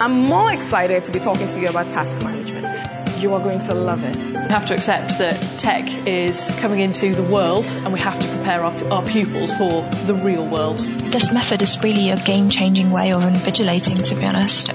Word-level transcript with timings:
I'm 0.00 0.22
more 0.22 0.52
excited 0.52 1.04
to 1.04 1.12
be 1.12 1.20
talking 1.20 1.46
to 1.46 1.60
you 1.60 1.68
about 1.68 1.88
task 1.88 2.20
management. 2.20 3.22
You 3.22 3.32
are 3.34 3.40
going 3.40 3.60
to 3.60 3.74
love 3.74 4.02
it. 4.02 4.16
We 4.16 4.50
have 4.50 4.66
to 4.66 4.74
accept 4.74 5.18
that 5.18 5.36
tech 5.56 5.86
is 6.04 6.52
coming 6.58 6.80
into 6.80 7.14
the 7.14 7.22
world 7.22 7.66
and 7.66 7.92
we 7.92 8.00
have 8.00 8.18
to 8.18 8.26
prepare 8.26 8.64
our, 8.64 8.92
our 8.92 9.06
pupils 9.06 9.52
for 9.52 9.88
the 10.06 10.14
real 10.14 10.44
world. 10.44 10.78
This 10.80 11.32
method 11.32 11.62
is 11.62 11.80
really 11.80 12.10
a 12.10 12.16
game 12.16 12.50
changing 12.50 12.90
way 12.90 13.12
of 13.12 13.22
invigilating, 13.22 14.02
to 14.08 14.16
be 14.16 14.24
honest. 14.24 14.72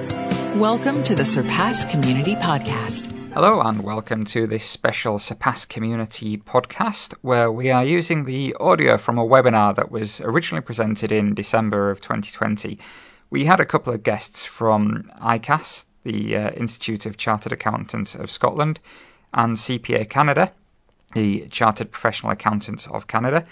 Welcome 0.56 1.04
to 1.04 1.16
the 1.16 1.26
Surpass 1.26 1.84
Community 1.84 2.36
Podcast. 2.36 3.12
Hello, 3.34 3.60
and 3.60 3.84
welcome 3.84 4.24
to 4.24 4.48
this 4.48 4.64
special 4.64 5.20
Surpass 5.20 5.66
Community 5.66 6.38
podcast 6.38 7.14
where 7.22 7.52
we 7.52 7.70
are 7.70 7.84
using 7.84 8.24
the 8.24 8.56
audio 8.58 8.98
from 8.98 9.18
a 9.18 9.28
webinar 9.28 9.76
that 9.76 9.92
was 9.92 10.22
originally 10.22 10.62
presented 10.62 11.12
in 11.12 11.34
December 11.34 11.92
of 11.92 12.00
2020 12.00 12.80
we 13.30 13.46
had 13.46 13.60
a 13.60 13.66
couple 13.66 13.94
of 13.94 14.04
guests 14.04 14.46
from 14.46 15.12
ICAS, 15.22 15.86
the 16.04 16.36
uh, 16.36 16.50
Institute 16.52 17.06
of 17.06 17.18
Chartered 17.18 17.52
Accountants 17.52 18.16
of 18.16 18.32
Scotland, 18.32 18.80
and 19.34 19.58
CPA 19.58 20.10
Canada, 20.10 20.52
the 21.14 21.48
Chartered 21.50 21.92
Professional 21.92 22.32
Accountants 22.32 22.88
of 22.88 23.08
Canada, 23.08 23.46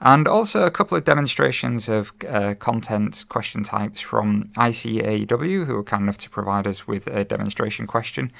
and 0.00 0.28
also 0.28 0.64
a 0.64 0.70
couple 0.70 0.96
of 0.96 1.04
demonstrations 1.04 1.88
of 1.88 2.12
uh, 2.28 2.54
content 2.54 3.24
question 3.28 3.64
types 3.64 4.00
from 4.00 4.44
ICAEW, 4.56 5.66
who 5.66 5.74
were 5.74 5.84
kind 5.84 6.04
enough 6.04 6.18
to 6.18 6.30
provide 6.30 6.66
us 6.66 6.86
with 6.86 7.06
a 7.08 7.24
demonstration 7.24 7.86
question, 7.86 8.32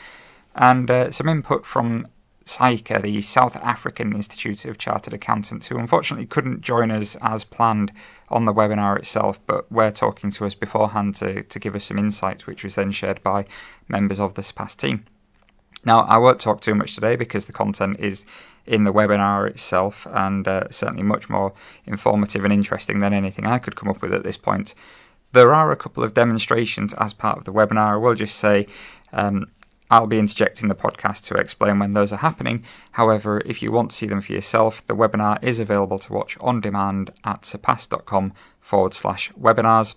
and 0.54 0.90
uh, 0.90 1.10
some 1.10 1.28
input 1.28 1.66
from 1.66 2.06
SAICA, 2.48 3.02
the 3.02 3.20
South 3.20 3.56
African 3.56 4.14
Institute 4.14 4.64
of 4.64 4.78
Chartered 4.78 5.12
Accountants, 5.12 5.66
who 5.66 5.76
unfortunately 5.76 6.24
couldn't 6.24 6.62
join 6.62 6.90
us 6.90 7.14
as 7.20 7.44
planned 7.44 7.92
on 8.30 8.46
the 8.46 8.54
webinar 8.54 8.96
itself, 8.96 9.38
but 9.46 9.70
were 9.70 9.90
talking 9.90 10.30
to 10.30 10.46
us 10.46 10.54
beforehand 10.54 11.14
to, 11.16 11.42
to 11.42 11.58
give 11.58 11.74
us 11.74 11.84
some 11.84 11.98
insights, 11.98 12.46
which 12.46 12.64
was 12.64 12.74
then 12.74 12.90
shared 12.90 13.22
by 13.22 13.44
members 13.86 14.18
of 14.18 14.32
the 14.32 14.42
Surpass 14.42 14.74
team. 14.74 15.04
Now, 15.84 16.00
I 16.00 16.16
won't 16.16 16.40
talk 16.40 16.62
too 16.62 16.74
much 16.74 16.94
today 16.94 17.16
because 17.16 17.44
the 17.44 17.52
content 17.52 18.00
is 18.00 18.24
in 18.66 18.84
the 18.84 18.92
webinar 18.92 19.46
itself 19.46 20.06
and 20.10 20.48
uh, 20.48 20.64
certainly 20.70 21.02
much 21.02 21.28
more 21.28 21.52
informative 21.84 22.44
and 22.44 22.52
interesting 22.52 23.00
than 23.00 23.12
anything 23.12 23.46
I 23.46 23.58
could 23.58 23.76
come 23.76 23.90
up 23.90 24.00
with 24.00 24.14
at 24.14 24.22
this 24.22 24.38
point. 24.38 24.74
There 25.32 25.54
are 25.54 25.70
a 25.70 25.76
couple 25.76 26.02
of 26.02 26.14
demonstrations 26.14 26.94
as 26.94 27.12
part 27.12 27.36
of 27.36 27.44
the 27.44 27.52
webinar. 27.52 27.92
I 27.92 27.96
will 27.96 28.14
just 28.14 28.36
say 28.36 28.66
um, 29.12 29.50
I'll 29.90 30.06
be 30.06 30.18
interjecting 30.18 30.68
the 30.68 30.74
podcast 30.74 31.24
to 31.26 31.34
explain 31.34 31.78
when 31.78 31.94
those 31.94 32.12
are 32.12 32.16
happening. 32.16 32.64
However, 32.92 33.40
if 33.46 33.62
you 33.62 33.72
want 33.72 33.90
to 33.90 33.96
see 33.96 34.06
them 34.06 34.20
for 34.20 34.32
yourself, 34.32 34.86
the 34.86 34.96
webinar 34.96 35.42
is 35.42 35.58
available 35.58 35.98
to 36.00 36.12
watch 36.12 36.36
on 36.40 36.60
demand 36.60 37.10
at 37.24 37.44
surpass.com 37.44 38.34
forward 38.60 38.94
slash 38.94 39.32
webinars. 39.32 39.94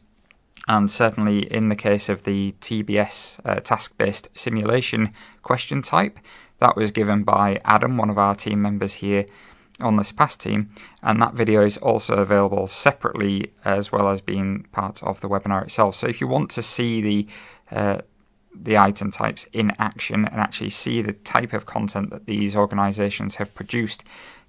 And 0.67 0.89
certainly 0.89 1.51
in 1.51 1.69
the 1.69 1.75
case 1.75 2.07
of 2.07 2.23
the 2.23 2.53
TBS 2.61 3.39
uh, 3.43 3.59
task 3.61 3.97
based 3.97 4.29
simulation 4.33 5.13
question 5.41 5.81
type, 5.81 6.19
that 6.59 6.75
was 6.75 6.91
given 6.91 7.23
by 7.23 7.59
Adam, 7.65 7.97
one 7.97 8.09
of 8.09 8.19
our 8.19 8.35
team 8.35 8.61
members 8.61 8.95
here 8.95 9.25
on 9.81 10.01
Surpass 10.03 10.35
team, 10.35 10.69
and 11.01 11.21
that 11.21 11.33
video 11.33 11.63
is 11.63 11.77
also 11.77 12.15
available 12.15 12.67
separately 12.67 13.51
as 13.65 13.91
well 13.91 14.09
as 14.09 14.21
being 14.21 14.67
part 14.71 15.01
of 15.03 15.21
the 15.21 15.29
webinar 15.29 15.63
itself. 15.63 15.95
So 15.95 16.07
if 16.07 16.21
you 16.21 16.27
want 16.27 16.51
to 16.51 16.61
see 16.61 17.01
the 17.01 17.27
uh, 17.75 18.01
the 18.53 18.77
item 18.77 19.11
types 19.11 19.47
in 19.53 19.71
action 19.79 20.25
and 20.25 20.39
actually 20.39 20.69
see 20.69 21.01
the 21.01 21.13
type 21.13 21.53
of 21.53 21.65
content 21.65 22.09
that 22.09 22.25
these 22.25 22.55
organizations 22.55 23.35
have 23.35 23.53
produced 23.55 24.03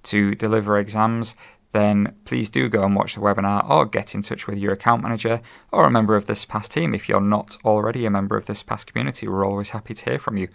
to 0.05 0.35
deliver 0.35 0.79
exams, 0.79 1.35
then 1.73 2.15
please 2.25 2.51
do 2.51 2.69
go 2.69 2.85
and 2.85 2.95
watch 2.95 3.15
the 3.15 3.21
webinar 3.21 3.69
or 3.69 3.87
get 3.87 4.15
in 4.15 4.23
touch 4.23 4.47
with 4.47 4.59
your 4.59 4.73
account 4.73 5.03
manager 5.03 5.41
or 5.71 5.87
a 5.87 5.91
member 5.91 6.17
of 6.17 6.27
Surpass 6.27 6.69
team 6.69 6.95
if 6.95 7.09
you're 7.09 7.21
not 7.21 7.57
already 7.65 8.05
a 8.05 8.11
member 8.11 8.37
of 8.37 8.45
Surpass 8.47 8.85
community. 8.85 9.27
We're 9.27 9.47
always 9.47 9.71
happy 9.71 9.95
to 9.95 10.05
hear 10.05 10.19
from 10.19 10.37
you. 10.37 10.49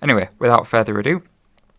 Anyway, 0.00 0.28
without 0.38 0.66
further 0.66 0.98
ado, 0.98 1.22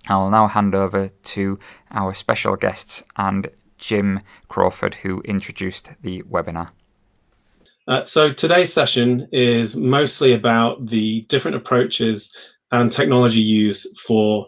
I'll 0.08 0.30
now 0.30 0.48
hand 0.48 0.76
over 0.76 1.10
to 1.10 1.60
our 1.92 2.14
special 2.14 2.56
guests 2.56 3.04
and 3.16 3.50
Jim 3.78 4.22
Crawford, 4.48 4.96
who 4.96 5.22
introduced 5.22 5.90
the 6.02 6.22
webinar. 6.24 6.72
Uh, 7.88 8.04
so 8.04 8.32
today's 8.32 8.72
session 8.72 9.28
is 9.32 9.76
mostly 9.76 10.34
about 10.34 10.86
the 10.88 11.22
different 11.30 11.58
approaches 11.58 12.34
and 12.72 12.92
technology 12.92 13.42
used 13.42 14.00
for 14.00 14.48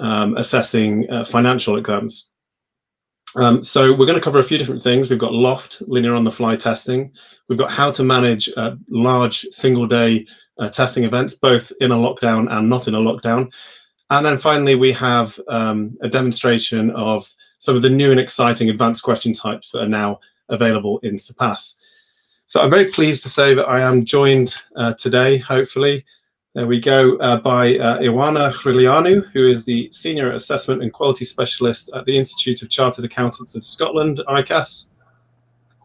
um, 0.00 0.36
assessing 0.36 1.08
uh, 1.10 1.24
financial 1.24 1.76
exams. 1.76 2.30
Um, 3.36 3.62
so 3.62 3.92
we're 3.92 4.06
going 4.06 4.18
to 4.18 4.24
cover 4.24 4.40
a 4.40 4.44
few 4.44 4.58
different 4.58 4.82
things. 4.82 5.08
We've 5.08 5.18
got 5.18 5.32
Loft, 5.32 5.82
linear 5.86 6.14
on 6.14 6.24
the 6.24 6.32
fly 6.32 6.56
testing. 6.56 7.12
We've 7.48 7.58
got 7.58 7.70
how 7.70 7.92
to 7.92 8.02
manage 8.02 8.50
uh, 8.56 8.74
large 8.88 9.42
single 9.50 9.86
day 9.86 10.26
uh, 10.58 10.68
testing 10.68 11.04
events, 11.04 11.34
both 11.34 11.70
in 11.80 11.92
a 11.92 11.96
lockdown 11.96 12.50
and 12.50 12.68
not 12.68 12.88
in 12.88 12.94
a 12.94 12.98
lockdown. 12.98 13.52
And 14.08 14.26
then 14.26 14.38
finally, 14.38 14.74
we 14.74 14.92
have 14.94 15.38
um, 15.48 15.96
a 16.02 16.08
demonstration 16.08 16.90
of 16.90 17.28
some 17.60 17.76
of 17.76 17.82
the 17.82 17.90
new 17.90 18.10
and 18.10 18.18
exciting 18.18 18.68
advanced 18.68 19.04
question 19.04 19.32
types 19.32 19.70
that 19.70 19.82
are 19.82 19.88
now 19.88 20.18
available 20.48 20.98
in 21.04 21.16
Surpass. 21.16 21.76
So 22.50 22.60
I'm 22.60 22.68
very 22.68 22.86
pleased 22.86 23.22
to 23.22 23.28
say 23.28 23.54
that 23.54 23.66
I 23.66 23.80
am 23.80 24.04
joined 24.04 24.56
uh, 24.74 24.94
today, 24.94 25.38
hopefully, 25.38 26.04
there 26.56 26.66
we 26.66 26.80
go, 26.80 27.16
uh, 27.18 27.36
by 27.36 27.78
uh, 27.78 28.00
Ioana 28.00 28.52
Hrilianu, 28.52 29.24
who 29.30 29.46
is 29.46 29.64
the 29.64 29.88
Senior 29.92 30.32
Assessment 30.32 30.82
and 30.82 30.92
Quality 30.92 31.24
Specialist 31.24 31.92
at 31.94 32.06
the 32.06 32.18
Institute 32.18 32.62
of 32.62 32.68
Chartered 32.68 33.04
Accountants 33.04 33.54
of 33.54 33.64
Scotland, 33.64 34.20
ICAS. 34.26 34.90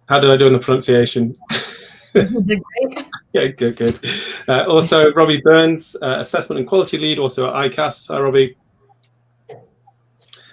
How 0.09 0.19
did 0.19 0.31
I 0.31 0.37
do 0.37 0.47
in 0.47 0.53
the 0.53 0.59
pronunciation? 0.59 1.37
yeah, 2.15 3.45
good, 3.55 3.75
good. 3.77 3.99
Uh, 4.47 4.65
also, 4.65 5.13
Robbie 5.13 5.41
Burns, 5.43 5.95
uh, 6.01 6.17
Assessment 6.21 6.57
and 6.57 6.67
Quality 6.67 6.97
Lead, 6.97 7.19
also 7.19 7.47
at 7.47 7.53
ICAS. 7.53 8.07
Hi, 8.07 8.19
Robbie. 8.19 8.57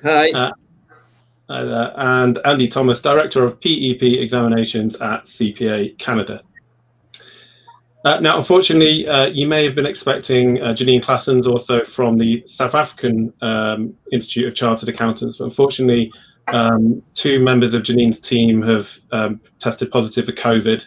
Hi. 0.02 0.52
Uh, 1.48 1.52
uh, 1.52 1.92
and 1.96 2.38
Andy 2.44 2.68
Thomas, 2.68 3.02
Director 3.02 3.44
of 3.44 3.60
PEP 3.60 4.02
Examinations 4.02 4.96
at 4.96 5.24
CPA 5.24 5.98
Canada. 5.98 6.42
Uh, 8.04 8.20
now, 8.20 8.38
unfortunately, 8.38 9.06
uh, 9.08 9.26
you 9.26 9.46
may 9.46 9.64
have 9.64 9.74
been 9.74 9.86
expecting 9.86 10.60
uh, 10.62 10.66
Janine 10.66 11.04
Claessens 11.04 11.46
also 11.46 11.84
from 11.84 12.16
the 12.16 12.42
South 12.46 12.74
African 12.74 13.32
um, 13.42 13.94
Institute 14.12 14.48
of 14.48 14.54
Chartered 14.54 14.88
Accountants, 14.88 15.38
but 15.38 15.44
unfortunately, 15.44 16.12
um, 16.48 17.02
two 17.14 17.38
members 17.38 17.74
of 17.74 17.82
Janine's 17.82 18.20
team 18.20 18.62
have 18.62 18.90
um, 19.12 19.40
tested 19.58 19.90
positive 19.90 20.26
for 20.26 20.32
COVID, 20.32 20.84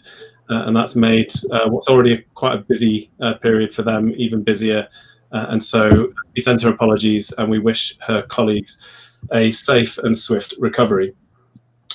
uh, 0.50 0.66
and 0.66 0.76
that's 0.76 0.96
made 0.96 1.32
uh, 1.52 1.68
what's 1.68 1.88
already 1.88 2.26
quite 2.34 2.56
a 2.56 2.60
busy 2.60 3.12
period 3.42 3.74
for 3.74 3.84
them 3.84 4.14
even 4.18 4.44
busier. 4.44 4.88
and 5.32 5.64
so 5.64 6.12
we 6.36 6.42
send 6.42 6.62
her 6.62 6.70
apologies, 6.70 7.32
and 7.38 7.50
we 7.50 7.60
wish 7.60 7.98
her 8.08 8.22
colleagues 8.24 8.82
a 9.32 9.52
safe 9.52 9.98
and 10.00 10.18
swift 10.18 10.54
recovery. 10.60 11.14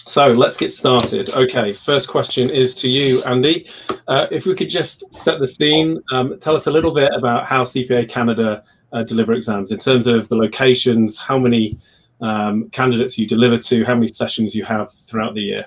So 0.07 0.29
let's 0.29 0.57
get 0.57 0.73
started. 0.73 1.31
Okay, 1.31 1.73
first 1.73 2.09
question 2.09 2.51
is 2.51 2.75
to 2.77 2.89
you, 2.89 3.23
Andy. 3.25 3.69
Uh, 4.09 4.27
if 4.31 4.47
we 4.47 4.55
could 4.55 4.71
just 4.71 5.13
set 5.13 5.41
the 5.41 5.47
scene, 5.47 6.01
um, 6.13 6.39
tell 6.41 6.57
us 6.57 6.67
a 6.67 6.71
little 6.71 6.93
bit 6.93 7.13
about 7.15 7.47
how 7.47 7.65
CPA 7.65 8.09
Canada 8.09 8.63
uh, 8.93 9.03
deliver 9.03 9.35
exams 9.35 9.73
in 9.73 9.79
terms 9.79 10.07
of 10.07 10.29
the 10.29 10.37
locations, 10.37 11.17
how 11.19 11.39
many 11.39 11.77
um, 12.21 12.69
candidates 12.71 13.19
you 13.19 13.27
deliver 13.27 13.59
to, 13.59 13.85
how 13.85 13.95
many 13.95 14.09
sessions 14.09 14.55
you 14.55 14.65
have 14.65 14.91
throughout 15.07 15.35
the 15.35 15.43
year. 15.43 15.67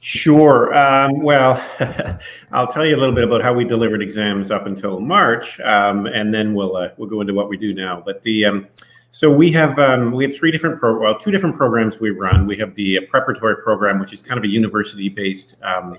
Sure. 0.00 0.74
Um, 0.76 1.22
well, 1.22 1.64
I'll 2.52 2.66
tell 2.66 2.84
you 2.84 2.96
a 2.96 2.98
little 2.98 3.14
bit 3.14 3.24
about 3.24 3.42
how 3.42 3.52
we 3.52 3.64
delivered 3.64 4.02
exams 4.02 4.50
up 4.50 4.66
until 4.66 4.98
March, 4.98 5.60
um, 5.60 6.06
and 6.06 6.34
then 6.34 6.54
we'll 6.54 6.76
uh, 6.76 6.88
we'll 6.96 7.08
go 7.08 7.20
into 7.20 7.34
what 7.34 7.48
we 7.48 7.56
do 7.56 7.72
now. 7.72 8.02
But 8.04 8.20
the 8.22 8.44
um, 8.46 8.66
so 9.14 9.30
we 9.30 9.52
have 9.52 9.78
um, 9.78 10.12
we 10.12 10.24
have 10.24 10.34
three 10.34 10.50
different 10.50 10.80
pro 10.80 10.98
well 10.98 11.18
two 11.18 11.30
different 11.30 11.54
programs 11.54 12.00
we 12.00 12.10
run. 12.10 12.46
We 12.46 12.56
have 12.56 12.74
the 12.74 13.00
preparatory 13.10 13.56
program, 13.62 14.00
which 14.00 14.14
is 14.14 14.22
kind 14.22 14.38
of 14.38 14.44
a 14.44 14.48
university 14.48 15.10
based 15.10 15.56
um, 15.62 15.98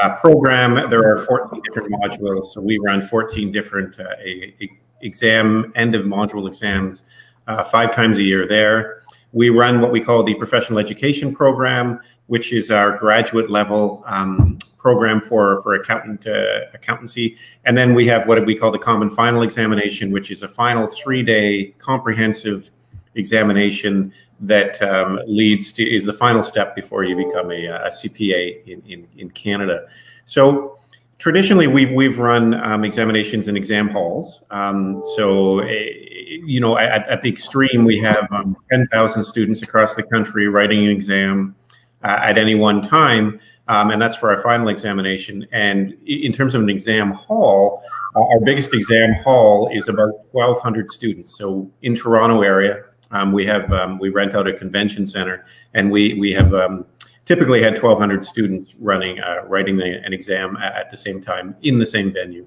uh, 0.00 0.14
program. 0.14 0.88
There 0.88 1.04
are 1.12 1.26
14 1.26 1.60
different 1.62 1.92
modules, 1.92 2.46
so 2.46 2.60
we 2.60 2.78
run 2.78 3.02
14 3.02 3.50
different 3.50 3.98
uh, 3.98 4.04
a, 4.24 4.54
a 4.60 4.70
exam 5.02 5.72
end 5.74 5.96
of 5.96 6.04
module 6.04 6.46
exams 6.46 7.02
uh, 7.48 7.64
five 7.64 7.92
times 7.92 8.18
a 8.18 8.22
year 8.22 8.46
there. 8.46 9.02
We 9.32 9.50
run 9.50 9.80
what 9.80 9.90
we 9.90 10.00
call 10.00 10.22
the 10.22 10.34
professional 10.34 10.78
education 10.78 11.34
program, 11.34 12.00
which 12.26 12.52
is 12.52 12.70
our 12.70 12.96
graduate 12.96 13.50
level 13.50 14.02
um, 14.06 14.58
program 14.78 15.20
for 15.20 15.62
for 15.62 15.74
accountant 15.74 16.26
uh, 16.26 16.60
accountancy, 16.74 17.36
and 17.64 17.76
then 17.76 17.94
we 17.94 18.06
have 18.06 18.26
what 18.26 18.44
we 18.46 18.54
call 18.54 18.70
the 18.70 18.78
common 18.78 19.10
final 19.10 19.42
examination, 19.42 20.10
which 20.10 20.30
is 20.30 20.42
a 20.42 20.48
final 20.48 20.86
three 20.86 21.22
day 21.22 21.74
comprehensive 21.78 22.70
examination 23.14 24.12
that 24.40 24.80
um, 24.82 25.18
leads 25.26 25.72
to 25.72 25.82
is 25.82 26.04
the 26.04 26.12
final 26.12 26.42
step 26.42 26.76
before 26.76 27.04
you 27.04 27.16
become 27.16 27.50
a, 27.50 27.66
a 27.66 27.90
CPA 27.90 28.66
in, 28.66 28.82
in, 28.86 29.08
in 29.16 29.30
Canada. 29.30 29.86
So 30.26 30.78
traditionally 31.18 31.66
we've 31.66 31.90
we've 31.92 32.18
run 32.18 32.54
um, 32.54 32.84
examinations 32.84 33.48
in 33.48 33.56
exam 33.56 33.88
halls. 33.88 34.42
Um, 34.50 35.02
so 35.16 35.60
uh, 35.60 35.66
you 35.66 36.60
know 36.60 36.76
at, 36.78 37.08
at, 37.08 37.22
the 37.22 37.28
extreme 37.28 37.84
we 37.84 37.98
have 37.98 38.28
um, 38.30 38.56
10,000 38.70 39.24
students 39.24 39.62
across 39.62 39.94
the 39.94 40.02
country 40.02 40.48
writing 40.48 40.84
an 40.84 40.90
exam 40.90 41.54
uh, 42.04 42.18
at 42.22 42.38
any 42.38 42.54
one 42.54 42.80
time. 42.82 43.40
um, 43.68 43.90
and 43.90 44.00
that's 44.00 44.16
for 44.16 44.30
our 44.30 44.40
final 44.42 44.68
examination. 44.68 45.46
And 45.52 45.96
in 46.06 46.32
terms 46.32 46.54
of 46.54 46.62
an 46.62 46.70
exam 46.70 47.10
hall, 47.12 47.82
uh, 48.14 48.20
our 48.20 48.40
biggest 48.40 48.72
exam 48.72 49.14
hall 49.24 49.68
is 49.72 49.88
about 49.88 50.12
1,200 50.32 50.90
students. 50.90 51.36
So 51.36 51.70
in 51.82 51.94
Toronto 51.94 52.42
area, 52.42 52.84
um, 53.10 53.32
we 53.32 53.46
have 53.46 53.70
um, 53.72 53.98
we 53.98 54.08
rent 54.08 54.34
out 54.34 54.48
a 54.48 54.52
convention 54.52 55.06
center, 55.06 55.44
and 55.74 55.90
we 55.90 56.14
we 56.14 56.32
have 56.32 56.52
um, 56.54 56.84
typically 57.24 57.62
had 57.62 57.74
1,200 57.74 58.24
students 58.24 58.74
running 58.78 59.20
uh, 59.20 59.44
writing 59.46 59.76
the, 59.76 60.00
an 60.04 60.12
exam 60.12 60.56
at, 60.56 60.74
at 60.74 60.90
the 60.90 60.96
same 60.96 61.20
time 61.20 61.54
in 61.62 61.78
the 61.78 61.86
same 61.86 62.12
venue. 62.12 62.46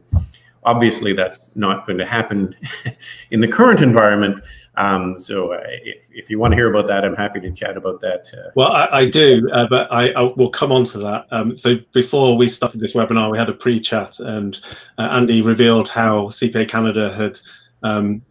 Obviously, 0.63 1.13
that's 1.13 1.52
not 1.56 1.88
going 1.88 1.98
to 1.98 2.06
happen 2.06 2.56
in 3.31 3.40
the 3.40 3.48
current 3.48 3.81
environment. 3.81 4.42
Um, 4.80 5.20
so, 5.20 5.52
uh, 5.52 5.60
if, 5.84 5.98
if, 6.10 6.30
you 6.30 6.40
want 6.40 6.54
to 6.54 6.56
hear 6.56 6.74
about 6.74 6.88
that, 6.88 7.04
I'm 7.04 7.16
happy 7.16 7.42
to 7.42 7.52
chat 7.52 7.76
about 7.76 8.00
that. 8.00 8.31
Uh, 8.34 8.50
well, 8.56 8.72
I, 8.72 8.88
I 9.00 9.10
do, 9.10 9.50
uh, 9.52 9.68
but 9.70 9.92
I, 9.92 10.12
I, 10.12 10.22
will 10.22 10.50
come 10.50 10.72
on 10.72 10.86
to 10.86 11.00
that. 11.00 11.28
Um, 11.31 11.60
so, 11.60 11.76
before 11.94 12.38
we 12.38 12.48
started 12.48 12.80
this 12.80 12.96
webinar, 12.96 13.30
we 13.30 13.38
had 13.38 13.50
a 13.50 13.54
pre 13.54 13.81
chat, 13.81 14.22
and 14.22 14.58
uh, 14.98 15.10
Andy 15.12 15.42
revealed 15.42 15.90
how 15.90 16.28
CPA 16.28 16.70
Canada 16.70 17.14
had 17.14 17.38
um, 17.84 18.22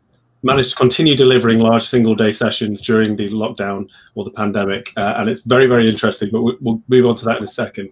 managed 0.42 0.70
to 0.70 0.76
continue 0.76 1.14
delivering 1.14 1.58
large 1.58 1.86
single 1.86 2.14
day 2.14 2.32
sessions 2.32 2.80
during 2.80 3.14
the 3.14 3.28
lockdown 3.28 3.86
or 4.14 4.24
the 4.24 4.30
pandemic. 4.30 4.90
Uh, 4.96 5.14
and 5.18 5.28
it's 5.28 5.42
very, 5.42 5.66
very 5.66 5.86
interesting, 5.86 6.30
but 6.32 6.42
we'll 6.42 6.82
move 6.88 7.04
on 7.04 7.14
to 7.16 7.26
that 7.26 7.36
in 7.36 7.44
a 7.44 7.48
second. 7.48 7.90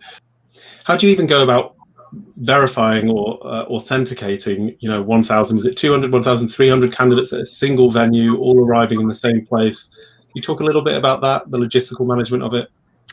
How 0.85 0.97
do 0.97 1.07
you 1.07 1.13
even 1.13 1.27
go 1.27 1.43
about 1.43 1.76
verifying 2.39 3.11
or 3.11 3.39
uh, 3.47 3.65
authenticating, 3.65 4.77
you 4.81 4.89
know, 4.89 5.03
1,000, 5.03 5.57
was 5.57 5.67
it 5.67 5.77
200, 5.77 6.13
1,300 6.13 6.93
candidates 6.93 7.33
at 7.33 7.41
a 7.41 7.47
single 7.47 7.91
venue, 7.91 8.37
all 8.39 8.65
arriving 8.65 9.01
in 9.01 9.09
the 9.09 9.15
same 9.15 9.45
place? 9.47 9.89
Can 9.89 10.31
you 10.35 10.43
talk 10.43 10.61
a 10.61 10.65
little 10.65 10.83
bit 10.83 10.97
about 10.97 11.21
that, 11.23 11.51
the 11.51 11.59
logistical 11.59 12.07
management 12.07 12.43
of 12.43 12.55
it? 12.55 12.69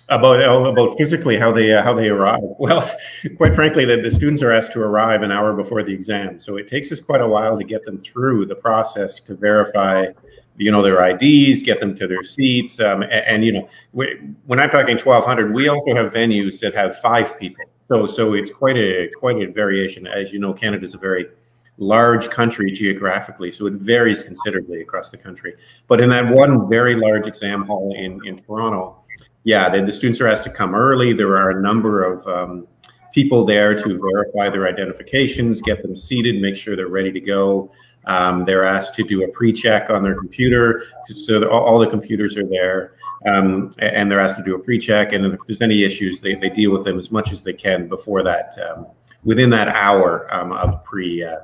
About 0.10 0.42
oh, 0.42 0.66
about 0.66 0.98
physically 0.98 1.38
how 1.38 1.54
they 1.54 1.74
uh, 1.74 1.82
how 1.82 1.94
they 1.94 2.10
arrive. 2.10 2.42
Well, 2.60 2.94
quite 3.38 3.56
frankly, 3.56 3.86
the, 3.86 4.02
the 4.02 4.12
students 4.12 4.44
are 4.44 4.52
asked 4.52 4.74
to 4.74 4.82
arrive 4.82 5.22
an 5.22 5.32
hour 5.32 5.54
before 5.54 5.82
the 5.82 5.94
exam, 5.94 6.42
so 6.42 6.58
it 6.58 6.68
takes 6.68 6.92
us 6.92 7.00
quite 7.00 7.22
a 7.22 7.28
while 7.28 7.58
to 7.58 7.64
get 7.64 7.86
them 7.86 7.98
through 7.98 8.48
the 8.48 8.56
process 8.56 9.22
to 9.22 9.34
verify, 9.34 10.08
you 10.58 10.72
know, 10.72 10.82
their 10.82 11.02
IDs, 11.08 11.64
get 11.64 11.80
them 11.80 11.96
to 11.96 12.06
their 12.06 12.22
seats, 12.22 12.82
um, 12.82 13.04
and, 13.04 13.12
and, 13.14 13.46
you 13.46 13.54
know, 13.54 13.70
we, 13.94 14.20
when 14.46 14.60
I'm 14.60 14.70
talking 14.70 14.98
1,200, 14.98 15.54
we 15.54 15.70
also 15.70 15.96
have 15.96 16.12
venues 16.12 16.60
that 16.60 16.74
have 16.74 17.00
five 17.00 17.40
people. 17.40 17.64
So 17.88 18.08
so 18.08 18.34
it's 18.34 18.50
quite 18.50 18.78
a 18.78 19.10
quite 19.18 19.42
a 19.42 19.52
variation. 19.52 20.08
As 20.08 20.32
you 20.32 20.40
know, 20.40 20.54
Canada 20.54 20.86
is 20.86 20.94
a 20.94 20.98
very 20.98 21.28
large 21.78 22.30
country 22.30 22.72
geographically, 22.72 23.52
so 23.52 23.66
it 23.66 23.74
varies 23.74 24.24
considerably 24.24 24.82
across 24.82 25.12
the 25.12 25.18
country. 25.18 25.56
But 25.88 26.02
in 26.02 26.10
that 26.10 26.32
one 26.34 26.70
very 26.70 26.96
large 26.96 27.28
exam 27.28 27.64
hall 27.64 27.94
in 27.98 28.26
in 28.26 28.38
Toronto 28.38 29.04
yeah, 29.44 29.70
the, 29.70 29.86
the, 29.86 29.92
students 29.92 30.22
are 30.22 30.28
asked 30.28 30.46
to 30.46 30.50
come 30.50 30.74
early. 30.74 31.14
There 31.14 31.36
are 31.36 31.52
a 31.52 31.62
number 31.62 32.04
of 32.04 32.28
um, 32.28 32.68
people 33.14 33.46
there 33.46 33.76
to 33.76 34.00
verify 34.00 34.50
their 34.50 34.68
identifications, 34.68 35.62
get 35.62 35.82
them 35.82 35.96
seated, 35.96 36.42
make 36.42 36.56
sure 36.56 36.76
they're 36.76 36.88
ready 36.88 37.12
to 37.12 37.20
go. 37.20 37.70
Um, 38.06 38.46
they're 38.46 38.66
asked 38.66 38.96
to 38.96 39.04
do 39.04 39.24
a 39.24 39.28
pre-check 39.30 39.90
on 39.90 40.04
their 40.04 40.16
computer, 40.16 40.86
so 41.08 41.48
all, 41.50 41.64
all, 41.64 41.80
the 41.80 41.88
computers 41.88 42.36
are 42.38 42.46
there, 42.46 42.96
um, 43.26 43.74
and 43.80 44.12
they're 44.12 44.20
asked 44.20 44.38
to 44.38 44.44
do 44.44 44.56
a 44.56 44.60
pre-check. 44.60 45.14
And 45.14 45.26
if 45.26 45.40
there's 45.48 45.62
any 45.62 45.84
issues, 45.84 46.20
they, 46.20 46.36
they 46.36 46.50
deal 46.50 46.72
with 46.72 46.84
them 46.84 47.00
as 47.00 47.12
much 47.12 47.32
as 47.32 47.44
they 47.44 47.54
can 47.54 47.88
before 47.88 48.22
that, 48.24 48.58
um, 48.70 48.88
within 49.24 49.50
that 49.52 49.70
hour 49.70 50.34
um, 50.34 50.52
of 50.52 50.84
pre 50.84 51.24
uh, 51.24 51.38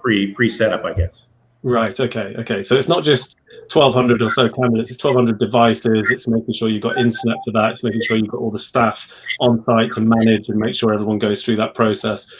pre 0.00 0.32
pre 0.32 0.48
setup, 0.48 0.84
I 0.84 0.92
guess. 0.92 1.22
Right. 1.62 1.98
Okay. 1.98 2.34
Okay. 2.38 2.62
So 2.62 2.76
it's 2.76 2.88
not 2.88 3.04
just 3.04 3.36
1,200 3.72 4.20
or 4.20 4.30
so 4.30 4.48
candidates. 4.48 4.90
It's 4.90 5.02
1,200 5.02 5.38
devices. 5.38 6.10
It's 6.10 6.26
making 6.26 6.54
sure 6.54 6.68
you've 6.68 6.82
got 6.82 6.98
internet 6.98 7.36
for 7.44 7.52
that. 7.52 7.72
It's 7.72 7.84
making 7.84 8.02
sure 8.04 8.16
you've 8.16 8.28
got 8.28 8.40
all 8.40 8.50
the 8.50 8.58
staff 8.58 8.98
on 9.40 9.60
site 9.60 9.92
to 9.92 10.00
manage 10.00 10.48
and 10.48 10.58
make 10.58 10.74
sure 10.74 10.92
everyone 10.92 11.18
goes 11.18 11.44
through 11.44 11.56
that 11.56 11.74
process. 11.74 12.30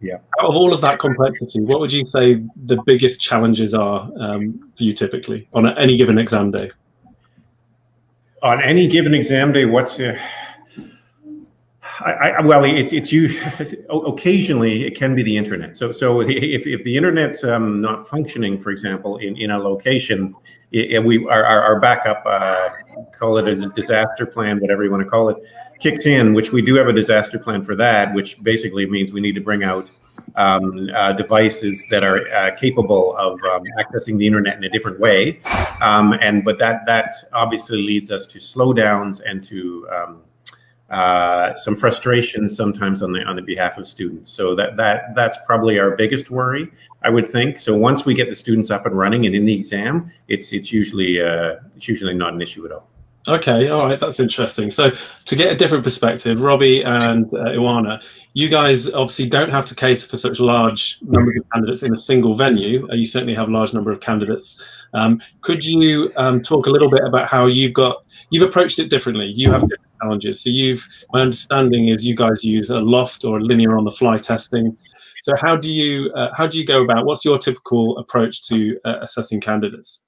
Yeah. 0.00 0.18
Out 0.40 0.50
of 0.50 0.54
all 0.54 0.72
of 0.72 0.80
that 0.82 1.00
complexity, 1.00 1.60
what 1.60 1.80
would 1.80 1.92
you 1.92 2.06
say 2.06 2.44
the 2.66 2.80
biggest 2.86 3.20
challenges 3.20 3.74
are 3.74 4.10
um, 4.20 4.70
for 4.76 4.84
you 4.84 4.92
typically 4.92 5.48
on 5.54 5.66
any 5.76 5.96
given 5.96 6.18
exam 6.18 6.50
day? 6.50 6.70
On 8.42 8.62
any 8.62 8.86
given 8.86 9.14
exam 9.14 9.52
day, 9.52 9.64
what's 9.64 9.98
uh, 9.98 10.16
I, 12.00 12.12
I, 12.12 12.40
well, 12.42 12.64
it's 12.64 12.92
it's 12.92 13.10
you. 13.10 13.28
Occasionally, 13.90 14.86
it 14.86 14.96
can 14.96 15.14
be 15.14 15.22
the 15.22 15.36
internet. 15.36 15.76
So 15.76 15.92
so 15.92 16.20
if, 16.20 16.66
if 16.66 16.84
the 16.84 16.96
internet's 16.96 17.42
um, 17.44 17.80
not 17.80 18.08
functioning, 18.08 18.60
for 18.60 18.70
example, 18.70 19.18
in, 19.18 19.36
in 19.36 19.50
a 19.50 19.58
location, 19.58 20.34
it, 20.70 21.02
we 21.02 21.26
our, 21.26 21.44
our 21.44 21.80
backup, 21.80 22.22
uh, 22.24 22.68
call 23.12 23.38
it 23.38 23.48
a 23.48 23.68
disaster 23.70 24.26
plan, 24.26 24.60
whatever 24.60 24.84
you 24.84 24.90
want 24.90 25.02
to 25.02 25.08
call 25.08 25.28
it, 25.28 25.38
kicks 25.80 26.06
in. 26.06 26.34
Which 26.34 26.52
we 26.52 26.62
do 26.62 26.74
have 26.74 26.88
a 26.88 26.92
disaster 26.92 27.38
plan 27.38 27.64
for 27.64 27.74
that, 27.76 28.14
which 28.14 28.42
basically 28.42 28.86
means 28.86 29.12
we 29.12 29.20
need 29.20 29.34
to 29.34 29.40
bring 29.40 29.64
out 29.64 29.90
um, 30.36 30.88
uh, 30.94 31.12
devices 31.12 31.84
that 31.90 32.04
are 32.04 32.26
uh, 32.28 32.54
capable 32.56 33.16
of 33.16 33.42
um, 33.44 33.62
accessing 33.78 34.18
the 34.18 34.26
internet 34.26 34.56
in 34.56 34.64
a 34.64 34.68
different 34.68 34.98
way. 35.00 35.40
Um, 35.80 36.12
and 36.20 36.44
but 36.44 36.58
that 36.58 36.86
that 36.86 37.14
obviously 37.32 37.82
leads 37.82 38.10
us 38.10 38.26
to 38.28 38.38
slowdowns 38.38 39.20
and 39.24 39.42
to 39.44 39.88
um, 39.94 40.22
uh, 40.90 41.54
some 41.54 41.76
frustration 41.76 42.48
sometimes 42.48 43.02
on 43.02 43.12
the 43.12 43.22
on 43.24 43.36
the 43.36 43.42
behalf 43.42 43.78
of 43.78 43.86
students. 43.86 44.32
So 44.32 44.54
that 44.54 44.76
that 44.76 45.14
that's 45.14 45.36
probably 45.46 45.78
our 45.78 45.96
biggest 45.96 46.30
worry, 46.30 46.70
I 47.02 47.10
would 47.10 47.28
think. 47.28 47.58
So 47.58 47.76
once 47.76 48.04
we 48.04 48.14
get 48.14 48.28
the 48.28 48.34
students 48.34 48.70
up 48.70 48.86
and 48.86 48.96
running 48.96 49.26
and 49.26 49.34
in 49.34 49.44
the 49.44 49.54
exam, 49.54 50.10
it's 50.28 50.52
it's 50.52 50.72
usually 50.72 51.20
uh, 51.20 51.56
it's 51.76 51.88
usually 51.88 52.14
not 52.14 52.32
an 52.32 52.40
issue 52.40 52.64
at 52.64 52.72
all. 52.72 52.88
Okay, 53.28 53.68
all 53.68 53.86
right, 53.86 54.00
that's 54.00 54.20
interesting. 54.20 54.70
So 54.70 54.90
to 55.26 55.36
get 55.36 55.52
a 55.52 55.54
different 55.54 55.84
perspective, 55.84 56.40
Robbie 56.40 56.82
and 56.82 57.26
uh, 57.26 57.50
Ioana, 57.50 58.02
you 58.32 58.48
guys 58.48 58.88
obviously 58.88 59.28
don't 59.28 59.50
have 59.50 59.66
to 59.66 59.74
cater 59.74 60.06
for 60.06 60.16
such 60.16 60.40
large 60.40 60.98
numbers 61.02 61.36
of 61.38 61.44
candidates 61.52 61.82
in 61.82 61.92
a 61.92 61.96
single 61.96 62.36
venue. 62.36 62.88
Uh, 62.90 62.94
you 62.94 63.06
certainly 63.06 63.34
have 63.34 63.48
a 63.48 63.50
large 63.50 63.74
number 63.74 63.92
of 63.92 64.00
candidates. 64.00 64.62
Um, 64.94 65.20
could 65.42 65.62
you 65.62 66.10
um, 66.16 66.42
talk 66.42 66.66
a 66.66 66.70
little 66.70 66.88
bit 66.88 67.02
about 67.04 67.28
how 67.28 67.46
you've 67.46 67.74
got 67.74 68.02
you've 68.30 68.48
approached 68.48 68.78
it 68.78 68.88
differently? 68.88 69.26
You 69.26 69.52
have 69.52 69.60
different 69.62 69.92
challenges. 70.00 70.40
So 70.40 70.48
you've, 70.48 70.86
my 71.12 71.20
understanding 71.20 71.88
is 71.88 72.06
you 72.06 72.16
guys 72.16 72.42
use 72.42 72.70
a 72.70 72.78
loft 72.78 73.24
or 73.24 73.38
a 73.38 73.42
linear 73.42 73.76
on 73.76 73.84
the 73.84 73.92
fly 73.92 74.16
testing. 74.16 74.74
So 75.20 75.36
how 75.36 75.54
do 75.54 75.70
you 75.70 76.10
uh, 76.12 76.30
how 76.34 76.46
do 76.46 76.56
you 76.56 76.64
go 76.64 76.82
about? 76.82 77.04
What's 77.04 77.26
your 77.26 77.36
typical 77.36 77.98
approach 77.98 78.48
to 78.48 78.78
uh, 78.86 79.00
assessing 79.02 79.42
candidates? 79.42 80.06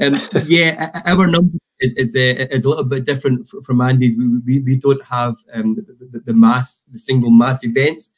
Um, 0.00 0.20
yeah, 0.46 1.02
our 1.04 1.28
number 1.28 1.58
is 1.80 2.14
uh, 2.14 2.46
is, 2.50 2.64
a 2.64 2.68
little 2.68 2.84
bit 2.84 3.04
different 3.04 3.48
from 3.48 3.80
Andy's. 3.80 4.16
We, 4.16 4.38
we, 4.38 4.58
we 4.60 4.76
don't 4.76 5.04
have 5.04 5.36
um, 5.52 5.74
the, 5.74 6.20
the, 6.24 6.34
mass, 6.34 6.80
the 6.92 6.98
single 6.98 7.30
mass 7.30 7.64
events. 7.64 8.10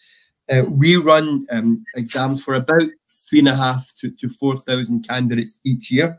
Uh, 0.51 0.63
we 0.71 0.97
run 0.97 1.47
um, 1.51 1.85
exams 1.95 2.43
for 2.43 2.55
about 2.55 2.89
three 3.13 3.41
and 3.41 3.49
a 3.49 3.57
half 3.57 3.93
to, 3.99 4.11
to 4.11 4.29
four 4.29 4.57
thousand 4.57 5.07
candidates 5.07 5.61
each 5.65 5.91
year. 5.91 6.19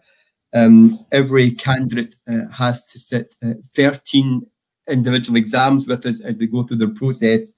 Um, 0.53 1.05
every 1.11 1.51
candidate 1.51 2.15
uh, 2.27 2.47
has 2.51 2.85
to 2.87 2.99
sit 2.99 3.35
uh, 3.41 3.53
13 3.73 4.45
individual 4.89 5.37
exams 5.37 5.87
with 5.87 6.05
us 6.05 6.19
as 6.19 6.37
they 6.37 6.47
go 6.47 6.63
through 6.63 6.77
their 6.77 6.93
process 6.93 7.53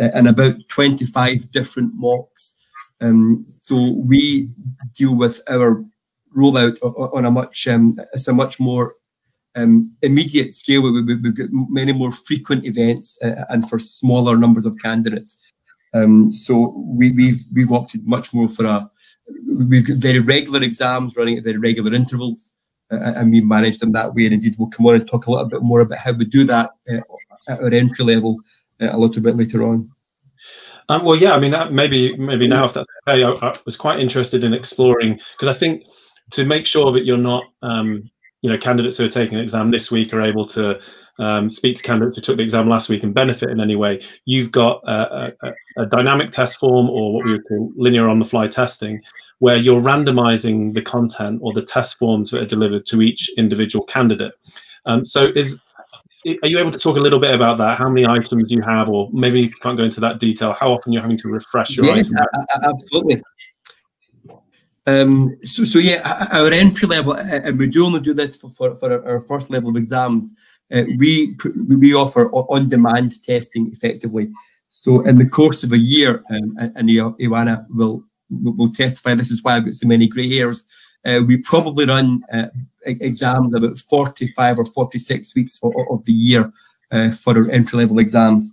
uh, 0.00 0.10
and 0.14 0.28
about 0.28 0.56
25 0.68 1.50
different 1.50 1.92
mocks. 1.94 2.56
Um, 3.00 3.44
so 3.48 3.92
we 3.98 4.50
deal 4.94 5.16
with 5.16 5.40
our 5.48 5.82
rollout 6.36 6.78
on 6.82 7.24
a 7.24 7.30
much, 7.30 7.66
um, 7.66 7.98
a 8.14 8.32
much 8.32 8.60
more 8.60 8.94
um, 9.56 9.92
immediate 10.02 10.54
scale. 10.54 10.82
We, 10.82 11.02
we've 11.02 11.34
got 11.34 11.48
many 11.50 11.92
more 11.92 12.12
frequent 12.12 12.64
events 12.66 13.18
uh, 13.22 13.44
and 13.48 13.68
for 13.68 13.78
smaller 13.78 14.36
numbers 14.36 14.66
of 14.66 14.78
candidates. 14.82 15.38
Um, 15.94 16.30
so 16.30 16.74
we, 16.76 17.10
we've 17.12 17.40
we've 17.52 17.72
opted 17.72 18.06
much 18.06 18.34
more 18.34 18.48
for 18.48 18.66
a 18.66 18.90
we've 19.46 19.86
got 19.86 19.96
very 19.96 20.20
regular 20.20 20.62
exams 20.62 21.16
running 21.16 21.38
at 21.38 21.44
very 21.44 21.58
regular 21.58 21.94
intervals 21.94 22.52
uh, 22.90 23.12
and 23.16 23.30
we 23.30 23.40
manage 23.40 23.78
them 23.78 23.92
that 23.92 24.14
way. 24.14 24.24
And 24.24 24.34
indeed, 24.34 24.56
we'll 24.58 24.68
come 24.68 24.86
on 24.86 24.96
and 24.96 25.08
talk 25.08 25.26
a 25.26 25.30
little 25.30 25.48
bit 25.48 25.62
more 25.62 25.80
about 25.80 25.98
how 25.98 26.12
we 26.12 26.24
do 26.24 26.44
that 26.44 26.70
uh, 26.90 27.00
at 27.48 27.60
our 27.60 27.72
entry 27.72 28.04
level 28.04 28.36
uh, 28.80 28.90
a 28.92 28.98
little 28.98 29.22
bit 29.22 29.36
later 29.36 29.62
on. 29.62 29.90
Um, 30.88 31.04
well, 31.04 31.16
yeah, 31.16 31.32
I 31.32 31.40
mean, 31.40 31.52
maybe 31.74 32.16
maybe 32.16 32.46
now 32.46 32.66
if 32.66 32.74
that's 32.74 32.86
okay, 33.08 33.24
I, 33.24 33.30
I 33.30 33.58
was 33.64 33.76
quite 33.76 33.98
interested 33.98 34.44
in 34.44 34.54
exploring 34.54 35.18
because 35.32 35.54
I 35.54 35.58
think 35.58 35.82
to 36.30 36.44
make 36.44 36.66
sure 36.66 36.92
that 36.92 37.04
you're 37.04 37.16
not, 37.16 37.44
um, 37.62 38.08
you 38.42 38.50
know, 38.50 38.58
candidates 38.58 38.96
who 38.96 39.04
are 39.04 39.10
taking 39.10 39.38
an 39.38 39.44
exam 39.44 39.70
this 39.70 39.90
week 39.90 40.12
are 40.12 40.22
able 40.22 40.46
to 40.46 40.78
um, 41.18 41.50
speak 41.50 41.76
to 41.78 41.82
candidates 41.82 42.16
who 42.16 42.22
took 42.22 42.36
the 42.36 42.42
exam 42.42 42.68
last 42.68 42.88
week 42.88 43.02
and 43.02 43.14
benefit 43.14 43.50
in 43.50 43.60
any 43.60 43.76
way. 43.76 44.02
You've 44.24 44.52
got 44.52 44.82
a, 44.86 45.32
a, 45.42 45.82
a 45.82 45.86
dynamic 45.86 46.30
test 46.30 46.58
form 46.58 46.90
or 46.90 47.14
what 47.14 47.24
we 47.24 47.32
would 47.32 47.48
call 47.48 47.72
linear 47.76 48.08
on 48.08 48.18
the 48.18 48.24
fly 48.24 48.48
testing, 48.48 49.00
where 49.38 49.56
you're 49.56 49.80
randomizing 49.80 50.74
the 50.74 50.82
content 50.82 51.40
or 51.42 51.52
the 51.52 51.64
test 51.64 51.98
forms 51.98 52.30
that 52.30 52.42
are 52.42 52.46
delivered 52.46 52.86
to 52.86 53.02
each 53.02 53.30
individual 53.36 53.84
candidate. 53.86 54.32
Um, 54.84 55.04
so 55.04 55.32
is 55.34 55.58
are 56.42 56.48
you 56.48 56.58
able 56.58 56.72
to 56.72 56.78
talk 56.78 56.96
a 56.96 57.00
little 57.00 57.20
bit 57.20 57.34
about 57.34 57.58
that? 57.58 57.78
How 57.78 57.88
many 57.88 58.06
items 58.06 58.50
you 58.50 58.60
have, 58.62 58.88
or 58.88 59.08
maybe 59.12 59.40
you 59.42 59.50
can't 59.62 59.76
go 59.76 59.84
into 59.84 60.00
that 60.00 60.18
detail, 60.18 60.52
how 60.58 60.72
often 60.72 60.92
you're 60.92 61.02
having 61.02 61.18
to 61.18 61.28
refresh 61.28 61.76
your 61.76 61.86
yes, 61.86 62.12
absolutely. 62.64 63.22
Um, 64.86 65.36
so, 65.42 65.64
so 65.64 65.78
yeah, 65.78 66.28
our 66.32 66.52
entry 66.52 66.86
level, 66.88 67.14
and 67.14 67.58
we 67.58 67.66
do 67.66 67.84
only 67.86 68.00
do 68.00 68.14
this 68.14 68.36
for, 68.36 68.50
for, 68.50 68.76
for 68.76 69.06
our 69.06 69.20
first 69.20 69.50
level 69.50 69.70
of 69.70 69.76
exams. 69.76 70.34
uh, 70.72 70.84
we 70.98 71.36
we 71.68 71.94
offer 71.94 72.30
on-demand 72.32 73.22
testing 73.22 73.70
effectively. 73.72 74.32
So 74.70 75.02
in 75.02 75.18
the 75.18 75.28
course 75.28 75.62
of 75.62 75.72
a 75.72 75.78
year, 75.78 76.24
um, 76.30 76.56
and 76.58 76.88
Ioana 76.88 77.66
will 77.70 78.02
will 78.30 78.72
testify. 78.72 79.14
This 79.14 79.30
is 79.30 79.42
why 79.42 79.56
I've 79.56 79.64
got 79.64 79.74
so 79.74 79.86
many 79.86 80.08
grey 80.08 80.28
hairs. 80.28 80.64
Uh, 81.04 81.22
we 81.26 81.36
probably 81.36 81.86
run 81.86 82.22
uh, 82.32 82.48
exams 82.84 83.54
about 83.54 83.78
45 83.78 84.58
or 84.58 84.64
46 84.64 85.34
weeks 85.36 85.58
of, 85.62 85.72
of 85.88 86.04
the 86.04 86.12
year 86.12 86.52
uh, 86.90 87.12
for 87.12 87.38
our 87.38 87.48
entry 87.50 87.78
level 87.78 88.00
exams. 88.00 88.52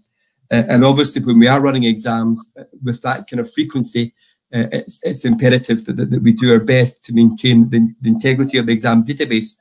Uh, 0.52 0.64
and 0.70 0.86
obviously, 0.86 1.24
when 1.24 1.40
we 1.40 1.48
are 1.48 1.62
running 1.62 1.86
exams 1.86 2.48
uh, 2.60 2.64
with 2.84 3.02
that 3.02 3.28
kind 3.28 3.40
of 3.40 3.52
frequency, 3.52 4.14
uh, 4.54 4.68
it's, 4.72 5.00
it's, 5.04 5.26
imperative 5.26 5.86
that, 5.86 5.98
that, 5.98 6.12
that, 6.12 6.22
we 6.22 6.32
do 6.32 6.54
our 6.54 6.60
best 6.60 7.04
to 7.06 7.14
maintain 7.14 7.70
the, 7.70 7.94
the 8.02 8.10
integrity 8.10 8.58
of 8.58 8.68
the 8.68 8.74
exam 8.74 9.04
database. 9.04 9.56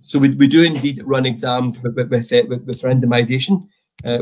So 0.00 0.18
we, 0.18 0.30
we 0.30 0.48
do 0.48 0.64
indeed 0.64 1.00
run 1.04 1.26
exams 1.26 1.78
with, 1.80 1.96
with, 1.96 2.10
with, 2.10 2.64
with 2.64 2.82
randomization. 2.82 3.68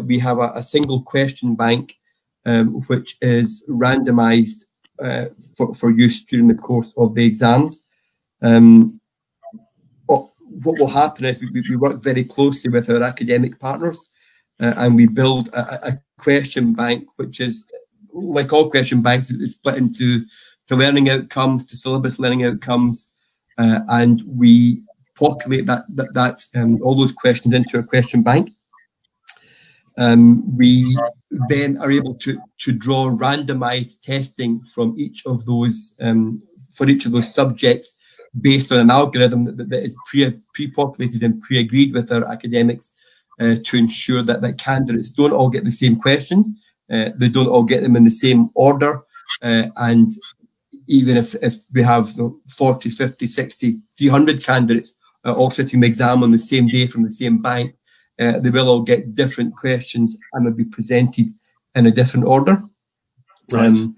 we 0.05 0.19
have 0.19 0.39
a, 0.39 0.53
a, 0.57 0.63
single 0.63 1.03
question 1.03 1.55
bank, 1.55 1.95
um, 2.45 2.83
which 2.89 3.17
is 3.21 3.65
randomized 3.69 4.65
uh, 5.03 5.27
for, 5.57 5.73
for 5.75 5.91
use 5.91 6.25
during 6.25 6.49
the 6.49 6.55
course 6.55 6.93
of 6.97 7.15
the 7.15 7.25
exams. 7.25 7.85
Um, 8.43 9.01
what 10.63 10.79
will 10.79 10.89
happen 10.89 11.25
is 11.25 11.41
we, 11.41 11.49
we, 11.51 11.77
work 11.77 12.03
very 12.03 12.25
closely 12.25 12.71
with 12.71 12.91
our 12.91 13.03
academic 13.03 13.59
partners 13.59 14.07
uh, 14.61 14.75
and 14.77 14.97
we 14.97 15.07
build 15.07 15.49
a, 15.49 15.89
a, 15.89 16.01
question 16.19 16.75
bank, 16.75 17.09
which 17.17 17.41
is 17.41 17.67
like 18.13 18.53
all 18.53 18.71
question 18.71 19.03
banks, 19.03 19.31
it's 19.31 19.53
split 19.53 19.77
into 19.77 20.23
to 20.69 20.77
learning 20.77 21.11
outcomes, 21.11 21.67
to 21.67 21.77
syllabus 21.77 22.19
learning 22.19 22.45
outcomes, 22.45 23.11
uh, 23.59 23.81
and 23.89 24.23
we 24.27 24.83
populate 25.17 25.67
that 25.67 25.83
that, 25.91 26.15
that 26.15 26.45
um, 26.55 26.79
all 26.83 26.95
those 26.95 27.13
questions 27.13 27.55
into 27.55 27.79
a 27.79 27.83
question 27.83 28.23
bank. 28.23 28.51
Um, 29.99 30.57
we 30.57 30.99
then 31.49 31.77
are 31.79 31.91
able 31.91 32.15
to 32.15 32.41
to 32.59 32.73
draw 32.73 33.11
randomized 33.11 34.01
testing 34.03 34.63
from 34.65 34.95
each 34.97 35.27
of 35.27 35.45
those 35.45 35.95
um, 36.01 36.43
for 36.75 36.89
each 36.89 37.07
of 37.07 37.13
those 37.13 37.35
subjects 37.35 37.97
based 38.41 38.71
on 38.71 38.79
an 38.79 38.91
algorithm 38.91 39.45
that, 39.45 39.69
that 39.69 39.83
is 39.83 39.95
pre 40.07 40.41
pre-populated 40.55 41.23
and 41.23 41.43
pre-agreed 41.43 41.93
with 41.93 42.13
our 42.13 42.25
academics 42.31 42.95
uh, 43.41 43.57
to 43.65 43.77
ensure 43.77 44.23
that 44.23 44.41
that 44.43 44.59
candidates 44.59 45.11
don't 45.11 45.33
all 45.33 45.49
get 45.49 45.65
the 45.65 45.71
same 45.71 45.97
questions, 45.97 46.53
uh, 46.91 47.11
they 47.17 47.29
don't 47.29 47.49
all 47.49 47.63
get 47.63 47.83
them 47.83 47.97
in 47.97 48.05
the 48.05 48.11
same 48.11 48.51
order, 48.55 49.03
uh, 49.43 49.67
and 49.77 50.13
even 50.87 51.17
if, 51.17 51.35
if 51.43 51.55
we 51.73 51.83
have 51.83 52.11
you 52.17 52.23
know, 52.23 52.41
40, 52.49 52.91
50, 52.91 53.27
60, 53.27 53.79
300 53.97 54.43
candidates 54.43 54.95
uh, 55.25 55.33
all 55.33 55.51
sitting 55.51 55.81
the 55.81 55.87
exam 55.87 56.23
on 56.23 56.31
the 56.31 56.39
same 56.39 56.67
day 56.67 56.87
from 56.87 57.05
the 57.05 57.11
same 57.11 57.41
bank, 57.41 57.75
uh, 58.19 58.39
they 58.41 58.51
will 58.51 58.69
all 58.69 58.83
get 58.83 59.15
different 59.15 59.55
questions 59.57 60.17
and 60.33 60.45
they'll 60.45 60.53
be 60.53 60.65
presented 60.65 61.29
in 61.75 61.87
a 61.87 61.91
different 61.91 62.27
order. 62.27 62.63
Right. 63.53 63.67
Um, 63.67 63.97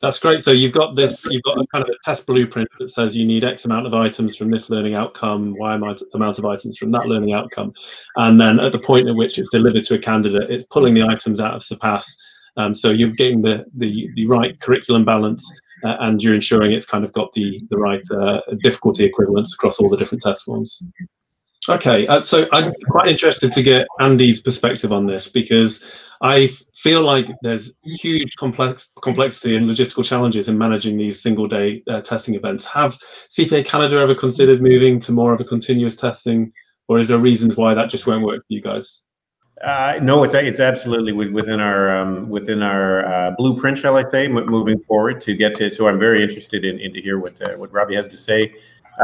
that's 0.00 0.18
great. 0.18 0.44
So 0.44 0.52
you've 0.52 0.72
got 0.72 0.94
this, 0.94 1.24
you've 1.26 1.42
got 1.42 1.58
a 1.58 1.66
kind 1.72 1.82
of 1.82 1.88
a 1.88 1.98
test 2.04 2.26
blueprint 2.26 2.68
that 2.78 2.88
says 2.88 3.16
you 3.16 3.24
need 3.24 3.44
X 3.44 3.64
amount 3.64 3.86
of 3.86 3.94
items 3.94 4.36
from 4.36 4.50
this 4.50 4.70
learning 4.70 4.94
outcome, 4.94 5.54
Y 5.58 5.74
amount 5.74 6.38
of 6.38 6.44
items 6.44 6.78
from 6.78 6.90
that 6.92 7.06
learning 7.06 7.32
outcome. 7.32 7.72
And 8.16 8.40
then 8.40 8.60
at 8.60 8.72
the 8.72 8.78
point 8.78 9.08
at 9.08 9.14
which 9.14 9.38
it's 9.38 9.50
delivered 9.50 9.84
to 9.84 9.94
a 9.94 9.98
candidate, 9.98 10.50
it's 10.50 10.64
pulling 10.70 10.94
the 10.94 11.02
items 11.02 11.40
out 11.40 11.54
of 11.54 11.64
Surpass. 11.64 12.16
Um, 12.56 12.74
so 12.74 12.90
you're 12.90 13.10
getting 13.10 13.42
the, 13.42 13.64
the, 13.76 14.08
the 14.14 14.26
right 14.26 14.60
curriculum 14.60 15.04
balance 15.04 15.60
uh, 15.84 15.96
and 16.00 16.22
you're 16.22 16.34
ensuring 16.34 16.72
it's 16.72 16.86
kind 16.86 17.04
of 17.04 17.12
got 17.12 17.32
the, 17.32 17.60
the 17.70 17.76
right 17.76 18.02
uh, 18.10 18.40
difficulty 18.62 19.04
equivalence 19.04 19.54
across 19.54 19.78
all 19.78 19.88
the 19.88 19.96
different 19.96 20.22
test 20.22 20.44
forms. 20.44 20.82
Okay, 21.68 22.06
uh, 22.06 22.22
so 22.22 22.46
I'm 22.52 22.72
quite 22.88 23.08
interested 23.08 23.52
to 23.52 23.62
get 23.62 23.86
Andy's 24.00 24.40
perspective 24.40 24.92
on 24.92 25.06
this 25.06 25.28
because 25.28 25.84
I 26.20 26.50
feel 26.74 27.02
like 27.02 27.28
there's 27.42 27.72
huge 27.84 28.34
complex 28.36 28.90
complexity 29.02 29.56
and 29.56 29.70
logistical 29.70 30.04
challenges 30.04 30.48
in 30.48 30.58
managing 30.58 30.96
these 30.96 31.22
single 31.22 31.46
day 31.46 31.82
uh, 31.88 32.00
testing 32.00 32.34
events. 32.34 32.66
Have 32.66 32.98
CPA 33.30 33.64
Canada 33.64 33.98
ever 33.98 34.14
considered 34.14 34.60
moving 34.60 34.98
to 35.00 35.12
more 35.12 35.32
of 35.32 35.40
a 35.40 35.44
continuous 35.44 35.94
testing, 35.94 36.52
or 36.88 36.98
is 36.98 37.08
there 37.08 37.18
reasons 37.18 37.56
why 37.56 37.74
that 37.74 37.90
just 37.90 38.06
won't 38.06 38.24
work 38.24 38.40
for 38.40 38.52
you 38.52 38.60
guys? 38.60 39.02
Uh, 39.64 39.94
no, 40.02 40.22
it's 40.22 40.34
it's 40.34 40.60
absolutely 40.60 41.12
within 41.12 41.58
our 41.58 41.90
um, 41.96 42.28
within 42.28 42.62
our 42.62 43.04
uh, 43.04 43.30
blueprint, 43.36 43.76
shall 43.76 43.96
I 43.96 44.08
say, 44.08 44.28
moving 44.28 44.78
forward 44.84 45.20
to 45.22 45.34
get 45.34 45.56
to. 45.56 45.70
So 45.70 45.88
I'm 45.88 45.98
very 45.98 46.22
interested 46.22 46.64
in, 46.64 46.78
in 46.78 46.92
to 46.94 47.00
hear 47.00 47.18
what 47.18 47.40
uh, 47.42 47.54
what 47.56 47.72
Robbie 47.72 47.96
has 47.96 48.06
to 48.08 48.16
say. 48.16 48.54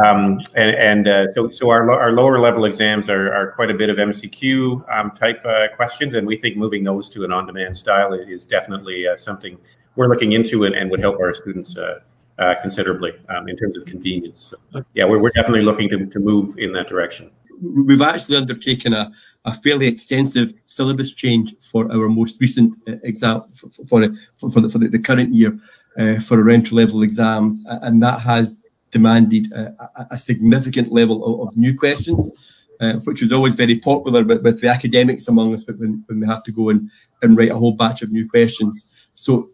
Um, 0.02 0.40
and, 0.54 0.76
and 0.76 1.08
uh, 1.08 1.32
so, 1.32 1.50
so 1.50 1.70
our, 1.70 1.88
our 1.90 2.12
lower 2.12 2.38
level 2.38 2.64
exams 2.64 3.08
are, 3.08 3.32
are 3.32 3.52
quite 3.52 3.70
a 3.70 3.74
bit 3.74 3.90
of 3.90 3.96
MCQ 3.96 4.84
um, 4.92 5.12
type 5.12 5.44
uh, 5.44 5.68
questions, 5.76 6.14
and 6.14 6.26
we 6.26 6.36
think 6.36 6.56
moving 6.56 6.82
those 6.82 7.08
to 7.10 7.24
an 7.24 7.32
on-demand 7.32 7.76
style 7.76 8.12
is 8.12 8.44
definitely 8.44 9.06
uh, 9.06 9.16
something 9.16 9.56
we're 9.94 10.08
looking 10.08 10.32
into 10.32 10.64
and, 10.64 10.74
and 10.74 10.90
would 10.90 11.00
help 11.00 11.20
our 11.20 11.32
students 11.32 11.76
uh, 11.76 12.00
uh, 12.38 12.54
considerably 12.60 13.12
um, 13.28 13.48
in 13.48 13.56
terms 13.56 13.76
of 13.76 13.84
convenience. 13.84 14.52
So, 14.72 14.84
yeah, 14.94 15.04
we're, 15.04 15.20
we're 15.20 15.30
definitely 15.30 15.64
looking 15.64 15.88
to, 15.90 16.06
to 16.06 16.18
move 16.18 16.58
in 16.58 16.72
that 16.72 16.88
direction. 16.88 17.30
We've 17.62 18.02
actually 18.02 18.36
undertaken 18.36 18.94
a, 18.94 19.12
a 19.44 19.54
fairly 19.54 19.86
extensive 19.86 20.54
syllabus 20.66 21.14
change 21.14 21.54
for 21.60 21.90
our 21.92 22.08
most 22.08 22.40
recent 22.40 22.74
uh, 22.88 22.94
exam 23.04 23.44
for, 23.52 23.70
for, 23.70 23.86
for, 23.86 24.50
for, 24.50 24.60
the, 24.60 24.68
for 24.68 24.78
the 24.78 24.98
current 24.98 25.32
year 25.32 25.56
for 26.20 26.42
our 26.42 26.50
entry 26.50 26.76
level 26.76 27.04
exams, 27.04 27.64
and 27.68 28.02
that 28.02 28.18
has 28.18 28.58
demanded 28.94 29.52
a, 29.52 30.06
a 30.16 30.18
significant 30.30 30.88
level 30.92 31.18
of, 31.28 31.34
of 31.48 31.56
new 31.56 31.74
questions, 31.84 32.32
uh, 32.80 32.94
which 33.06 33.20
was 33.22 33.32
always 33.32 33.56
very 33.56 33.76
popular 33.90 34.22
with, 34.22 34.42
with 34.42 34.60
the 34.60 34.68
academics 34.68 35.26
among 35.28 35.52
us, 35.52 35.66
when, 35.66 36.04
when 36.06 36.20
we 36.20 36.26
have 36.26 36.44
to 36.44 36.52
go 36.52 36.70
and, 36.70 36.80
and 37.22 37.36
write 37.36 37.50
a 37.50 37.60
whole 37.62 37.76
batch 37.82 38.00
of 38.02 38.12
new 38.12 38.26
questions. 38.28 38.88
So 39.12 39.50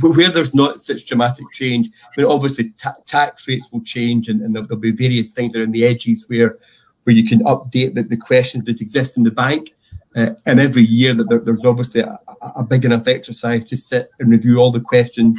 where 0.00 0.30
there's 0.30 0.54
not 0.54 0.80
such 0.80 1.06
dramatic 1.06 1.46
change, 1.52 1.90
but 2.16 2.24
obviously 2.24 2.70
ta- 2.82 3.02
tax 3.06 3.46
rates 3.48 3.68
will 3.70 3.82
change 3.82 4.28
and, 4.28 4.40
and 4.40 4.54
there'll, 4.54 4.66
there'll, 4.66 4.80
be 4.80 4.92
various 5.06 5.32
things 5.32 5.54
around 5.54 5.72
the 5.72 5.84
edges 5.84 6.24
where 6.28 6.58
where 7.04 7.14
you 7.14 7.26
can 7.26 7.40
update 7.40 7.94
the, 7.94 8.02
the 8.02 8.16
questions 8.16 8.64
that 8.64 8.80
exist 8.80 9.18
in 9.18 9.24
the 9.24 9.30
bank. 9.30 9.74
Uh, 10.16 10.30
and 10.46 10.58
every 10.58 10.82
year 10.82 11.12
that 11.12 11.28
there, 11.28 11.40
there's 11.40 11.64
obviously 11.64 12.00
a, 12.00 12.18
a, 12.56 12.62
big 12.62 12.84
enough 12.84 13.06
exercise 13.08 13.68
to 13.68 13.76
sit 13.76 14.10
and 14.18 14.30
review 14.30 14.58
all 14.58 14.70
the 14.70 14.80
questions 14.80 15.38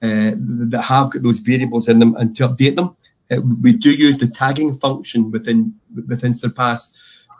that 0.00 0.82
have 0.82 1.10
got 1.10 1.22
those 1.22 1.38
variables 1.38 1.88
in 1.88 1.98
them 1.98 2.14
and 2.16 2.34
to 2.36 2.48
update 2.48 2.76
them. 2.76 2.96
Uh, 3.30 3.40
we 3.62 3.72
do 3.72 3.90
use 3.90 4.18
the 4.18 4.28
tagging 4.28 4.72
function 4.72 5.30
within 5.30 5.74
within 6.06 6.32
Surpass 6.32 6.92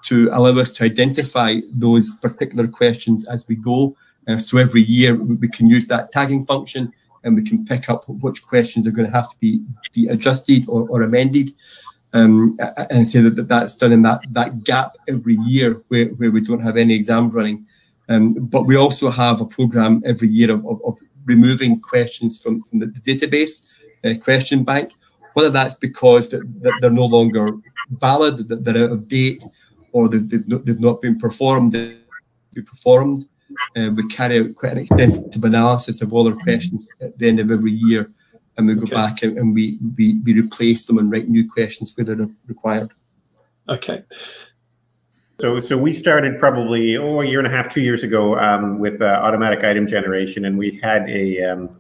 to 0.05 0.29
allow 0.33 0.59
us 0.59 0.73
to 0.73 0.85
identify 0.85 1.61
those 1.73 2.15
particular 2.15 2.69
questions 2.69 3.27
as 3.27 3.47
we 3.49 3.57
go. 3.57 3.97
Uh, 4.29 4.39
so 4.39 4.59
every 4.59 4.83
year 4.83 5.15
we 5.15 5.49
can 5.49 5.69
use 5.69 5.87
that 5.87 6.13
tagging 6.13 6.45
function 6.45 6.93
and 7.25 7.35
we 7.35 7.43
can 7.43 7.65
pick 7.65 7.91
up 7.91 8.05
which 8.09 8.43
questions 8.43 8.87
are 8.87 8.93
going 8.93 9.11
to 9.11 9.17
have 9.17 9.31
to 9.31 9.37
be, 9.39 9.61
be 9.93 10.07
adjusted 10.09 10.65
or, 10.69 10.89
or 10.89 11.03
amended. 11.03 11.53
Um, 12.13 12.57
and 12.89 13.07
say 13.07 13.21
that 13.21 13.49
that's 13.49 13.75
done 13.75 13.93
in 13.93 14.03
that, 14.03 14.25
that 14.31 14.65
gap 14.65 14.97
every 15.07 15.35
year 15.35 15.83
where, 15.89 16.07
where 16.07 16.31
we 16.31 16.41
don't 16.41 16.61
have 16.61 16.79
any 16.79 16.95
exams 16.95 17.35
running. 17.35 17.67
Um, 18.09 18.35
but 18.35 18.63
we 18.63 18.77
also 18.77 19.11
have 19.11 19.41
a 19.41 19.45
program 19.45 20.03
every 20.07 20.29
year 20.29 20.51
of, 20.53 20.65
of, 20.67 20.81
of 20.87 20.99
removing 21.27 21.81
questions 21.81 22.41
from, 22.41 22.63
from 22.63 22.79
the, 22.79 22.87
database 22.87 23.67
uh, 24.05 24.15
question 24.23 24.65
bank, 24.65 24.93
whether 25.35 25.51
that's 25.51 25.75
because 25.75 26.31
that, 26.31 26.43
that 26.63 26.73
they're 26.81 26.91
no 26.91 27.07
longer 27.07 27.51
valid, 27.91 28.49
that 28.49 28.65
they're 28.65 28.85
out 28.85 28.93
of 28.93 29.09
date, 29.09 29.45
or 29.93 30.09
they've, 30.09 30.29
they've 30.65 30.81
not 30.81 31.01
been 31.03 31.19
performed, 31.19 31.73
be 31.73 32.63
performed. 32.63 33.27
Uh, 33.77 33.91
we 33.95 34.07
carry 34.09 34.41
out 34.41 34.55
quite 34.55 34.73
an 34.73 34.79
extensive 34.79 35.45
analysis 35.45 36.03
of 36.03 36.13
all 36.13 36.29
our 36.29 36.37
questions 36.37 36.89
at 37.01 37.17
the 37.19 37.29
end 37.29 37.41
of 37.41 37.51
every 37.51 37.73
year, 37.73 38.11
and 38.57 38.67
we 38.67 38.75
go 38.75 38.83
okay. 38.83 38.95
back 38.95 39.23
and, 39.23 39.39
and 39.39 39.55
we, 39.55 39.79
we, 39.97 40.21
we 40.25 40.39
replace 40.41 40.87
them 40.87 40.99
and 40.99 41.11
write 41.11 41.29
new 41.29 41.49
questions 41.49 41.93
where 41.95 42.05
they're 42.05 42.29
required. 42.47 42.93
Okay. 43.69 44.05
So, 45.39 45.61
so 45.61 45.77
we 45.77 45.93
started 45.93 46.41
probably 46.41 46.97
oh 46.97 47.21
a 47.21 47.27
year 47.27 47.39
and 47.39 47.47
a 47.47 47.51
half, 47.51 47.69
two 47.69 47.83
years 47.83 48.03
ago 48.03 48.39
um, 48.39 48.79
with 48.79 49.03
uh, 49.03 49.21
automatic 49.23 49.65
item 49.65 49.87
generation, 49.87 50.47
and 50.47 50.57
we 50.57 50.81
had 50.83 51.09
a 51.11 51.43
um, 51.43 51.77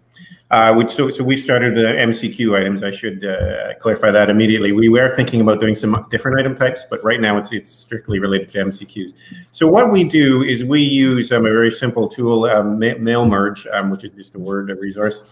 uh, 0.50 0.74
which 0.74 0.92
so 0.92 1.10
so 1.10 1.24
we 1.24 1.38
started 1.38 1.74
the 1.74 1.80
MCQ 1.80 2.54
items. 2.54 2.82
I 2.82 2.90
should 2.90 3.24
uh, 3.24 3.72
clarify 3.80 4.10
that 4.10 4.28
immediately. 4.28 4.72
We 4.72 4.90
were 4.90 5.08
thinking 5.16 5.40
about 5.40 5.58
doing 5.60 5.74
some 5.74 6.06
different 6.10 6.38
item 6.38 6.54
types, 6.54 6.84
but 6.90 7.02
right 7.02 7.18
now 7.18 7.38
it's 7.38 7.50
it's 7.50 7.72
strictly 7.72 8.18
related 8.18 8.50
to 8.50 8.58
MCQs. 8.58 9.14
So 9.52 9.66
what 9.66 9.90
we 9.90 10.04
do 10.04 10.42
is 10.42 10.62
we 10.62 10.82
use 10.82 11.32
um, 11.32 11.46
a 11.46 11.50
very 11.50 11.70
simple 11.70 12.10
tool, 12.10 12.44
um, 12.44 12.78
mail 12.78 13.24
merge, 13.24 13.66
um, 13.68 13.88
which 13.88 14.04
is 14.04 14.12
just 14.12 14.34
a 14.34 14.38
word 14.38 14.70
a 14.70 14.74
resource. 14.74 15.22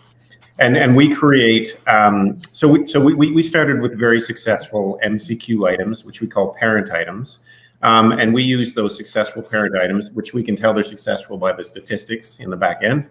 And, 0.61 0.76
and 0.76 0.95
we 0.95 1.12
create 1.12 1.76
um, 1.88 2.40
so 2.52 2.69
we 2.69 2.87
so 2.87 3.00
we, 3.00 3.14
we 3.14 3.43
started 3.43 3.83
with 3.83 3.99
very 3.99 4.21
successful 4.21 4.99
MCQ 5.04 5.69
items, 5.69 6.07
which 6.07 6.23
we 6.23 6.26
call 6.26 6.54
parent 6.54 6.90
items. 6.90 7.40
Um, 7.85 8.12
and 8.12 8.35
we 8.35 8.43
use 8.43 8.75
those 8.75 8.97
successful 8.97 9.43
parent 9.43 9.76
items, 9.76 10.11
which 10.12 10.33
we 10.33 10.43
can 10.43 10.57
tell 10.57 10.73
they're 10.75 10.83
successful 10.83 11.37
by 11.37 11.53
the 11.53 11.62
statistics 11.62 12.38
in 12.41 12.49
the 12.50 12.57
back 12.57 12.79
end. 12.83 13.07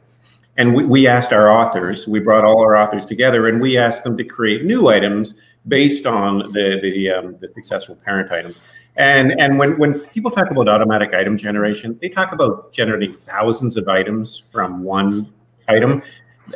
And 0.57 0.75
we, 0.75 0.83
we 0.83 1.07
asked 1.07 1.31
our 1.31 1.51
authors, 1.51 2.07
we 2.07 2.19
brought 2.19 2.43
all 2.43 2.59
our 2.61 2.75
authors 2.75 3.05
together, 3.05 3.47
and 3.47 3.61
we 3.61 3.77
asked 3.77 4.03
them 4.03 4.17
to 4.17 4.23
create 4.23 4.65
new 4.65 4.89
items 4.89 5.35
based 5.67 6.05
on 6.05 6.51
the 6.53 6.79
the, 6.81 7.09
um, 7.09 7.37
the 7.39 7.47
successful 7.49 7.95
parent 7.95 8.31
item. 8.31 8.53
And 8.95 9.39
and 9.39 9.57
when 9.57 9.77
when 9.77 9.99
people 10.15 10.29
talk 10.29 10.51
about 10.51 10.67
automatic 10.67 11.13
item 11.13 11.37
generation, 11.37 11.97
they 12.01 12.09
talk 12.09 12.31
about 12.33 12.73
generating 12.73 13.13
thousands 13.13 13.77
of 13.77 13.87
items 13.87 14.43
from 14.51 14.83
one 14.83 15.31
item. 15.69 16.01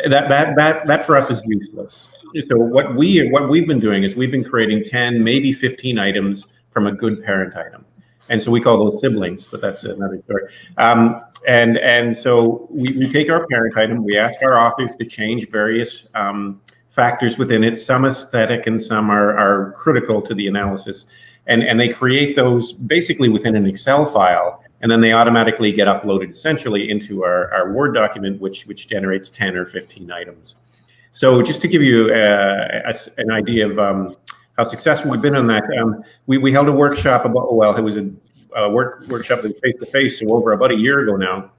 That 0.09 0.29
that 0.29 0.55
that 0.57 0.87
that 0.87 1.05
for 1.05 1.15
us 1.15 1.29
is 1.31 1.41
useless. 1.45 2.09
So 2.41 2.57
what 2.57 2.95
we 2.95 3.29
what 3.29 3.49
we've 3.49 3.67
been 3.67 3.79
doing 3.79 4.03
is 4.03 4.15
we've 4.15 4.31
been 4.31 4.43
creating 4.43 4.83
ten, 4.83 5.23
maybe 5.23 5.53
fifteen 5.53 5.97
items 5.97 6.45
from 6.69 6.85
a 6.85 6.91
good 6.91 7.23
parent 7.23 7.55
item, 7.55 7.85
and 8.29 8.41
so 8.41 8.51
we 8.51 8.61
call 8.61 8.77
those 8.77 8.99
siblings. 9.01 9.47
But 9.47 9.61
that's 9.61 9.83
another 9.83 10.21
story. 10.25 10.51
Um, 10.77 11.21
and 11.47 11.77
and 11.77 12.15
so 12.15 12.67
we, 12.69 12.97
we 12.97 13.09
take 13.09 13.29
our 13.29 13.45
parent 13.47 13.77
item, 13.77 14.03
we 14.03 14.17
ask 14.17 14.41
our 14.41 14.57
authors 14.59 14.95
to 14.95 15.05
change 15.05 15.49
various 15.49 16.07
um, 16.15 16.61
factors 16.89 17.37
within 17.37 17.63
it. 17.63 17.75
Some 17.77 18.05
aesthetic 18.05 18.67
and 18.67 18.81
some 18.81 19.09
are 19.09 19.37
are 19.37 19.71
critical 19.73 20.21
to 20.21 20.33
the 20.33 20.47
analysis 20.47 21.05
and 21.47 21.63
and 21.63 21.79
they 21.79 21.89
create 21.89 22.35
those 22.35 22.73
basically 22.73 23.29
within 23.29 23.55
an 23.55 23.65
Excel 23.65 24.05
file, 24.05 24.63
and 24.81 24.91
then 24.91 25.01
they 25.01 25.13
automatically 25.13 25.71
get 25.71 25.87
uploaded 25.87 26.29
essentially 26.29 26.89
into 26.89 27.23
our, 27.23 27.51
our 27.53 27.71
Word 27.71 27.93
document, 27.93 28.39
which 28.39 28.67
which 28.67 28.87
generates 28.87 29.29
ten 29.29 29.55
or 29.55 29.65
fifteen 29.65 30.11
items. 30.11 30.55
So 31.13 31.41
just 31.41 31.61
to 31.61 31.67
give 31.67 31.81
you 31.81 32.13
uh, 32.13 32.67
a, 32.85 32.93
an 33.19 33.31
idea 33.31 33.67
of 33.67 33.79
um, 33.79 34.15
how 34.57 34.63
successful 34.67 35.11
we've 35.11 35.21
been 35.21 35.35
on 35.35 35.47
that, 35.47 35.63
um, 35.79 36.01
we 36.25 36.37
we 36.37 36.51
held 36.51 36.67
a 36.67 36.71
workshop 36.71 37.25
about 37.25 37.53
well, 37.53 37.75
it 37.75 37.81
was 37.81 37.97
a, 37.97 38.09
a 38.55 38.69
work 38.69 39.05
workshop 39.07 39.41
that 39.41 39.53
was 39.53 39.61
face 39.61 39.75
to 39.79 39.85
face, 39.87 40.19
so 40.19 40.27
over 40.29 40.51
about 40.51 40.71
a 40.71 40.75
year 40.75 40.99
ago 40.99 41.15
now, 41.15 41.51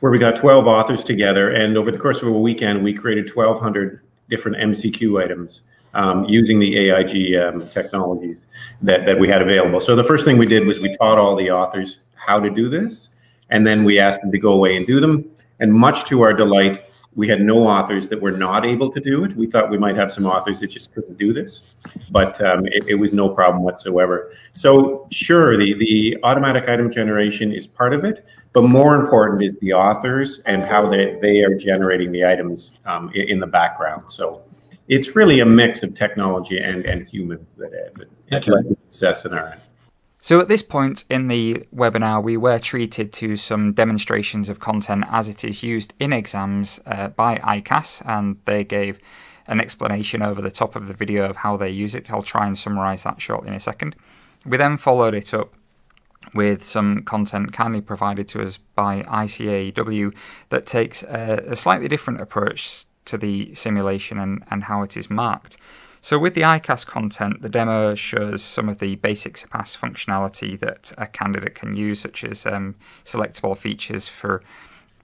where 0.00 0.10
we 0.10 0.18
got 0.18 0.36
twelve 0.36 0.66
authors 0.66 1.04
together, 1.04 1.50
and 1.50 1.76
over 1.76 1.90
the 1.90 1.98
course 1.98 2.22
of 2.22 2.28
a 2.28 2.32
weekend, 2.32 2.82
we 2.82 2.92
created 2.92 3.28
twelve 3.28 3.60
hundred 3.60 4.00
different 4.28 4.56
MCQ 4.56 5.22
items 5.22 5.62
um, 5.94 6.24
using 6.24 6.58
the 6.58 6.90
AIG 6.90 7.36
um, 7.36 7.68
technologies 7.68 8.46
that, 8.80 9.04
that 9.06 9.18
we 9.18 9.28
had 9.28 9.42
available. 9.42 9.80
So 9.80 9.94
the 9.94 10.04
first 10.04 10.24
thing 10.24 10.38
we 10.38 10.46
did 10.46 10.66
was 10.66 10.80
we 10.80 10.96
taught 10.96 11.18
all 11.18 11.36
the 11.36 11.50
authors 11.50 11.98
how 12.14 12.40
to 12.40 12.50
do 12.50 12.68
this, 12.68 13.10
and 13.50 13.66
then 13.66 13.84
we 13.84 13.98
asked 13.98 14.22
them 14.22 14.32
to 14.32 14.38
go 14.38 14.52
away 14.52 14.76
and 14.76 14.86
do 14.86 15.00
them. 15.00 15.28
And 15.60 15.72
much 15.72 16.04
to 16.06 16.22
our 16.22 16.32
delight, 16.32 16.84
we 17.14 17.28
had 17.28 17.40
no 17.40 17.66
authors 17.66 18.08
that 18.08 18.20
were 18.20 18.32
not 18.32 18.64
able 18.64 18.90
to 18.90 19.00
do 19.00 19.24
it. 19.24 19.34
We 19.36 19.46
thought 19.46 19.70
we 19.70 19.78
might 19.78 19.96
have 19.96 20.12
some 20.12 20.24
authors 20.24 20.60
that 20.60 20.68
just 20.68 20.92
couldn't 20.94 21.18
do 21.18 21.32
this, 21.32 21.62
but 22.10 22.40
um, 22.40 22.66
it, 22.66 22.84
it, 22.88 22.94
was 22.94 23.12
no 23.12 23.28
problem 23.28 23.62
whatsoever. 23.62 24.32
So 24.54 25.06
sure, 25.10 25.58
the, 25.58 25.74
the 25.74 26.18
automatic 26.22 26.68
item 26.68 26.90
generation 26.90 27.52
is 27.52 27.66
part 27.66 27.92
of 27.92 28.04
it, 28.04 28.24
but 28.54 28.62
more 28.62 28.94
important 28.94 29.42
is 29.42 29.56
the 29.60 29.74
authors 29.74 30.40
and 30.46 30.62
how 30.62 30.88
they, 30.88 31.18
they 31.20 31.40
are 31.40 31.54
generating 31.54 32.12
the 32.12 32.24
items 32.24 32.80
um, 32.86 33.10
in, 33.14 33.28
in 33.28 33.40
the 33.40 33.46
background. 33.46 34.10
So 34.10 34.42
it's 34.88 35.14
really 35.14 35.40
a 35.40 35.46
mix 35.46 35.82
of 35.82 35.94
technology 35.94 36.58
and, 36.58 36.84
and 36.86 37.06
humans 37.06 37.54
that, 37.58 37.92
that 38.30 38.44
to 38.44 38.76
success 38.88 39.26
in 39.26 39.34
our 39.34 39.52
end. 39.52 39.60
So 40.24 40.38
at 40.38 40.46
this 40.46 40.62
point 40.62 41.04
in 41.10 41.26
the 41.26 41.64
webinar, 41.74 42.22
we 42.22 42.36
were 42.36 42.60
treated 42.60 43.12
to 43.14 43.36
some 43.36 43.72
demonstrations 43.72 44.48
of 44.48 44.60
content 44.60 45.04
as 45.10 45.26
it 45.26 45.42
is 45.42 45.64
used 45.64 45.94
in 45.98 46.12
exams 46.12 46.78
uh, 46.86 47.08
by 47.08 47.38
ICAS, 47.38 48.06
and 48.06 48.36
they 48.44 48.62
gave 48.62 49.00
an 49.48 49.60
explanation 49.60 50.22
over 50.22 50.40
the 50.40 50.52
top 50.52 50.76
of 50.76 50.86
the 50.86 50.94
video 50.94 51.28
of 51.28 51.38
how 51.38 51.56
they 51.56 51.70
use 51.70 51.96
it. 51.96 52.12
I'll 52.12 52.22
try 52.22 52.46
and 52.46 52.56
summarize 52.56 53.02
that 53.02 53.20
shortly 53.20 53.48
in 53.48 53.56
a 53.56 53.60
second. 53.60 53.96
We 54.46 54.56
then 54.58 54.76
followed 54.76 55.14
it 55.14 55.34
up 55.34 55.52
with 56.32 56.64
some 56.64 57.02
content 57.02 57.52
kindly 57.52 57.80
provided 57.80 58.28
to 58.28 58.42
us 58.42 58.58
by 58.76 59.02
ICAEW 59.02 60.14
that 60.50 60.66
takes 60.66 61.02
a, 61.02 61.42
a 61.48 61.56
slightly 61.56 61.88
different 61.88 62.20
approach 62.20 62.84
to 63.06 63.18
the 63.18 63.52
simulation 63.56 64.20
and, 64.20 64.44
and 64.52 64.62
how 64.64 64.84
it 64.84 64.96
is 64.96 65.10
marked. 65.10 65.56
So 66.04 66.18
with 66.18 66.34
the 66.34 66.40
ICAS 66.40 66.84
content, 66.84 67.42
the 67.42 67.48
demo 67.48 67.94
shows 67.94 68.42
some 68.42 68.68
of 68.68 68.78
the 68.78 68.96
basic 68.96 69.36
Surpass 69.36 69.76
functionality 69.76 70.58
that 70.58 70.92
a 70.98 71.06
candidate 71.06 71.54
can 71.54 71.76
use, 71.76 72.00
such 72.00 72.24
as 72.24 72.44
um, 72.44 72.74
selectable 73.04 73.56
features 73.56 74.08
for 74.08 74.42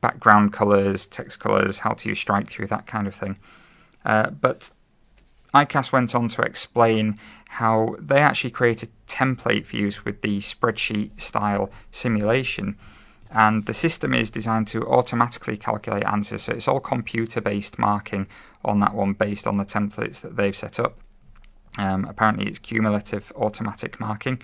background 0.01 0.53
colors, 0.53 1.07
text 1.07 1.39
colors, 1.39 1.79
how 1.79 1.93
to 1.93 2.09
use 2.09 2.19
strike 2.19 2.51
through, 2.51 2.67
that 2.67 2.89
kind 2.89 3.07
of 3.07 3.15
thing. 3.15 3.39
Uh, 4.05 4.31
but 4.31 4.71
ICAS 5.55 5.93
went 5.93 6.17
on 6.17 6.27
to 6.27 6.43
explain 6.43 7.17
how 7.47 7.95
they 8.01 8.19
actually 8.19 8.51
created 8.51 8.89
a 8.89 9.11
template 9.11 9.67
for 9.67 9.77
use 9.77 10.05
with 10.05 10.21
the 10.23 10.39
spreadsheet 10.39 11.21
style 11.21 11.71
simulation 11.93 12.77
and 13.31 13.67
the 13.67 13.75
system 13.75 14.15
is 14.15 14.31
designed 14.31 14.67
to 14.69 14.87
automatically 14.87 15.57
calculate 15.57 16.05
answers. 16.05 16.43
So 16.43 16.53
it's 16.53 16.69
all 16.69 16.81
computer 16.81 17.41
based 17.41 17.79
marking 17.79 18.27
on 18.65 18.81
that 18.81 18.95
one 18.95 19.13
based 19.13 19.47
on 19.47 19.57
the 19.57 19.65
templates 19.65 20.21
that 20.21 20.37
they've 20.37 20.57
set 20.57 20.81
up. 20.81 20.99
Um, 21.79 22.05
apparently, 22.07 22.47
it's 22.47 22.59
cumulative 22.59 23.33
automatic 23.37 24.01
marking 24.01 24.41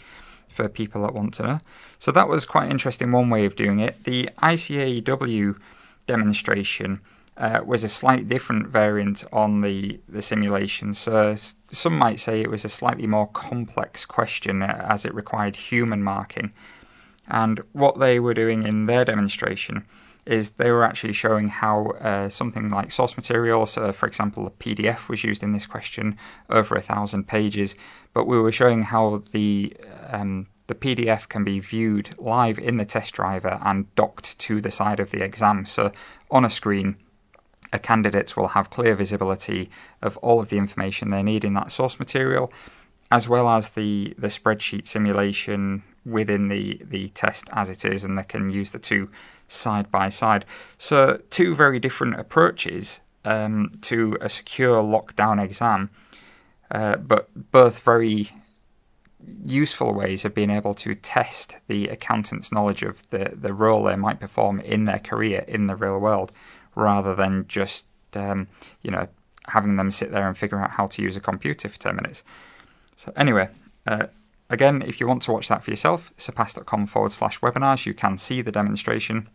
for 0.49 0.69
people 0.69 1.03
that 1.03 1.15
want 1.15 1.35
to 1.35 1.43
know. 1.43 1.61
So 1.99 2.13
that 2.13 2.29
was 2.29 2.45
quite 2.45 2.71
interesting, 2.71 3.11
one 3.11 3.29
way 3.31 3.45
of 3.45 3.57
doing 3.57 3.81
it. 3.81 4.05
The 4.05 4.29
ICAEW 4.39 5.59
demonstration 6.07 7.01
uh, 7.37 7.61
was 7.65 7.83
a 7.83 7.89
slightly 7.89 8.25
different 8.25 8.69
variant 8.69 9.25
on 9.33 9.63
the, 9.63 10.01
the 10.09 10.23
simulation. 10.23 10.95
So 10.95 11.35
some 11.71 11.99
might 11.99 12.21
say 12.21 12.41
it 12.41 12.51
was 12.51 12.65
a 12.65 12.69
slightly 12.69 13.09
more 13.09 13.27
complex 13.29 14.05
question 14.05 14.63
uh, 14.63 14.87
as 14.89 15.05
it 15.05 15.13
required 15.13 15.57
human 15.57 16.03
marking. 16.03 16.53
And 17.29 17.63
what 17.73 17.99
they 17.99 18.21
were 18.21 18.35
doing 18.35 18.67
in 18.67 18.87
their 18.87 19.05
demonstration 19.05 19.87
is 20.27 20.51
they 20.51 20.71
were 20.71 20.85
actually 20.85 21.13
showing 21.13 21.49
how 21.49 21.91
uh, 22.01 22.29
something 22.29 22.71
like 22.71 22.91
source 22.91 23.17
material, 23.17 23.67
so 23.67 23.93
for 23.93 24.07
example, 24.07 24.47
a 24.47 24.51
PDF 24.51 25.09
was 25.09 25.23
used 25.23 25.43
in 25.43 25.53
this 25.53 25.67
question, 25.67 26.17
over 26.49 26.75
a 26.75 26.81
thousand 26.81 27.27
pages, 27.27 27.77
but 28.15 28.27
we 28.27 28.41
were 28.41 28.53
showing 28.53 28.83
how 28.83 29.23
the 29.33 29.77
um, 30.09 30.47
the 30.67 30.75
PDF 30.75 31.29
can 31.29 31.45
be 31.45 31.61
viewed 31.61 32.19
live 32.19 32.59
in 32.59 32.79
the 32.79 32.87
test 32.87 33.13
driver 33.13 33.59
and 33.63 33.95
docked 33.97 34.39
to 34.39 34.63
the 34.63 34.71
side 34.71 34.99
of 34.99 35.11
the 35.11 35.23
exam. 35.23 35.67
So 35.67 35.93
on 36.31 36.43
a 36.43 36.49
screen, 36.49 36.97
a 37.71 37.79
candidate 37.79 38.35
will 38.35 38.49
have 38.49 38.71
clear 38.71 38.95
visibility 38.95 39.69
of 40.01 40.17
all 40.19 40.41
of 40.41 40.49
the 40.49 40.57
information 40.57 41.11
they 41.11 41.23
need 41.23 41.45
in 41.45 41.53
that 41.55 41.71
source 41.71 41.99
material, 41.99 42.51
as 43.11 43.29
well 43.29 43.49
as 43.49 43.71
the, 43.71 44.15
the 44.17 44.29
spreadsheet 44.29 44.87
simulation 44.87 45.83
within 46.05 46.49
the, 46.49 46.81
the 46.85 47.09
test 47.11 47.49
as 47.53 47.69
it 47.69 47.85
is, 47.85 48.05
and 48.05 48.19
they 48.19 48.23
can 48.23 48.51
use 48.51 48.73
the 48.73 48.79
two 48.79 49.11
side 49.49 49.91
by 49.91 50.09
side. 50.09 50.45
So, 50.79 51.21
two 51.31 51.55
very 51.55 51.79
different 51.79 52.19
approaches 52.19 53.01
um, 53.25 53.73
to 53.83 54.17
a 54.21 54.29
secure 54.29 54.83
lockdown 54.83 55.43
exam, 55.43 55.91
uh, 56.71 56.97
but 56.97 57.29
both 57.53 57.81
very 57.81 58.31
useful 59.47 59.95
ways 59.95 60.25
of 60.25 60.35
being 60.35 60.51
able 60.51 60.75
to 60.75 60.95
test 60.95 61.57
the 61.67 61.89
accountant's 61.89 62.53
knowledge 62.53 62.83
of 62.83 63.09
the, 63.11 63.33
the 63.35 63.55
role 63.55 63.85
they 63.85 63.97
might 63.97 64.21
perform 64.21 64.61
in 64.61 64.85
their 64.85 64.99
career 64.99 65.45
in 65.49 65.67
the 65.67 65.77
real 65.77 65.99
world, 65.99 66.33
rather 66.75 67.15
than 67.15 67.47
just 67.49 67.87
um, 68.15 68.49
you 68.83 68.91
know 68.91 69.09
having 69.49 69.77
them 69.77 69.91
sit 69.91 70.11
there 70.11 70.27
and 70.27 70.39
figure 70.39 70.59
out 70.59 70.71
how 70.71 70.87
to 70.87 71.03
use 71.03 71.17
a 71.17 71.21
computer 71.21 71.69
for 71.69 71.79
10 71.79 71.97
minutes. 71.97 72.25
So 72.97 73.13
anyway, 73.17 73.51
uh, 73.87 74.07
Again, 74.51 74.83
if 74.83 75.01
you 75.01 75.07
want 75.07 75.23
to 75.23 75.33
watch 75.33 75.49
that 75.49 75.65
for 75.65 75.71
yourself, 75.71 76.13
surpass.com 76.17 76.87
forward 76.87 77.13
slash 77.13 77.41
webinars, 77.41 77.87
you 77.87 77.95
can 77.95 78.19
see 78.19 78.43
the 78.43 78.53
demonstration 78.53 79.29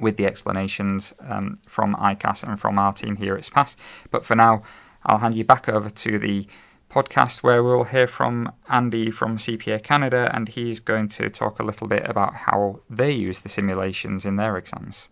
with 0.00 0.16
the 0.16 0.26
explanations 0.26 1.14
um, 1.20 1.58
from 1.66 1.94
ICAS 1.96 2.42
and 2.42 2.60
from 2.60 2.78
our 2.78 2.92
team 2.92 3.16
here 3.16 3.34
at 3.34 3.44
Surpass. 3.44 3.76
But 4.10 4.24
for 4.24 4.34
now, 4.36 4.62
I'll 5.04 5.18
hand 5.18 5.34
you 5.34 5.44
back 5.44 5.68
over 5.68 5.90
to 5.90 6.18
the 6.18 6.46
podcast 6.90 7.42
where 7.42 7.62
we'll 7.62 7.84
hear 7.84 8.06
from 8.06 8.52
Andy 8.68 9.10
from 9.10 9.36
CPA 9.36 9.82
Canada, 9.82 10.30
and 10.32 10.48
he's 10.48 10.80
going 10.80 11.08
to 11.08 11.28
talk 11.28 11.58
a 11.58 11.64
little 11.64 11.88
bit 11.88 12.08
about 12.08 12.34
how 12.34 12.80
they 12.88 13.12
use 13.12 13.40
the 13.40 13.48
simulations 13.48 14.24
in 14.24 14.36
their 14.36 14.56
exams. 14.56 15.08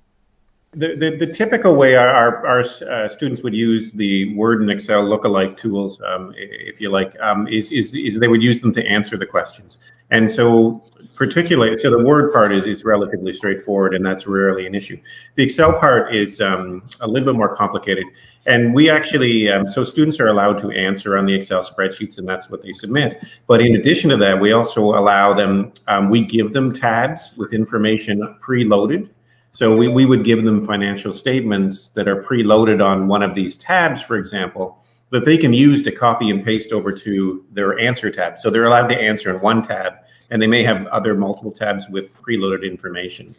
The, 0.77 1.17
the, 1.19 1.27
typical 1.27 1.75
way 1.77 1.95
our, 1.95 2.09
our, 2.09 2.47
our 2.47 2.61
uh, 2.61 3.09
students 3.09 3.43
would 3.43 3.55
use 3.55 3.93
the 3.93 4.35
Word 4.35 4.61
and 4.61 4.71
Excel 4.71 5.05
lookalike 5.05 5.57
tools, 5.57 6.01
um, 6.03 6.35
if 6.37 6.81
you 6.81 6.91
like, 6.91 7.19
um, 7.21 7.47
is, 7.49 7.71
is, 7.71 7.95
is 7.95 8.19
they 8.19 8.29
would 8.29 8.43
use 8.43 8.61
them 8.61 8.73
to 8.75 8.85
answer 8.87 9.17
the 9.17 9.27
questions. 9.27 9.79
And 10.11 10.31
so, 10.31 10.83
particularly, 11.15 11.77
so 11.79 11.91
the 11.91 12.03
Word 12.03 12.33
part 12.33 12.53
is, 12.53 12.67
is 12.67 12.85
relatively 12.85 13.33
straightforward, 13.33 13.95
and 13.95 14.05
that's 14.05 14.27
rarely 14.27 14.67
an 14.67 14.75
issue. 14.75 14.99
The 15.37 15.45
Excel 15.45 15.79
part 15.79 16.15
is 16.15 16.41
um, 16.41 16.83
a 17.01 17.09
little 17.09 17.33
bit 17.33 17.37
more 17.37 17.55
complicated. 17.55 18.05
And 18.47 18.75
we 18.75 18.91
actually, 18.91 19.49
um, 19.49 19.71
so 19.71 19.83
students 19.83 20.21
are 20.21 20.29
allowed 20.29 20.59
to 20.59 20.71
answer 20.71 21.17
on 21.17 21.25
the 21.25 21.35
Excel 21.35 21.63
spreadsheets, 21.63 22.19
and 22.19 22.29
that's 22.29 22.51
what 22.51 22.63
they 22.63 22.73
submit. 22.73 23.25
But 23.47 23.63
in 23.63 23.77
addition 23.77 24.11
to 24.11 24.17
that, 24.19 24.39
we 24.39 24.53
also 24.53 24.83
allow 24.83 25.33
them, 25.33 25.73
um, 25.89 26.11
we 26.11 26.25
give 26.25 26.53
them 26.53 26.73
tabs 26.73 27.31
with 27.37 27.55
information 27.55 28.37
preloaded. 28.47 29.09
So 29.55 29.77
we, 29.77 29.89
we 29.89 30.05
would 30.05 30.25
give 30.25 30.43
them 30.43 30.67
financial 30.67 31.13
statements 31.13 31.91
that 31.91 32.09
are 32.09 32.21
preloaded 32.21 32.85
on 32.85 33.07
one 33.07 33.23
of 33.23 33.37
these 33.37 33.57
tabs, 33.57 34.03
for 34.03 34.17
example, 34.17 34.83
that 35.11 35.25
they 35.25 35.39
can 35.39 35.53
use 35.53 35.85
to 35.85 35.93
copy 35.93 36.29
and 36.29 36.45
paste 36.45 36.73
over 36.73 36.91
to 36.91 37.45
their 37.53 37.79
answer 37.79 38.11
tab. 38.11 38.37
So 38.37 38.51
they're 38.51 38.65
allowed 38.65 38.89
to 38.89 39.01
answer 39.01 39.33
in 39.33 39.41
one 39.41 39.63
tab, 39.63 39.93
and 40.31 40.43
they 40.43 40.49
may 40.49 40.65
have 40.65 40.89
other 40.89 41.15
multiple 41.15 41.53
tabs 41.53 41.89
with 41.89 42.21
preloaded 42.21 42.69
information. 42.69 43.37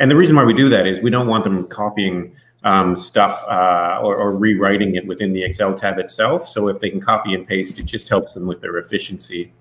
And 0.00 0.10
the 0.10 0.16
reason 0.16 0.34
why 0.34 0.42
we 0.42 0.54
do 0.54 0.68
that 0.70 0.88
is 0.88 1.00
we 1.00 1.10
don't 1.10 1.28
want 1.28 1.44
them 1.44 1.68
copying 1.68 2.34
um, 2.64 2.96
stuff 2.96 3.44
uh, 3.44 4.00
or, 4.02 4.16
or, 4.16 4.32
rewriting 4.32 4.96
it 4.96 5.06
within 5.06 5.34
the 5.34 5.44
Excel 5.44 5.74
tab 5.74 5.98
itself. 5.98 6.48
So 6.48 6.68
if 6.68 6.80
they 6.80 6.90
can 6.90 7.00
copy 7.00 7.34
and 7.34 7.46
paste, 7.46 7.78
it 7.78 7.84
just 7.84 8.08
helps 8.08 8.32
them 8.32 8.46
with 8.46 8.60
their 8.60 8.78
efficiency 8.78 9.52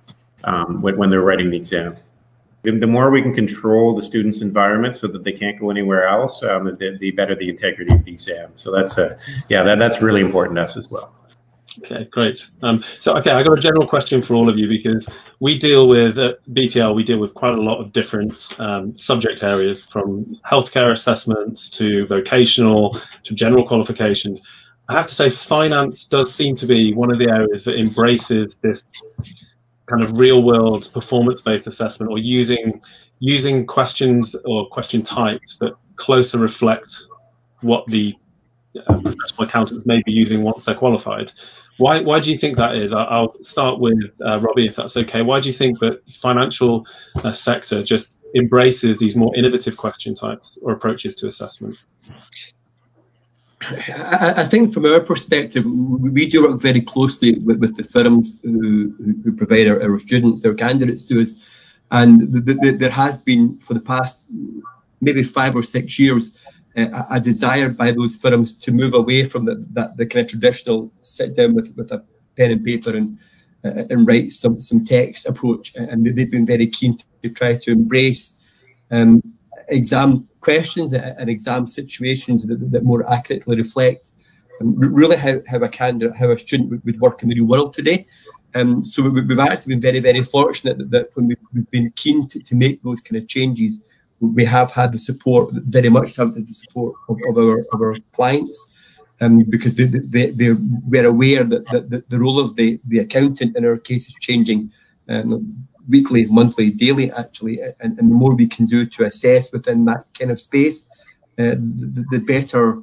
um, 0.45 0.81
when, 0.81 0.97
when, 0.97 1.09
they're 1.09 1.21
writing 1.21 1.51
the 1.51 1.57
exam. 1.57 1.97
The, 2.63 2.87
more 2.87 3.11
we 3.11 3.21
can 3.21 3.33
control 3.33 3.93
the 3.93 4.01
student's 4.01 4.41
environment 4.41 4.95
so 4.95 5.07
that 5.07 5.23
they 5.23 5.33
can't 5.33 5.59
go 5.59 5.69
anywhere 5.69 6.07
else, 6.07 6.41
um, 6.43 6.63
the, 6.63 6.97
the, 6.97 7.11
better 7.11 7.35
the 7.35 7.49
integrity 7.49 7.93
of 7.93 8.05
the 8.05 8.11
exam. 8.13 8.53
So 8.55 8.71
that's 8.71 8.97
a 8.97 9.17
yeah, 9.49 9.63
that, 9.63 9.79
that's 9.79 10.01
really 10.01 10.21
important 10.21 10.55
to 10.55 10.63
us 10.63 10.77
as 10.77 10.89
well. 10.89 11.13
Okay, 11.79 12.05
great. 12.11 12.49
Um, 12.61 12.83
so, 12.99 13.17
okay, 13.17 13.31
I 13.31 13.41
got 13.41 13.57
a 13.57 13.61
general 13.61 13.87
question 13.87 14.21
for 14.21 14.35
all 14.35 14.47
of 14.47 14.57
you 14.57 14.67
because 14.67 15.09
we 15.39 15.57
deal 15.57 15.87
with 15.87 16.19
at 16.19 16.37
BTL, 16.53 16.93
we 16.95 17.03
deal 17.03 17.17
with 17.19 17.33
quite 17.33 17.53
a 17.53 17.61
lot 17.61 17.81
of 17.81 17.91
different 17.91 18.53
um, 18.59 18.97
subject 18.97 19.43
areas 19.43 19.85
from 19.85 20.39
healthcare 20.49 20.91
assessments 20.91 21.69
to 21.71 22.05
vocational 22.05 22.99
to 23.23 23.33
general 23.33 23.67
qualifications. 23.67 24.47
I 24.89 24.93
have 24.93 25.07
to 25.07 25.15
say, 25.15 25.29
finance 25.29 26.05
does 26.05 26.33
seem 26.33 26.55
to 26.57 26.67
be 26.67 26.93
one 26.93 27.11
of 27.11 27.17
the 27.17 27.29
areas 27.29 27.63
that 27.63 27.79
embraces 27.79 28.57
this 28.57 28.83
kind 29.87 30.01
of 30.01 30.17
real 30.17 30.43
world 30.43 30.89
performance 30.93 31.41
based 31.41 31.67
assessment 31.67 32.11
or 32.11 32.17
using 32.17 32.81
using 33.19 33.65
questions 33.65 34.35
or 34.45 34.67
question 34.67 35.01
types 35.01 35.57
that 35.57 35.73
closer 35.95 36.37
reflect 36.37 36.95
what 37.61 37.85
the 37.87 38.15
uh, 38.75 38.99
professional 38.99 39.47
accountants 39.47 39.85
may 39.85 40.01
be 40.03 40.11
using 40.11 40.41
once 40.41 40.65
they're 40.65 40.75
qualified. 40.75 41.31
Why, 41.77 42.01
why 42.01 42.19
do 42.19 42.31
you 42.31 42.37
think 42.37 42.57
that 42.57 42.75
is? 42.75 42.93
I'll 42.93 43.35
start 43.43 43.79
with 43.79 44.13
uh, 44.25 44.39
Robbie, 44.39 44.67
if 44.67 44.75
that's 44.75 44.95
okay. 44.97 45.21
Why 45.21 45.39
do 45.39 45.47
you 45.47 45.53
think 45.53 45.79
that 45.79 46.01
financial 46.21 46.85
uh, 47.23 47.31
sector 47.31 47.83
just 47.83 48.19
embraces 48.35 48.99
these 48.99 49.15
more 49.15 49.35
innovative 49.35 49.77
question 49.77 50.13
types 50.13 50.59
or 50.61 50.73
approaches 50.73 51.15
to 51.17 51.27
assessment? 51.27 51.77
I, 53.95 54.45
think 54.45 54.73
from 54.73 54.85
our 54.85 54.99
perspective, 55.01 55.65
we 55.65 56.27
do 56.27 56.43
work 56.43 56.61
very 56.61 56.81
closely 56.81 57.39
with, 57.39 57.57
with 57.59 57.77
the 57.77 57.83
firms 57.83 58.39
who, 58.43 58.93
who 59.23 59.33
provide 59.33 59.67
our, 59.67 59.81
our, 59.81 59.99
students, 59.99 60.45
our 60.45 60.53
candidates 60.53 61.03
to 61.03 61.21
us. 61.21 61.33
And 61.91 62.21
the, 62.33 62.41
the, 62.41 62.53
the, 62.55 62.71
there 62.71 62.89
has 62.89 63.21
been, 63.21 63.59
for 63.59 63.73
the 63.73 63.79
past 63.79 64.25
maybe 65.01 65.23
five 65.23 65.55
or 65.55 65.63
six 65.63 65.99
years, 65.99 66.31
uh, 66.75 67.03
a 67.09 67.19
desire 67.19 67.69
by 67.69 67.91
those 67.91 68.17
firms 68.17 68.55
to 68.55 68.71
move 68.71 68.93
away 68.93 69.25
from 69.25 69.45
the, 69.45 69.63
that 69.73 69.95
the 69.97 70.05
kind 70.05 70.25
of 70.25 70.31
traditional 70.31 70.91
sit 71.01 71.35
down 71.35 71.53
with, 71.53 71.73
with 71.75 71.91
a 71.91 72.03
pen 72.35 72.51
and 72.51 72.65
paper 72.65 72.95
and 72.95 73.17
uh, 73.65 73.85
and 73.89 74.05
write 74.05 74.29
some 74.31 74.59
some 74.59 74.83
text 74.83 75.25
approach, 75.25 75.73
and 75.75 76.05
they've 76.05 76.29
been 76.29 76.45
very 76.45 76.67
keen 76.67 76.97
to 77.21 77.29
try 77.29 77.55
to 77.55 77.71
embrace 77.71 78.37
um, 78.91 79.21
exam 79.69 80.27
questions 80.43 80.93
and 80.93 81.29
exam 81.29 81.67
situations 81.67 82.45
that, 82.45 82.59
that 82.71 82.83
more 82.83 83.03
accurately 83.11 83.55
reflect 83.57 84.11
um, 84.61 84.75
really 84.77 85.17
how, 85.17 85.35
how 85.47 85.57
a 85.57 85.69
candidate, 85.69 86.15
how 86.15 86.29
a 86.31 86.37
student 86.37 86.69
would, 86.69 86.83
would 86.85 86.99
work 86.99 87.23
in 87.23 87.29
the 87.29 87.35
real 87.35 87.45
world 87.45 87.73
today. 87.73 88.05
Um, 88.55 88.83
so 88.83 89.09
we, 89.09 89.21
have 89.21 89.39
actually 89.39 89.73
been 89.73 89.81
very, 89.81 89.99
very 89.99 90.21
fortunate 90.21 90.77
that, 90.77 90.91
that 90.91 91.09
when 91.15 91.27
we've, 91.29 91.45
we've, 91.53 91.71
been 91.71 91.91
keen 91.95 92.27
to, 92.27 92.39
to 92.39 92.55
make 92.55 92.83
those 92.83 93.01
kind 93.01 93.19
of 93.21 93.27
changes, 93.27 93.79
we 94.19 94.45
have 94.45 94.71
had 94.71 94.91
the 94.91 94.99
support, 94.99 95.49
very 95.51 95.89
much 95.89 96.15
have 96.17 96.35
the 96.35 96.45
support 96.53 96.93
of, 97.09 97.17
of 97.27 97.37
our 97.37 97.59
of 97.73 97.81
our 97.81 97.95
clients, 98.11 98.57
um, 99.21 99.39
because 99.49 99.75
they, 99.75 99.85
they, 99.85 100.31
they 100.31 100.51
we're 100.91 101.07
aware 101.07 101.43
that, 101.43 101.65
that, 101.71 101.89
that, 101.89 102.09
the 102.09 102.19
role 102.19 102.39
of 102.39 102.55
the, 102.55 102.79
the 102.85 102.99
accountant 102.99 103.57
in 103.57 103.65
our 103.65 103.77
case 103.77 104.07
is 104.07 104.15
changing 104.15 104.71
um, 105.09 105.67
weekly, 105.89 106.25
monthly, 106.25 106.69
daily, 106.69 107.11
actually. 107.11 107.61
And, 107.61 107.97
and 107.97 107.97
the 107.97 108.03
more 108.03 108.35
we 108.35 108.47
can 108.47 108.65
do 108.65 108.85
to 108.85 109.03
assess 109.03 109.51
within 109.51 109.85
that 109.85 110.05
kind 110.17 110.31
of 110.31 110.39
space, 110.39 110.85
uh, 111.39 111.55
the, 111.57 112.05
the 112.11 112.19
better 112.19 112.81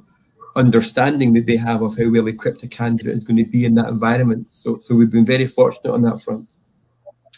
understanding 0.55 1.33
that 1.33 1.45
they 1.45 1.55
have 1.55 1.81
of 1.81 1.97
how 1.97 2.09
well 2.09 2.27
equipped 2.27 2.63
a 2.63 2.67
candidate 2.67 3.13
is 3.13 3.23
going 3.23 3.37
to 3.37 3.45
be 3.45 3.65
in 3.65 3.75
that 3.75 3.87
environment. 3.87 4.49
So, 4.51 4.77
so 4.79 4.95
we've 4.95 5.11
been 5.11 5.25
very 5.25 5.47
fortunate 5.47 5.93
on 5.93 6.01
that 6.03 6.21
front. 6.21 6.49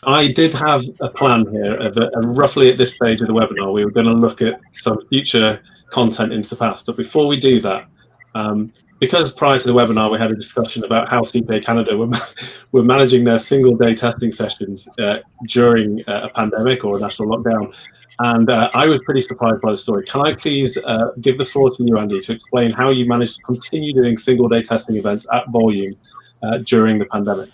I 0.06 0.32
did 0.32 0.54
have 0.54 0.82
a 0.99 1.10
plan 1.10 1.45
here 1.52 1.76
a, 1.76 2.28
roughly 2.28 2.69
at 2.71 2.78
this 2.78 2.93
stage 2.93 3.21
of 3.21 3.28
the 3.28 3.34
webinar, 3.34 3.71
we 3.71 3.86
were 3.86 3.91
going 3.91 4.06
to 4.06 4.13
look 4.13 4.41
at 4.41 4.60
some 4.73 5.06
future 5.08 5.62
content 5.91 6.34
in 6.34 6.43
Surpass. 6.43 6.84
But 6.84 6.97
before 6.97 7.28
we 7.28 7.39
do 7.39 7.62
that, 7.62 7.88
um, 8.36 8.73
because 9.04 9.34
prior 9.34 9.60
to 9.60 9.68
the 9.68 9.74
webinar 9.74 10.10
we 10.10 10.18
had 10.18 10.32
a 10.32 10.36
discussion 10.36 10.82
about 10.86 11.10
how 11.10 11.24
CPA 11.24 11.66
Canada 11.66 11.98
were, 11.98 12.10
were 12.72 12.84
managing 12.84 13.26
their 13.26 13.38
single 13.38 13.76
day 13.76 13.94
testing 13.94 14.32
sessions 14.32 14.88
uh, 14.98 15.18
during 15.46 16.02
uh, 16.08 16.28
a 16.28 16.30
pandemic 16.30 16.86
or 16.86 16.96
a 16.96 17.00
national 17.02 17.28
lockdown. 17.28 17.76
And 18.20 18.50
uh, 18.50 18.70
I 18.74 18.86
was 18.86 19.00
pretty 19.04 19.22
surprised 19.22 19.60
by 19.60 19.72
the 19.72 19.78
story. 19.78 20.06
Can 20.06 20.22
I 20.22 20.34
please 20.36 20.78
uh, 20.78 21.08
give 21.20 21.38
the 21.38 21.44
floor 21.44 21.70
to 21.72 21.84
you, 21.84 21.98
Andy, 21.98 22.22
to 22.22 22.32
explain 22.32 22.72
how 22.72 22.92
you 22.92 23.06
managed 23.06 23.36
to 23.36 23.42
continue 23.42 23.94
doing 23.94 24.18
single 24.18 24.48
day 24.48 24.62
testing 24.62 24.96
events 24.96 25.28
at 25.34 25.50
volume 25.50 25.98
uh, 26.42 26.60
during 26.60 26.98
the 26.98 27.06
pandemic? 27.06 27.50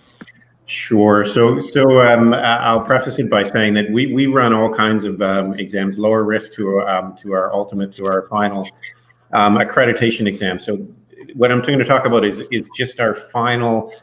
Sure. 0.67 1.25
So, 1.25 1.59
so 1.59 2.03
um, 2.03 2.31
I'll 2.31 2.81
preface 2.81 3.17
it 3.17 3.27
by 3.27 3.41
saying 3.41 3.73
that 3.73 3.89
we, 3.89 4.13
we 4.13 4.27
run 4.27 4.53
all 4.53 4.71
kinds 4.71 5.03
of 5.03 5.19
um, 5.19 5.57
exams, 5.57 5.97
lower 5.97 6.23
risk 6.23 6.53
to 6.53 6.81
um, 6.81 7.17
to 7.17 7.33
our 7.33 7.51
ultimate 7.51 7.91
to 7.93 8.05
our 8.05 8.27
final 8.27 8.69
um, 9.33 9.57
accreditation 9.57 10.27
exam. 10.27 10.59
So, 10.59 10.87
what 11.35 11.51
I'm 11.51 11.61
going 11.61 11.79
to 11.79 11.85
talk 11.85 12.05
about 12.05 12.25
is 12.25 12.41
is 12.51 12.69
just 12.75 12.99
our 12.99 13.15
final 13.15 13.93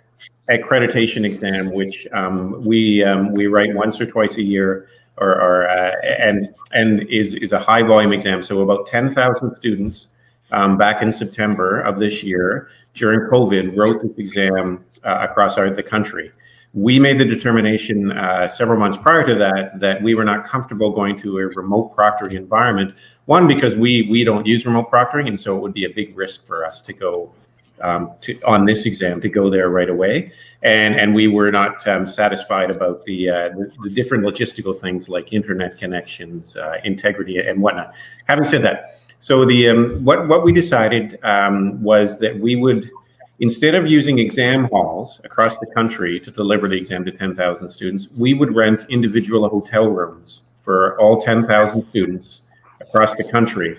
accreditation 0.50 1.24
exam, 1.24 1.72
which 1.72 2.06
um, 2.12 2.64
we 2.64 3.02
um, 3.04 3.32
we 3.32 3.46
write 3.46 3.74
once 3.74 4.00
or 4.00 4.06
twice 4.06 4.36
a 4.36 4.42
year, 4.42 4.88
or, 5.18 5.30
or 5.40 5.68
uh, 5.68 5.92
and 6.18 6.54
and 6.72 7.02
is 7.08 7.34
is 7.34 7.52
a 7.52 7.58
high 7.58 7.82
volume 7.82 8.12
exam. 8.12 8.42
So, 8.42 8.60
about 8.60 8.86
ten 8.86 9.12
thousand 9.12 9.54
students 9.56 10.08
back 10.50 11.02
in 11.02 11.12
September 11.12 11.80
of 11.80 11.98
this 11.98 12.22
year 12.22 12.68
during 12.94 13.28
COVID 13.30 13.76
wrote 13.76 14.02
this 14.02 14.16
exam 14.16 14.84
uh, 15.04 15.26
across 15.28 15.58
our, 15.58 15.70
the 15.70 15.82
country 15.82 16.32
we 16.76 17.00
made 17.00 17.18
the 17.18 17.24
determination 17.24 18.12
uh, 18.12 18.46
several 18.46 18.78
months 18.78 18.98
prior 18.98 19.24
to 19.24 19.34
that 19.34 19.80
that 19.80 20.02
we 20.02 20.14
were 20.14 20.24
not 20.24 20.44
comfortable 20.44 20.90
going 20.90 21.16
to 21.16 21.38
a 21.38 21.46
remote 21.48 21.96
proctoring 21.96 22.34
environment. 22.34 22.94
One, 23.24 23.48
because 23.48 23.76
we 23.76 24.02
we 24.10 24.24
don't 24.24 24.46
use 24.46 24.66
remote 24.66 24.90
proctoring, 24.90 25.26
and 25.26 25.40
so 25.40 25.56
it 25.56 25.60
would 25.62 25.72
be 25.72 25.86
a 25.86 25.88
big 25.88 26.16
risk 26.16 26.46
for 26.46 26.66
us 26.66 26.82
to 26.82 26.92
go 26.92 27.32
um, 27.80 28.12
to, 28.20 28.38
on 28.42 28.66
this 28.66 28.84
exam 28.84 29.22
to 29.22 29.28
go 29.30 29.48
there 29.48 29.70
right 29.70 29.88
away. 29.88 30.32
And 30.62 30.94
and 30.96 31.14
we 31.14 31.28
were 31.28 31.50
not 31.50 31.86
um, 31.88 32.06
satisfied 32.06 32.70
about 32.70 33.06
the, 33.06 33.30
uh, 33.30 33.48
the, 33.56 33.72
the 33.84 33.90
different 33.90 34.24
logistical 34.24 34.78
things 34.78 35.08
like 35.08 35.32
internet 35.32 35.78
connections, 35.78 36.58
uh, 36.58 36.74
integrity, 36.84 37.38
and 37.38 37.62
whatnot. 37.62 37.94
Having 38.26 38.44
said 38.44 38.62
that, 38.64 39.00
so 39.18 39.46
the 39.46 39.70
um, 39.70 40.04
what 40.04 40.28
what 40.28 40.44
we 40.44 40.52
decided 40.52 41.18
um, 41.24 41.82
was 41.82 42.18
that 42.18 42.38
we 42.38 42.54
would 42.54 42.90
Instead 43.40 43.74
of 43.74 43.86
using 43.86 44.18
exam 44.18 44.64
halls 44.72 45.20
across 45.24 45.58
the 45.58 45.66
country 45.66 46.18
to 46.18 46.30
deliver 46.30 46.68
the 46.68 46.76
exam 46.76 47.04
to 47.04 47.12
10,000 47.12 47.68
students, 47.68 48.08
we 48.16 48.32
would 48.32 48.54
rent 48.54 48.86
individual 48.88 49.46
hotel 49.48 49.86
rooms 49.86 50.42
for 50.62 50.98
all 50.98 51.20
10,000 51.20 51.86
students 51.90 52.42
across 52.80 53.14
the 53.16 53.24
country. 53.24 53.78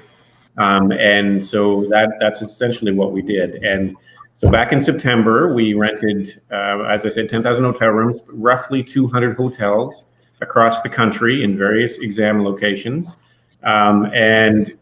Um, 0.58 0.92
and 0.92 1.44
so 1.44 1.86
that 1.90 2.14
that's 2.20 2.42
essentially 2.42 2.92
what 2.92 3.12
we 3.12 3.22
did. 3.22 3.64
And 3.64 3.96
so 4.36 4.50
back 4.50 4.72
in 4.72 4.80
September, 4.80 5.54
we 5.54 5.74
rented, 5.74 6.40
uh, 6.52 6.84
as 6.84 7.06
I 7.06 7.10
said, 7.10 7.28
10,000 7.28 7.64
hotel 7.64 7.90
rooms, 7.90 8.20
roughly 8.28 8.84
200 8.84 9.36
hotels 9.36 10.04
across 10.42 10.82
the 10.82 10.90
country 10.90 11.44
in 11.44 11.58
various 11.58 11.98
exam 11.98 12.44
locations. 12.44 13.16
Um, 13.64 14.06
and 14.14 14.78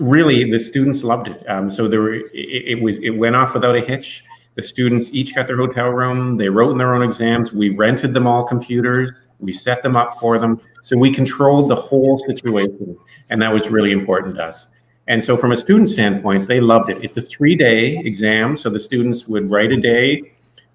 really 0.00 0.50
the 0.50 0.58
students 0.58 1.04
loved 1.04 1.28
it. 1.28 1.48
Um, 1.48 1.70
so 1.70 1.86
there 1.86 2.00
were, 2.00 2.14
it, 2.14 2.28
it, 2.34 2.82
was 2.82 2.98
it 2.98 3.10
went 3.10 3.36
off 3.36 3.54
without 3.54 3.76
a 3.76 3.80
hitch. 3.80 4.24
The 4.56 4.62
students 4.62 5.10
each 5.12 5.34
got 5.34 5.46
their 5.46 5.56
hotel 5.56 5.88
room. 5.88 6.36
They 6.36 6.48
wrote 6.48 6.72
in 6.72 6.78
their 6.78 6.94
own 6.94 7.02
exams. 7.02 7.52
We 7.52 7.70
rented 7.70 8.14
them 8.14 8.26
all 8.26 8.44
computers. 8.44 9.12
We 9.38 9.52
set 9.52 9.82
them 9.82 9.96
up 9.96 10.18
for 10.18 10.38
them. 10.38 10.60
So 10.82 10.96
we 10.96 11.12
controlled 11.12 11.70
the 11.70 11.76
whole 11.76 12.18
situation, 12.18 12.96
and 13.28 13.40
that 13.40 13.52
was 13.52 13.68
really 13.68 13.92
important 13.92 14.36
to 14.36 14.44
us. 14.44 14.68
And 15.06 15.22
so, 15.22 15.36
from 15.36 15.52
a 15.52 15.56
student 15.56 15.88
standpoint, 15.88 16.48
they 16.48 16.60
loved 16.60 16.90
it. 16.90 16.98
It's 17.02 17.16
a 17.16 17.22
three-day 17.22 17.98
exam, 17.98 18.56
so 18.56 18.70
the 18.70 18.78
students 18.78 19.26
would 19.26 19.50
write 19.50 19.72
a 19.72 19.80
day, 19.80 20.22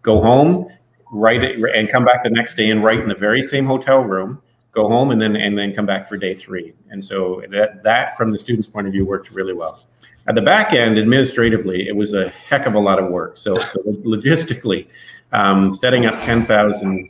go 0.02 0.22
home, 0.22 0.68
write 1.12 1.44
it, 1.44 1.60
and 1.76 1.90
come 1.90 2.06
back 2.06 2.24
the 2.24 2.30
next 2.30 2.56
day 2.56 2.70
and 2.70 2.84
write 2.84 3.00
in 3.00 3.08
the 3.08 3.16
very 3.16 3.42
same 3.42 3.66
hotel 3.66 4.02
room 4.02 4.42
go 4.76 4.88
home 4.90 5.12
and 5.12 5.22
then 5.22 5.36
and 5.36 5.58
then 5.58 5.74
come 5.74 5.86
back 5.86 6.08
for 6.08 6.18
day 6.18 6.36
three. 6.36 6.74
And 6.90 7.04
so 7.04 7.42
that 7.50 7.82
that 7.84 8.18
from 8.18 8.32
the 8.32 8.40
student's 8.40 8.68
point 8.68 8.88
of 8.88 8.94
view 8.94 9.06
worked 9.06 9.32
really 9.32 9.54
well. 9.54 9.86
At 10.28 10.36
the 10.36 10.42
back 10.42 10.74
end, 10.74 10.98
administratively, 10.98 11.88
it 11.88 11.96
was 11.96 12.14
a 12.14 12.30
heck 12.30 12.66
of 12.66 12.74
a 12.74 12.80
lot 12.80 12.98
of 12.98 13.12
work. 13.12 13.38
So, 13.38 13.60
so 13.60 13.80
logistically, 14.04 14.88
um, 15.34 15.72
setting 15.72 16.08
up 16.08 16.20
10,000 16.24 17.10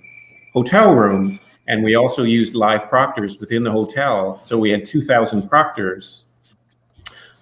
hotel 0.52 0.94
rooms, 0.94 1.40
and 1.68 1.82
we 1.82 1.96
also 1.96 2.24
used 2.24 2.56
live 2.56 2.90
proctors 2.90 3.40
within 3.40 3.64
the 3.64 3.72
hotel. 3.72 4.40
So 4.44 4.58
we 4.58 4.70
had 4.70 4.86
2,000 4.86 5.48
proctors 5.48 6.25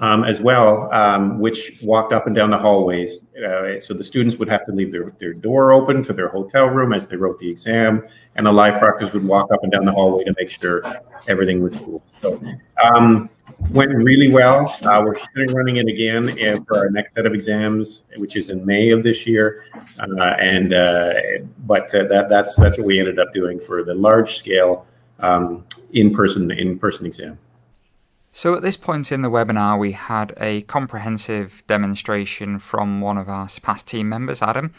um, 0.04 0.26
as 0.26 0.42
well, 0.42 0.94
um, 0.94 1.39
which 1.39 1.80
walked 1.82 2.12
up 2.12 2.28
and 2.28 2.36
down 2.36 2.50
the 2.50 2.58
hallways. 2.58 3.24
Uh, 3.38 3.80
so 3.80 3.94
the 3.94 4.04
students 4.04 4.36
would 4.38 4.50
have 4.50 4.66
to 4.66 4.74
leave 4.74 4.92
their, 4.92 5.12
their 5.18 5.34
door 5.34 5.72
open 5.72 6.04
to 6.04 6.12
their 6.12 6.28
hotel 6.28 6.68
room 6.68 6.92
as 6.92 7.08
they 7.08 7.16
wrote 7.16 7.39
the 7.39 7.50
exam, 7.50 8.06
and 8.36 8.46
the 8.46 8.52
live 8.52 8.82
proctors 8.82 9.13
would 9.13 9.26
walk 9.26 9.50
up 9.54 9.63
and 9.63 9.72
down 9.72 9.86
the 9.86 9.92
hallway 9.94 10.26
to 10.26 10.36
make 10.38 10.50
sure 10.50 10.84
everything 11.30 11.63
was 11.63 11.74
cool. 11.78 12.04
So 12.22 12.38
um, 12.84 13.30
went 13.70 13.94
really 13.96 14.28
well. 14.28 14.76
Uh, 14.84 15.02
we're 15.06 15.16
running 15.54 15.78
it 15.78 15.88
again 15.88 16.38
uh, 16.46 16.62
for 16.68 16.80
our 16.80 16.89
next 16.89 17.16
set 17.16 17.26
of 17.26 17.34
exams, 17.34 18.04
which 18.18 18.36
is 18.36 18.50
in 18.50 18.66
May 18.66 18.89
of 18.89 19.04
this 19.04 19.26
year. 19.26 19.63
Uh, 19.98 20.22
and 20.42 20.74
uh, 20.74 21.13
but 21.60 21.96
uh, 21.96 22.04
that 22.08 22.28
that's 22.28 22.58
that's 22.58 22.78
what 22.78 22.88
we 22.88 23.00
ended 23.00 23.20
up 23.20 23.34
doing 23.34 23.58
for 23.58 23.86
the 23.86 23.94
large 23.94 24.36
scale 24.36 24.86
um, 25.20 25.63
in 25.94 26.13
person 26.13 26.52
in 26.52 26.78
person 26.78 27.06
exam. 27.06 27.39
So 28.36 28.56
at 28.56 28.63
this 28.63 28.78
point 28.78 29.12
in 29.12 29.22
the 29.22 29.30
webinar, 29.30 29.78
we 29.78 29.91
had 29.91 30.34
a 30.38 30.63
comprehensive 30.63 31.63
demonstration 31.67 32.58
from 32.58 33.00
one 33.00 33.15
of 33.15 33.30
our 33.30 33.48
SURPASS 33.48 33.86
team 33.86 34.10
members, 34.10 34.41
Adam, 34.41 34.74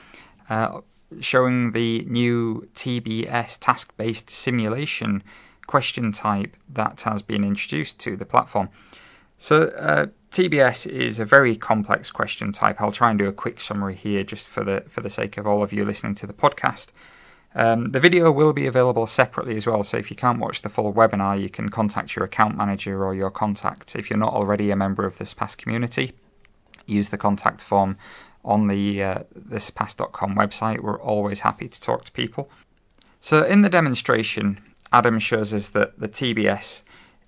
uh, 0.50 0.80
showing 1.20 1.70
the 1.70 2.04
new 2.08 2.68
TBS 2.74 3.58
task-based 3.60 4.28
simulation 4.28 5.22
question 5.68 6.10
type 6.10 6.56
that 6.68 7.02
has 7.02 7.22
been 7.22 7.44
introduced 7.44 8.00
to 8.00 8.16
the 8.16 8.26
platform. 8.26 8.70
So 9.38 9.68
uh, 9.78 10.06
TBS 10.32 10.84
is 10.88 11.20
a 11.20 11.24
very 11.24 11.54
complex 11.54 12.10
question 12.10 12.50
type. 12.50 12.80
I'll 12.80 12.90
try 12.90 13.10
and 13.10 13.18
do 13.20 13.28
a 13.28 13.32
quick 13.32 13.60
summary 13.60 13.94
here, 13.94 14.24
just 14.24 14.48
for 14.48 14.64
the 14.64 14.82
for 14.88 15.00
the 15.00 15.08
sake 15.08 15.38
of 15.38 15.46
all 15.46 15.62
of 15.62 15.72
you 15.72 15.84
listening 15.84 16.16
to 16.16 16.26
the 16.26 16.32
podcast. 16.32 16.88
Um, 17.56 17.92
the 17.92 18.00
video 18.00 18.32
will 18.32 18.52
be 18.52 18.66
available 18.66 19.06
separately 19.06 19.56
as 19.56 19.66
well, 19.66 19.84
so 19.84 19.96
if 19.96 20.10
you 20.10 20.16
can't 20.16 20.40
watch 20.40 20.62
the 20.62 20.68
full 20.68 20.92
webinar, 20.92 21.40
you 21.40 21.48
can 21.48 21.68
contact 21.68 22.16
your 22.16 22.24
account 22.24 22.56
manager 22.56 23.04
or 23.04 23.14
your 23.14 23.30
contact. 23.30 23.94
If 23.94 24.10
you're 24.10 24.18
not 24.18 24.32
already 24.32 24.70
a 24.70 24.76
member 24.76 25.06
of 25.06 25.18
the 25.18 25.24
SURPASS 25.24 25.56
community, 25.56 26.12
use 26.86 27.10
the 27.10 27.18
contact 27.18 27.60
form 27.60 27.96
on 28.44 28.66
the 28.66 29.02
uh, 29.02 29.18
the 29.34 29.60
surpass.com 29.60 30.34
website. 30.34 30.80
We're 30.80 31.00
always 31.00 31.40
happy 31.40 31.68
to 31.68 31.80
talk 31.80 32.04
to 32.04 32.12
people. 32.12 32.50
So 33.20 33.44
in 33.44 33.62
the 33.62 33.70
demonstration, 33.70 34.60
Adam 34.92 35.18
shows 35.18 35.54
us 35.54 35.70
that 35.70 35.98
the 35.98 36.08
TBS 36.08 36.82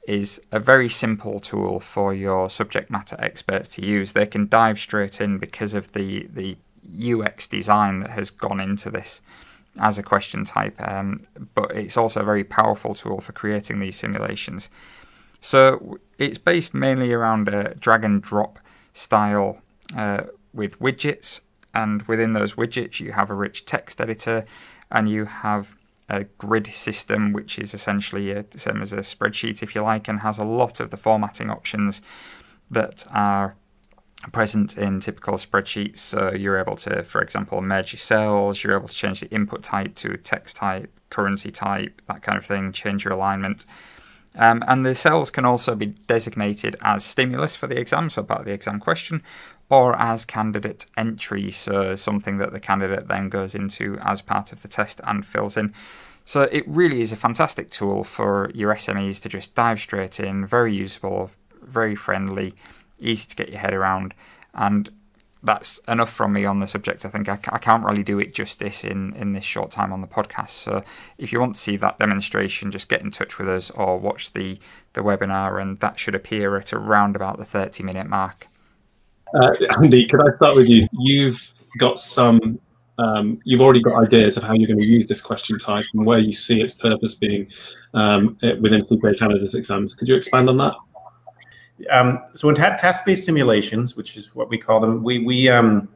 is 0.07 0.41
a 0.53 0.61
very 0.61 0.89
simple 0.89 1.41
tool 1.41 1.81
for 1.81 2.15
your 2.15 2.51
subject 2.51 2.91
matter 2.91 3.17
experts 3.19 3.69
to 3.69 3.85
use. 3.85 4.13
They 4.13 4.27
can 4.27 4.49
dive 4.49 4.79
straight 4.79 5.21
in 5.21 5.39
because 5.39 5.73
of 5.73 5.93
the 5.93 6.27
the 6.33 6.57
UX 6.85 7.47
design 7.47 8.01
that 8.01 8.11
has 8.11 8.31
gone 8.31 8.61
into 8.61 8.91
this 8.91 9.23
as 9.81 9.99
a 9.99 10.03
question 10.03 10.45
type, 10.45 10.75
um, 10.81 11.21
but 11.55 11.71
it's 11.73 11.97
also 11.97 12.21
a 12.21 12.25
very 12.25 12.45
powerful 12.45 12.95
tool 12.95 13.21
for 13.21 13.33
creating 13.33 13.81
these 13.81 13.97
simulations. 13.97 14.69
So 15.41 15.99
it's 16.19 16.39
based 16.39 16.75
mainly 16.75 17.13
around 17.13 17.49
a 17.49 17.75
drag 17.75 18.05
and 18.05 18.23
drop 18.23 18.59
style 18.93 19.61
uh, 19.97 20.25
with 20.53 20.79
widgets, 20.81 21.41
and 21.75 22.03
within 22.03 22.33
those 22.33 22.55
widgets, 22.55 23.01
you 23.01 23.13
have 23.13 23.31
a 23.31 23.35
rich 23.35 23.67
text 23.67 24.01
editor 24.01 24.47
and 24.91 25.09
you 25.09 25.27
have 25.27 25.77
a 26.09 26.25
grid 26.39 26.67
system, 26.69 27.33
which 27.33 27.59
is 27.59 27.75
essentially 27.75 28.33
the 28.33 28.59
same 28.59 28.81
as 28.81 28.93
a 28.93 28.99
spreadsheet, 28.99 29.63
if 29.63 29.75
you 29.75 29.83
like, 29.83 30.09
and 30.09 30.21
has 30.21 30.39
a 30.39 30.45
lot 30.45 30.81
of 30.81 30.91
the 30.91 30.97
formatting 30.97 31.51
options 31.51 32.01
that 32.71 33.05
are 33.11 33.57
present 34.33 34.77
in 34.77 35.01
typical 35.01 35.35
spreadsheets. 35.35 35.99
So 35.99 36.33
you're 36.33 36.59
able 36.59 36.77
to, 36.77 37.03
for 37.03 37.21
example, 37.21 37.61
merge 37.61 37.93
your 37.93 37.99
cells, 37.99 38.63
you're 38.63 38.77
able 38.77 38.89
to 38.89 38.95
change 38.95 39.21
the 39.21 39.31
input 39.31 39.63
type 39.63 39.95
to 39.97 40.17
text 40.17 40.57
type, 40.57 40.91
currency 41.11 41.51
type, 41.51 42.01
that 42.07 42.23
kind 42.23 42.39
of 42.39 42.45
thing, 42.45 42.73
change 42.73 43.05
your 43.05 43.15
alignment. 43.15 43.67
Um, 44.35 44.63
and 44.67 44.85
the 44.85 44.95
cells 44.95 45.31
can 45.31 45.45
also 45.45 45.75
be 45.75 45.87
designated 45.87 46.77
as 46.83 47.05
stimulus 47.05 47.57
for 47.57 47.67
the 47.67 47.81
exam, 47.81 48.11
so 48.11 48.23
part 48.23 48.41
of 48.41 48.47
the 48.47 48.53
exam 48.53 48.81
question, 48.81 49.23
or 49.71 49.99
as 49.99 50.25
candidate 50.25 50.87
entry, 50.97 51.51
so 51.51 51.97
something 51.97 52.39
that 52.39 52.53
the 52.53 52.61
candidate 52.61 53.09
then 53.09 53.31
goes 53.31 53.55
into 53.55 53.99
as 54.03 54.21
part 54.21 54.53
of 54.53 54.63
the 54.63 54.69
test 54.69 55.01
and 55.05 55.25
fills 55.25 55.57
in. 55.57 55.73
So 56.25 56.43
it 56.43 56.65
really 56.67 57.01
is 57.01 57.13
a 57.13 57.17
fantastic 57.17 57.71
tool 57.71 58.05
for 58.05 58.51
your 58.53 58.75
SMEs 58.75 59.23
to 59.23 59.29
just 59.29 59.55
dive 59.55 59.81
straight 59.81 60.21
in, 60.21 60.45
very 60.45 60.75
usable, 60.75 61.31
very 61.63 61.95
friendly, 61.95 62.55
easy 62.99 63.27
to 63.27 63.37
get 63.37 63.51
your 63.51 63.59
head 63.59 63.75
around, 63.75 64.15
and 64.55 64.91
that's 65.43 65.79
enough 65.89 66.13
from 66.13 66.33
me 66.33 66.45
on 66.45 66.61
the 66.61 66.67
subject. 66.67 67.05
I 67.05 67.09
think 67.09 67.29
I, 67.29 67.39
I, 67.51 67.59
can't 67.59 67.85
really 67.85 68.03
do 68.03 68.19
it 68.19 68.35
justice 68.35 68.83
in, 68.83 69.15
in 69.15 69.33
this 69.33 69.45
short 69.45 69.71
time 69.71 69.93
on 69.93 70.01
the 70.01 70.07
podcast. 70.07 70.51
So 70.51 70.83
if 71.19 71.33
you 71.33 71.41
want 71.41 71.55
to 71.55 71.61
see 71.61 71.77
that 71.77 71.99
demonstration, 71.99 72.71
just 72.71 72.89
get 72.89 73.03
in 73.03 73.11
touch 73.11 73.39
with 73.39 73.49
us 73.49 73.71
or 73.71 73.99
watch 73.99 74.33
the, 74.33 74.59
the 74.95 75.03
webinar, 75.03 75.61
and 75.61 75.79
that 75.81 76.01
should 76.01 76.15
appear 76.15 76.57
at 76.57 76.73
around 76.73 77.17
about 77.17 77.39
the 77.39 77.45
30 77.45 77.85
minute 77.85 78.09
mark. 78.09 78.49
Uh, 79.35 79.53
Andy, 79.79 80.07
could 80.07 80.21
I 80.21 80.35
start 80.35 80.55
with 80.55 80.69
you? 80.69 80.87
You've 80.93 81.41
got 81.79 82.01
some, 82.01 82.59
um, 82.99 83.41
you've 83.45 83.61
already 83.61 83.83
got 83.83 84.03
ideas 84.03 84.37
of 84.37 84.43
how 84.43 84.55
you're 84.55 84.69
going 84.69 84.81
to 84.81 84.87
use 84.87 85.07
this 85.07 85.21
question 85.21 85.59
type 85.59 85.85
and 85.95 86.05
where 86.05 86.19
you 86.19 86.33
see 86.33 86.61
its 86.61 86.75
purpose 86.75 87.15
being 87.15 87.47
um, 87.95 88.37
within 88.61 88.81
CPA 88.81 89.19
Canada's 89.19 89.55
exams. 89.55 89.95
Could 89.95 90.09
you 90.09 90.17
expand 90.17 90.49
on 90.49 90.57
that? 90.59 90.75
Um, 91.91 92.23
so 92.35 92.49
in 92.49 92.55
task-based 92.55 93.25
simulations, 93.25 93.97
which 93.97 94.17
is 94.17 94.35
what 94.35 94.49
we 94.49 94.59
call 94.59 94.81
them, 94.81 95.03
we 95.03 95.19
we 95.19 95.49
um, 95.49 95.89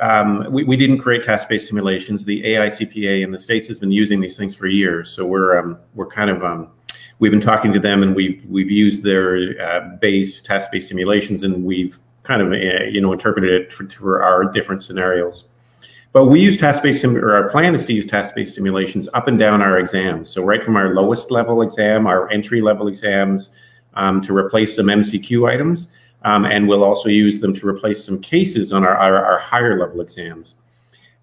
um, 0.00 0.46
we, 0.50 0.64
we, 0.64 0.76
didn't 0.76 0.98
create 0.98 1.24
task-based 1.24 1.66
simulations. 1.66 2.24
The 2.24 2.42
AICPA 2.44 3.22
in 3.22 3.30
the 3.32 3.38
states 3.38 3.66
has 3.68 3.78
been 3.78 3.90
using 3.90 4.20
these 4.20 4.36
things 4.36 4.54
for 4.54 4.66
years. 4.66 5.10
So 5.10 5.26
we're 5.26 5.58
um, 5.58 5.78
we're 5.94 6.06
kind 6.06 6.30
of 6.30 6.42
um, 6.44 6.70
we've 7.18 7.32
been 7.32 7.40
talking 7.40 7.72
to 7.72 7.80
them, 7.80 8.02
and 8.02 8.14
we've 8.14 8.42
we've 8.48 8.70
used 8.70 9.02
their 9.02 9.60
uh, 9.60 9.96
base 9.96 10.40
task-based 10.40 10.88
simulations, 10.88 11.42
and 11.42 11.64
we've 11.64 11.98
kind 12.22 12.42
of 12.42 12.52
uh, 12.52 12.84
you 12.84 13.00
know 13.00 13.12
interpreted 13.12 13.50
it 13.50 13.72
for, 13.72 13.88
for, 13.88 14.22
our 14.22 14.44
different 14.44 14.82
scenarios. 14.82 15.46
But 16.12 16.26
we 16.26 16.40
use 16.40 16.56
task-based 16.56 17.00
sim- 17.00 17.16
or 17.16 17.34
our 17.34 17.50
plan 17.50 17.74
is 17.74 17.84
to 17.86 17.92
use 17.92 18.06
task-based 18.06 18.54
simulations 18.54 19.08
up 19.14 19.28
and 19.28 19.38
down 19.38 19.60
our 19.60 19.78
exams. 19.78 20.30
So 20.30 20.42
right 20.42 20.62
from 20.62 20.76
our 20.76 20.94
lowest 20.94 21.30
level 21.30 21.60
exam, 21.60 22.06
our 22.06 22.30
entry 22.30 22.62
level 22.62 22.88
exams, 22.88 23.50
um, 23.98 24.22
to 24.22 24.34
replace 24.34 24.74
some 24.74 24.86
MCQ 24.86 25.50
items, 25.50 25.88
um, 26.24 26.46
and 26.46 26.66
we'll 26.66 26.84
also 26.84 27.10
use 27.10 27.40
them 27.40 27.52
to 27.54 27.68
replace 27.68 28.02
some 28.02 28.18
cases 28.18 28.72
on 28.72 28.84
our, 28.84 28.96
our, 28.96 29.24
our 29.24 29.38
higher 29.38 29.78
level 29.78 30.00
exams. 30.00 30.54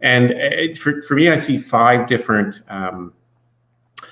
And 0.01 0.31
it, 0.31 0.77
for, 0.77 1.01
for 1.01 1.15
me, 1.15 1.29
I 1.29 1.37
see 1.37 1.57
five 1.57 2.07
different 2.07 2.61
um, 2.67 3.13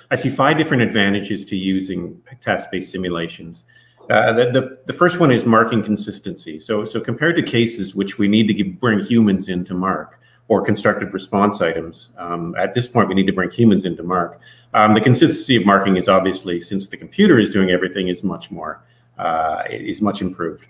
I 0.10 0.16
see 0.16 0.30
five 0.30 0.58
different 0.58 0.84
advantages 0.84 1.44
to 1.46 1.56
using 1.56 2.22
task-based 2.42 2.92
simulations. 2.92 3.66
Uh, 4.10 4.34
the, 4.34 4.52
the, 4.52 4.80
the, 4.86 4.94
first 4.94 5.20
one 5.20 5.32
is 5.32 5.46
marking 5.46 5.82
consistency. 5.82 6.60
So, 6.60 6.86
so 6.86 7.00
compared 7.00 7.36
to 7.38 7.42
cases 7.42 7.96
which 7.96 8.18
we 8.18 8.28
need 8.28 8.48
to 8.48 8.54
give, 8.54 8.80
bring 8.80 9.00
humans 9.00 9.48
in 9.48 9.64
to 9.66 9.74
mark, 9.74 10.20
or 10.54 10.64
constructed 10.64 11.12
response 11.14 11.62
items, 11.62 12.10
um, 12.20 12.56
at 12.64 12.76
this 12.76 12.88
point 12.88 13.10
we 13.10 13.16
need 13.16 13.26
to 13.26 13.34
bring 13.34 13.50
humans 13.50 13.86
into 13.86 14.04
mark. 14.04 14.40
Um, 14.76 14.94
the 14.94 15.02
consistency 15.02 15.56
of 15.56 15.66
marking 15.66 15.98
is 15.98 16.08
obviously, 16.08 16.62
since 16.62 16.88
the 16.88 16.98
computer 16.98 17.40
is 17.40 17.50
doing 17.50 17.72
everything, 17.72 18.08
is 18.08 18.24
much 18.24 18.52
more 18.52 18.84
uh, 19.18 19.64
is 19.70 20.00
much 20.00 20.22
improved. 20.22 20.68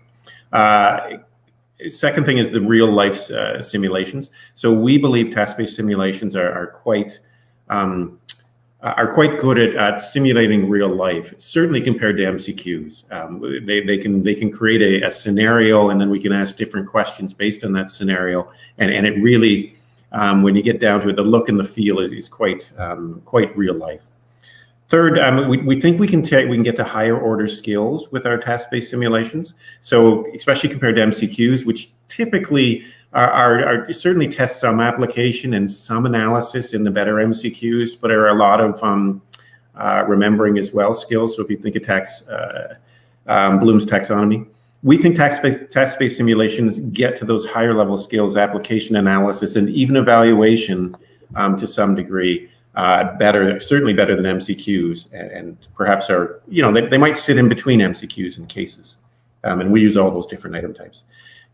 Uh, 0.54 1.00
second 1.90 2.26
thing 2.26 2.38
is 2.38 2.50
the 2.50 2.62
real 2.62 2.90
life 3.02 3.30
uh, 3.32 3.62
simulations. 3.62 4.32
So 4.54 4.72
we 4.72 4.98
believe 4.98 5.34
task-based 5.34 5.76
simulations 5.76 6.34
are, 6.36 6.52
are 6.60 6.68
quite 6.68 7.20
um, 7.70 8.20
uh, 8.84 8.94
are 8.98 9.12
quite 9.12 9.40
good 9.40 9.58
at, 9.58 9.76
at, 9.76 10.02
simulating 10.02 10.70
real 10.70 10.94
life, 10.94 11.34
certainly 11.38 11.80
compared 11.80 12.18
to 12.18 12.24
MCQs. 12.24 13.12
Um, 13.12 13.66
they, 13.66 13.82
they 13.82 13.98
can 13.98 14.24
they 14.24 14.36
can 14.36 14.52
create 14.52 14.82
a, 14.82 15.08
a, 15.08 15.12
scenario 15.12 15.90
and 15.90 16.00
then 16.00 16.10
we 16.10 16.20
can 16.20 16.34
ask 16.34 16.58
different 16.58 16.88
questions 16.88 17.34
based 17.34 17.64
on 17.64 17.72
that 17.72 17.90
scenario. 17.90 18.52
And, 18.78 18.92
and 18.92 19.08
it 19.08 19.22
really, 19.22 19.78
um, 20.12 20.44
when 20.44 20.56
you 20.56 20.62
get 20.62 20.82
down 20.82 21.00
to 21.02 21.10
it, 21.10 21.16
the 21.16 21.24
look 21.24 21.48
and 21.48 21.58
the 21.58 21.64
feel 21.64 22.00
is, 22.00 22.12
is 22.12 22.28
quite 22.28 22.72
um, 22.78 23.22
quite 23.26 23.56
real 23.58 23.74
life. 23.74 24.02
Third, 24.90 25.18
um, 25.18 25.48
we, 25.48 25.58
we 25.60 25.80
think 25.80 25.98
we 26.00 26.08
can 26.08 26.22
take 26.22 26.50
we 26.50 26.58
can 26.58 26.64
get 26.64 26.76
to 26.76 26.84
higher 26.84 27.18
order 27.18 27.48
skills 27.48 28.12
with 28.12 28.28
our 28.28 28.38
task-based 28.38 28.90
simulations. 28.90 29.54
So 29.80 30.26
especially 30.36 30.70
compared 30.70 30.98
to 30.98 31.04
MCQs, 31.04 31.66
which 31.66 31.90
typically 32.10 32.86
are, 33.14 33.30
are, 33.30 33.88
are, 33.88 33.94
certainly 33.94 34.28
test 34.28 34.60
some 34.60 34.80
application 34.80 35.54
and 35.54 35.70
some 35.70 36.06
analysis 36.06 36.74
in 36.74 36.84
the 36.84 36.92
better 36.92 37.16
MCQs, 37.16 38.00
but 38.00 38.08
there 38.08 38.22
are 38.22 38.30
a 38.30 38.40
lot 38.40 38.60
of 38.60 38.82
um, 38.84 39.22
uh, 39.76 40.04
remembering 40.08 40.58
as 40.58 40.74
well 40.74 40.94
skills. 40.94 41.36
So 41.36 41.44
if 41.44 41.50
you 41.50 41.58
think 41.58 41.76
of 41.76 41.84
tax, 41.84 42.28
uh, 42.28 42.76
um, 43.28 43.60
Bloom's 43.60 43.86
taxonomy, 43.86 44.48
we 44.82 44.98
think 44.98 45.16
task-based, 45.16 45.72
task-based 45.72 46.18
simulations 46.18 46.80
get 46.80 47.16
to 47.18 47.26
those 47.26 47.46
higher 47.46 47.74
level 47.74 47.98
skills, 47.98 48.36
application 48.36 48.96
analysis, 48.96 49.56
and 49.56 49.70
even 49.70 49.96
evaluation 49.96 50.96
um, 51.36 51.56
to 51.58 51.68
some 51.68 51.96
degree. 51.96 52.50
Uh, 52.76 53.16
better, 53.18 53.60
certainly 53.60 53.94
better 53.94 54.16
than 54.16 54.26
MCQs, 54.40 55.14
and, 55.14 55.32
and, 55.32 55.58
perhaps 55.76 56.10
are, 56.10 56.42
you 56.48 56.60
know, 56.60 56.72
they, 56.72 56.88
they 56.88 56.98
might 56.98 57.16
sit 57.16 57.38
in 57.38 57.48
between 57.48 57.80
MCQs 57.80 58.40
and 58.40 58.50
cases. 58.50 58.96
Um, 59.44 59.62
and 59.62 59.72
we 59.72 59.80
use 59.80 59.96
all 59.96 60.10
those 60.10 60.26
different 60.26 60.56
item 60.56 60.74
types. 60.74 61.04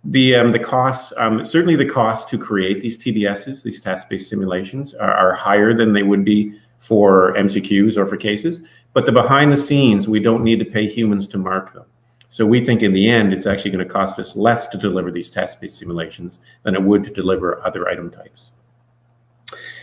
The 0.05 0.35
um, 0.35 0.51
the 0.53 0.59
costs 0.59 1.12
um, 1.17 1.43
certainly 1.43 1.75
the 1.75 1.85
costs 1.85 2.29
to 2.31 2.38
create 2.38 2.81
these 2.81 2.97
TBSs, 2.97 3.63
these 3.63 3.81
task-based 3.81 4.29
simulations, 4.29 4.93
are, 4.93 5.13
are, 5.13 5.33
higher 5.33 5.73
than 5.73 5.91
they 5.91 6.03
would 6.03 6.23
be 6.23 6.57
for 6.77 7.33
MCQs 7.33 7.97
or 7.97 8.07
for 8.07 8.15
cases. 8.15 8.62
But 8.93 9.05
the 9.05 9.12
behind 9.12 9.51
the 9.51 9.57
scenes, 9.57 10.07
we 10.07 10.21
don't 10.21 10.43
need 10.43 10.59
to 10.59 10.65
pay 10.65 10.88
humans 10.88 11.27
to 11.29 11.38
mark 11.38 11.73
them. 11.73 11.85
So 12.29 12.45
we 12.45 12.63
think 12.63 12.81
in 12.81 12.93
the 12.93 13.09
end, 13.09 13.33
it's 13.33 13.45
actually 13.45 13.71
going 13.71 13.85
to 13.85 13.91
cost 13.91 14.19
us 14.19 14.35
less 14.35 14.67
to 14.67 14.77
deliver 14.77 15.12
these 15.12 15.29
task-based 15.31 15.77
simulations 15.77 16.39
than 16.63 16.75
it 16.75 16.81
would 16.81 17.03
to 17.03 17.12
deliver 17.12 17.65
other 17.65 17.89
item 17.89 18.09
types. 18.09 18.51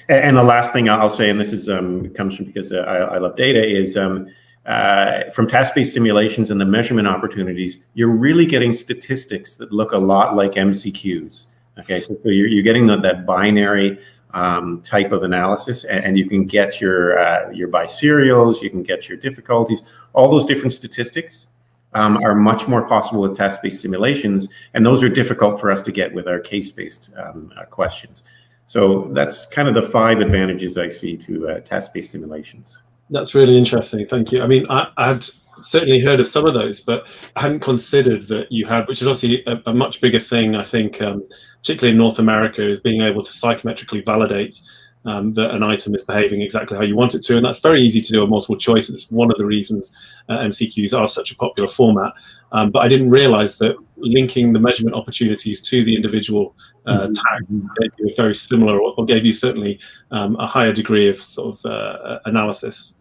And, 0.09 0.21
and 0.21 0.37
the 0.37 0.43
last 0.43 0.73
thing 0.73 0.89
I'll 0.89 1.11
say, 1.11 1.29
and 1.29 1.39
this 1.39 1.53
is 1.53 1.69
um, 1.69 2.09
comes 2.11 2.37
from 2.37 2.47
because 2.47 2.73
I, 2.73 2.79
I 2.79 3.19
love 3.19 3.37
data, 3.37 3.63
is 3.63 3.97
um, 3.97 4.29
uh, 4.67 5.31
from 5.31 5.47
task-based 5.47 5.93
simulations 5.93 6.51
and 6.51 6.61
the 6.61 6.65
measurement 6.65 7.07
opportunities, 7.07 7.79
you're 7.95 8.09
really 8.09 8.47
getting 8.47 8.73
statistics 8.73 9.57
that 9.57 9.73
look 9.73 9.93
a 9.93 9.99
lot 9.99 10.35
like 10.35 10.53
MCQs. 10.53 11.47
Okay, 11.79 12.01
so, 12.01 12.17
you're, 12.25 12.49
you're 12.49 12.65
getting 12.65 12.87
the, 12.87 12.97
that 12.97 13.27
binary 13.27 13.99
um, 14.35 14.83
type 14.83 15.13
of 15.13 15.23
analysis, 15.23 15.85
and, 15.85 16.05
and, 16.05 16.19
you 16.19 16.29
can 16.29 16.47
get 16.47 16.81
your 16.81 17.19
uh, 17.19 17.51
your 17.51 17.69
biserials, 17.69 18.61
you 18.61 18.69
can 18.69 18.83
get 18.83 19.09
your 19.09 19.17
difficulties, 19.17 19.83
all 20.15 20.31
those 20.31 20.45
different 20.45 20.73
statistics 20.73 21.47
um, 21.95 22.19
are 22.25 22.35
much 22.35 22.67
more 22.67 22.87
possible 22.87 23.23
with 23.23 23.37
task-based 23.37 23.81
simulations, 23.81 24.49
and 24.75 24.85
those 24.85 25.03
are 25.03 25.09
difficult 25.09 25.61
for 25.61 25.71
us 25.71 25.81
to 25.83 25.93
get 25.93 26.13
with 26.13 26.27
our 26.27 26.41
case-based 26.41 27.11
um, 27.17 27.53
uh, 27.57 27.65
questions. 27.67 28.25
So 28.67 29.09
that's 29.13 29.47
kind 29.47 29.69
of 29.69 29.75
the 29.75 29.83
five 29.83 30.19
advantages 30.19 30.77
I 30.77 30.91
see 30.91 31.17
to 31.19 31.49
uh, 31.49 31.61
task-based 31.61 32.11
simulations. 32.11 32.79
That's 33.11 33.35
really 33.35 33.57
interesting. 33.57 34.07
Thank 34.07 34.33
you. 34.33 34.43
I 34.43 34.47
mean, 34.47 34.67
I, 34.69 34.89
I'd 34.97 35.25
certainly 35.63 36.01
heard 36.01 36.21
of 36.21 36.29
some 36.29 36.45
of 36.47 36.55
those, 36.55 36.81
but 36.81 37.05
I 37.37 37.43
hadn't 37.43 37.61
considered 37.61 38.29
that 38.29 38.51
you 38.51 38.67
had, 38.67 38.89
which 38.89 39.01
is 39.01 39.09
obviously 39.09 39.45
a, 39.47 39.71
a 39.71 39.75
much 39.75 40.01
bigger 40.01 40.21
thing. 40.21 40.57
I 40.57 40.65
think, 40.65 41.01
um, 41.01 41.27
particularly 41.63 41.93
in 41.93 41.99
North 41.99 42.19
America, 42.19 42.69
is 42.69 42.81
being 42.81 43.03
able 43.03 43.25
to 43.25 43.31
psychometrically 43.31 44.05
validate 44.05 44.61
um, 45.07 45.33
that 45.35 45.53
an 45.53 45.63
item 45.63 45.95
is 45.95 46.05
behaving 46.05 46.43
exactly 46.43 46.77
how 46.77 46.83
you 46.83 46.97
want 46.97 47.15
it 47.15 47.23
to, 47.23 47.37
and 47.37 47.45
that's 47.45 47.61
very 47.61 47.83
easy 47.83 48.01
to 48.01 48.13
do 48.13 48.23
on 48.23 48.31
multiple 48.31 48.57
choice. 48.57 48.89
It's 48.89 49.11
one 49.11 49.31
of 49.31 49.39
the 49.39 49.47
reasons 49.47 49.97
uh, 50.29 50.39
MCQs 50.39 50.99
are 50.99 51.09
such 51.09 51.31
a 51.31 51.37
popular 51.37 51.69
format. 51.69 52.13
Um, 52.53 52.71
but 52.71 52.81
I 52.81 52.89
didn't 52.89 53.11
realise 53.11 53.57
that 53.57 53.77
linking 53.97 54.53
the 54.53 54.61
measurement 54.61 54.97
opportunities 54.97 55.61
to 55.63 55.85
the 55.85 55.95
individual 55.95 56.55
uh, 56.87 57.09
mm-hmm. 57.09 57.13
tag 57.15 57.69
gave 57.81 57.91
you 57.99 58.15
very 58.17 58.37
similar, 58.37 58.81
or, 58.81 58.95
or 58.97 59.05
gave 59.05 59.25
you 59.25 59.33
certainly 59.33 59.79
um, 60.11 60.37
a 60.37 60.47
higher 60.47 60.73
degree 60.73 61.09
of 61.09 61.23
sort 61.23 61.57
of 61.57 61.71
uh, 61.71 62.19
analysis. 62.25 62.95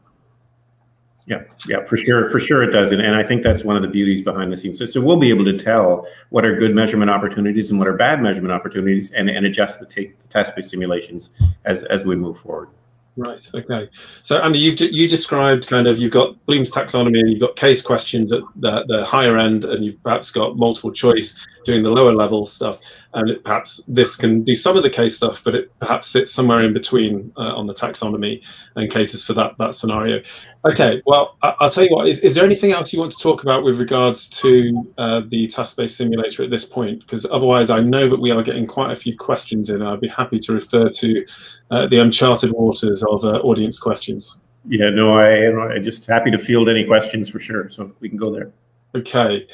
Yeah, 1.28 1.42
yeah, 1.68 1.84
for 1.86 1.98
sure, 1.98 2.30
for 2.30 2.40
sure 2.40 2.62
it 2.62 2.70
does, 2.70 2.92
and, 2.92 3.02
and 3.02 3.16
I 3.16 3.24
think 3.24 3.42
that's 3.42 3.64
one 3.64 3.76
of 3.76 3.82
the 3.82 3.88
beauties 3.88 4.22
behind 4.22 4.54
the 4.54 4.58
scenes. 4.58 4.78
So, 4.78 4.86
so 4.86 5.02
we'll 5.02 5.18
be 5.18 5.30
able 5.30 5.46
to 5.46 5.58
tell 5.58 6.08
what 6.30 6.46
are 6.46 6.56
good 6.56 6.76
measurement 6.76 7.10
opportunities 7.10 7.72
and 7.72 7.80
what 7.80 7.88
are 7.88 7.98
bad 7.98 8.22
measurement 8.22 8.52
opportunities, 8.52 9.12
and, 9.12 9.28
and 9.28 9.44
adjust 9.44 9.80
the, 9.80 9.88
t- 9.88 10.14
the 10.22 10.28
task-based 10.28 10.70
simulations 10.70 11.32
as 11.66 11.84
as 11.86 12.06
we 12.06 12.16
move 12.16 12.38
forward. 12.38 12.70
Right. 13.18 13.50
Okay. 13.56 13.90
So 14.22 14.38
Andy, 14.40 14.60
you've 14.60 14.80
you 14.80 15.08
described 15.08 15.68
kind 15.68 15.88
of 15.88 15.98
you've 15.98 16.12
got 16.12 16.46
Bloom's 16.46 16.70
taxonomy 16.70 17.20
and 17.22 17.32
you've 17.32 17.42
got 17.42 17.56
case 17.56 17.82
questions 17.82 18.32
at 18.32 18.44
the, 18.58 18.84
the 18.88 19.04
higher 19.04 19.38
end, 19.38 19.66
and 19.66 19.84
you've 19.84 20.04
perhaps 20.04 20.30
got 20.30 20.58
multiple 20.58 20.92
choice 20.92 21.40
doing 21.66 21.84
the 21.84 21.90
lower 21.90 22.14
level 22.14 22.48
stuff. 22.48 22.80
And 23.14 23.30
it, 23.30 23.44
perhaps 23.44 23.82
this 23.88 24.16
can 24.16 24.44
do 24.44 24.56
some 24.56 24.78
of 24.78 24.84
the 24.84 24.90
case 24.90 25.16
stuff, 25.18 25.42
but 25.44 25.56
it 25.56 25.72
perhaps 25.80 26.10
sits 26.10 26.32
somewhere 26.32 26.64
in 26.64 26.74
between 26.74 27.32
uh, 27.38 27.56
on 27.56 27.68
the 27.68 27.74
taxonomy 27.74 28.42
and 28.76 28.92
caters 28.92 29.24
for 29.24 29.34
that 29.34 29.58
that 29.58 29.76
scenario. 29.76 30.22
Okay. 30.70 31.02
Well, 31.06 31.38
I, 31.42 31.54
will 31.60 31.70
tell 31.70 31.84
you 31.84 31.92
what. 31.92 32.08
Is, 32.08 32.22
is 32.22 32.36
there 32.36 32.44
anything 32.44 32.72
else 32.72 32.92
you 32.92 33.00
want 33.00 33.12
to 33.12 33.20
talk 33.20 33.44
about 33.44 33.64
with 33.64 33.80
regards 33.80 34.30
to 34.30 34.94
uh, 34.98 35.22
the 35.30 35.48
task-based 35.48 35.98
simulator 35.98 36.44
at 36.44 36.50
this 36.50 36.66
point? 36.66 37.02
Because 37.02 37.26
otherwise, 37.26 37.70
I 37.70 37.82
know 37.82 38.10
that 38.10 38.20
we 38.20 38.32
are 38.32 38.44
getting 38.44 38.66
quite 38.66 38.92
a 38.92 38.96
few 38.96 39.18
questions 39.18 39.70
in. 39.70 39.82
I'd 39.82 40.02
be 40.02 40.08
happy 40.08 40.40
to 40.40 40.54
refer 40.54 40.90
to 40.90 41.26
uh, 41.72 41.88
the 41.88 42.02
uncharted 42.02 42.52
waters 42.52 43.04
of 43.04 43.24
uh, 43.24 43.40
audience 43.40 43.80
questions. 43.80 44.42
Yeah, 44.68 44.90
no, 44.90 45.18
I, 45.18 45.76
I'm 45.76 45.84
just 45.84 46.06
happy 46.06 46.32
to 46.32 46.40
field 46.40 46.70
any 46.70 46.86
questions 46.86 47.30
for 47.30 47.40
sure. 47.40 47.70
So 47.70 47.92
we 48.00 48.10
can 48.10 48.18
go 48.18 48.34
there. 48.34 48.52
Okay. 48.96 49.48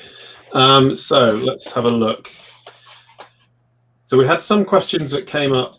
Um, 0.54 0.96
so 0.96 1.36
let's 1.36 1.72
have 1.74 1.86
a 1.86 1.90
look. 1.90 2.30
So 4.06 4.18
we 4.18 4.28
had 4.28 4.42
some 4.42 4.66
questions 4.66 5.12
that 5.12 5.28
came 5.28 5.54
up 5.54 5.78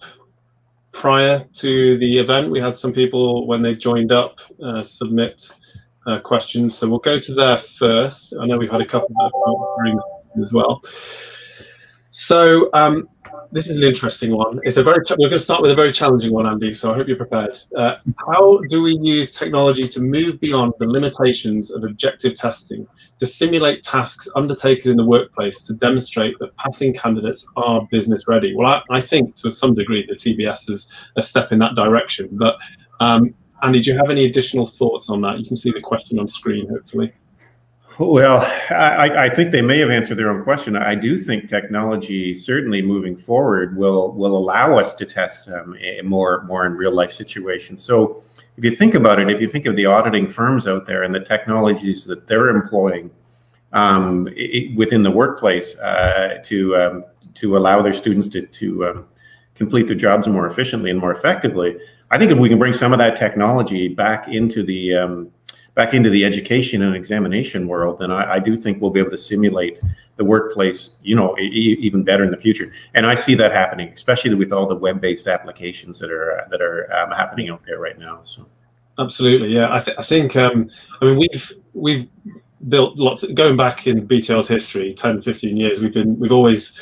prior 0.93 1.45
to 1.55 1.99
the 1.99 2.19
event. 2.19 2.51
We 2.51 2.61
had 2.61 2.75
some 2.75 2.93
people, 2.93 3.47
when 3.47 3.63
they 3.63 3.75
joined 3.75 4.13
up, 4.13 4.37
uh, 4.65 4.83
submit 4.83 5.53
uh, 6.07 6.21
questions. 6.21 6.77
So 6.77 6.89
we'll 6.89 6.99
go 7.01 7.21
to 7.21 7.35
there 7.35 7.59
first. 7.59 8.35
I 8.41 8.47
know 8.47 8.57
we've 8.57 8.71
had 8.71 8.81
a 8.81 8.87
couple 8.87 9.09
that 9.09 10.43
as 10.43 10.53
well. 10.53 10.81
So 12.11 12.71
um, 12.73 13.09
this 13.51 13.69
is 13.69 13.77
an 13.77 13.85
interesting 13.85 14.35
one. 14.35 14.61
It's 14.63 14.79
a 14.79 14.83
very 14.83 15.01
we're 15.11 15.29
going 15.29 15.33
to 15.33 15.39
start 15.39 15.63
with 15.63 15.71
a 15.71 15.75
very 15.75 15.93
challenging 15.93 16.33
one, 16.33 16.47
Andy. 16.47 16.73
So 16.73 16.93
I 16.93 16.97
hope 16.97 17.09
you're 17.09 17.17
prepared. 17.17 17.59
Uh, 17.77 17.97
how 18.27 18.61
do 18.69 18.83
we 18.83 18.99
use 19.01 19.33
technology 19.33 19.87
to 19.89 20.01
move 20.01 20.41
beyond 20.41 20.73
the 20.79 20.87
limitations 20.87 21.71
of 21.71 21.85
objective 21.85 22.35
testing 22.35 22.87
to 23.19 23.27
simulate 23.27 23.85
tasks 23.85 24.29
undertaken 24.37 24.91
in 24.91 24.97
the 24.97 25.05
workplace 25.05 25.63
to 25.63 25.75
demonstrate 25.75 26.39
that 26.39 26.57
passing 26.57 26.95
candidates 26.95 27.47
are 27.57 27.87
business 27.91 28.27
ready? 28.27 28.55
Well, 28.57 28.67
I, 28.69 28.97
I 28.97 29.01
think 29.01 29.37
to 29.37 29.53
some 29.53 29.75
degree 29.75 30.07
the 30.07 30.15
TBS 30.15 30.71
is 30.71 30.91
a 31.17 31.23
step 31.23 31.53
in 31.53 31.59
that 31.59 31.75
direction. 31.75 32.29
But 32.33 32.57
um, 33.01 33.35
Andy, 33.63 33.81
do 33.81 33.93
you 33.93 33.97
have 33.99 34.11
any 34.11 34.25
additional 34.25 34.67
thoughts 34.67 35.11
on 35.11 35.21
that? 35.23 35.39
You 35.39 35.47
can 35.47 35.57
see 35.57 35.71
the 35.71 35.81
question 35.81 36.19
on 36.19 36.27
screen, 36.27 36.69
hopefully. 36.69 37.13
Well, 37.99 38.41
I, 38.71 39.27
I, 39.27 39.29
think 39.29 39.51
they 39.51 39.61
may 39.61 39.79
have 39.79 39.91
answered 39.91 40.17
their 40.17 40.31
own 40.31 40.43
question. 40.43 40.77
I 40.77 40.95
do 40.95 41.19
think 41.19 41.49
technology, 41.49 42.35
certainly 42.35 42.81
moving 42.81 43.17
forward, 43.17 43.77
will 43.77 44.13
will 44.13 44.37
allow 44.37 44.79
us 44.79 44.95
to 44.95 45.05
test 45.05 45.49
um, 45.49 45.77
more 46.05 46.45
more 46.45 46.65
in 46.65 46.73
real 46.73 46.95
life 46.95 47.13
situations. 47.13 47.83
So, 47.83 48.23
if 48.57 48.65
you 48.65 48.71
think 48.71 48.95
about 48.95 49.19
it, 49.19 49.31
if 49.31 49.41
you 49.41 49.49
think 49.49 49.67
of 49.67 49.77
the 49.77 49.87
auditing 49.87 50.29
firms 50.29 50.67
out 50.67 50.87
there 50.87 51.03
and 51.03 51.15
the 51.15 51.21
technologies 51.21 52.05
that 52.05 52.27
they're 52.27 52.49
employing 52.49 53.11
um, 53.73 54.29
it, 54.37 54.77
within 54.77 55.03
the 55.03 55.11
workplace 55.11 55.77
uh, 55.77 56.39
to 56.45 56.77
um, 56.77 57.05
to 57.35 57.57
allow 57.57 57.83
their 57.83 57.95
students 57.95 58.29
to 58.29 58.47
to 58.47 58.87
um, 58.87 59.07
complete 59.55 59.87
their 59.87 59.97
jobs 59.97 60.27
more 60.29 60.47
efficiently 60.47 60.91
and 60.91 60.99
more 60.99 61.13
effectively, 61.13 61.77
I 62.11 62.19
think 62.19 62.31
if 62.31 62.39
we 62.39 62.49
can 62.49 62.59
bring 62.59 62.73
some 62.73 62.93
of 62.93 62.99
that 62.99 63.17
technology 63.17 63.89
back 63.89 64.29
into 64.29 64.63
the 64.63 64.97
um, 64.97 65.31
back 65.75 65.95
into 65.95 66.11
the 66.11 66.25
education 66.25 66.83
and 66.83 66.95
examination 66.95 67.67
world, 67.67 67.99
then 67.99 68.11
I, 68.11 68.35
I 68.35 68.39
do 68.39 68.57
think 68.57 68.81
we'll 68.81 68.91
be 68.91 69.01
able 69.01 69.11
to 69.13 69.19
simulate 69.19 69.81
the 70.17 70.25
workplace, 70.25 70.91
you 71.03 71.17
know, 71.17 71.37
e- 71.39 71.79
even 71.81 72.05
better 72.05 72.25
in 72.25 72.31
the 72.31 72.37
future. 72.37 72.73
And 72.95 73.07
I 73.07 73.15
see 73.15 73.35
that 73.37 73.53
happening, 73.53 73.89
especially 73.89 74.35
with 74.35 74.53
all 74.53 74.67
the 74.67 74.75
web-based 74.75 75.29
applications 75.29 75.99
that 76.01 76.11
are 76.11 76.47
that 76.51 76.61
are 76.61 76.93
um, 76.93 77.11
happening 77.11 77.49
out 77.49 77.63
there 77.67 77.79
right 77.79 77.99
now. 77.99 78.21
So, 78.25 78.47
absolutely, 78.99 79.55
yeah. 79.55 79.75
I, 79.75 79.79
th- 79.79 79.97
I 79.99 80.03
think, 80.03 80.37
um, 80.37 80.71
I 81.01 81.07
mean, 81.07 81.19
we've 81.19 81.53
we've 81.73 82.09
built 82.69 82.97
lots 82.97 83.25
going 83.25 83.57
back 83.57 83.87
in 83.87 84.07
BTL's 84.07 84.47
history 84.47 84.95
10 84.95 85.23
15 85.23 85.57
years 85.57 85.83
we've 85.83 85.93
been 85.93 86.17
we've 86.17 86.31
always 86.31 86.79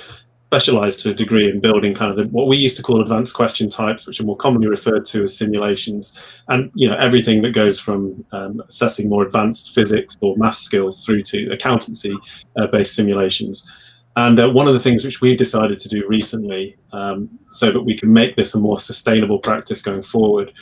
specialized 0.51 0.99
to 0.99 1.11
a 1.11 1.15
degree 1.15 1.49
in 1.49 1.61
building 1.61 1.95
kind 1.95 2.11
of 2.11 2.17
the, 2.17 2.25
what 2.33 2.49
we 2.49 2.57
used 2.57 2.77
to 2.77 2.83
call 2.83 3.01
advanced 3.01 3.35
question 3.35 3.71
types, 3.71 4.05
which 4.05 4.19
are 4.19 4.25
more 4.25 4.37
commonly 4.37 4.67
referred 4.67 5.07
to 5.07 5.23
as 5.23 5.39
simulations, 5.39 6.19
and 6.49 6.73
you 6.75 6.89
know 6.89 6.97
everything 6.97 7.41
that 7.41 7.53
goes 7.53 7.79
from 7.79 8.25
um, 8.33 8.61
assessing 8.69 9.09
more 9.09 9.25
advanced 9.25 9.73
physics 9.77 10.17
or 10.21 10.37
math 10.37 10.57
skills 10.57 11.05
through 11.05 11.23
to 11.23 11.49
accountancy-based 11.53 12.75
uh, 12.75 12.85
simulations. 12.85 13.71
And 14.17 14.41
uh, 14.41 14.51
one 14.51 14.67
of 14.67 14.75
the 14.75 14.81
things 14.81 15.05
which 15.05 15.21
we've 15.21 15.39
decided 15.39 15.79
to 15.79 15.89
do 15.89 16.03
recently, 16.09 16.77
um, 16.93 17.29
so 17.51 17.71
that 17.71 17.83
we 17.83 17.97
can 17.97 18.13
make 18.13 18.35
this 18.35 18.57
a 18.57 18.59
more 18.59 18.81
sustainable 18.81 19.39
practice 19.39 19.81
going 19.81 20.03
forward, 20.03 20.53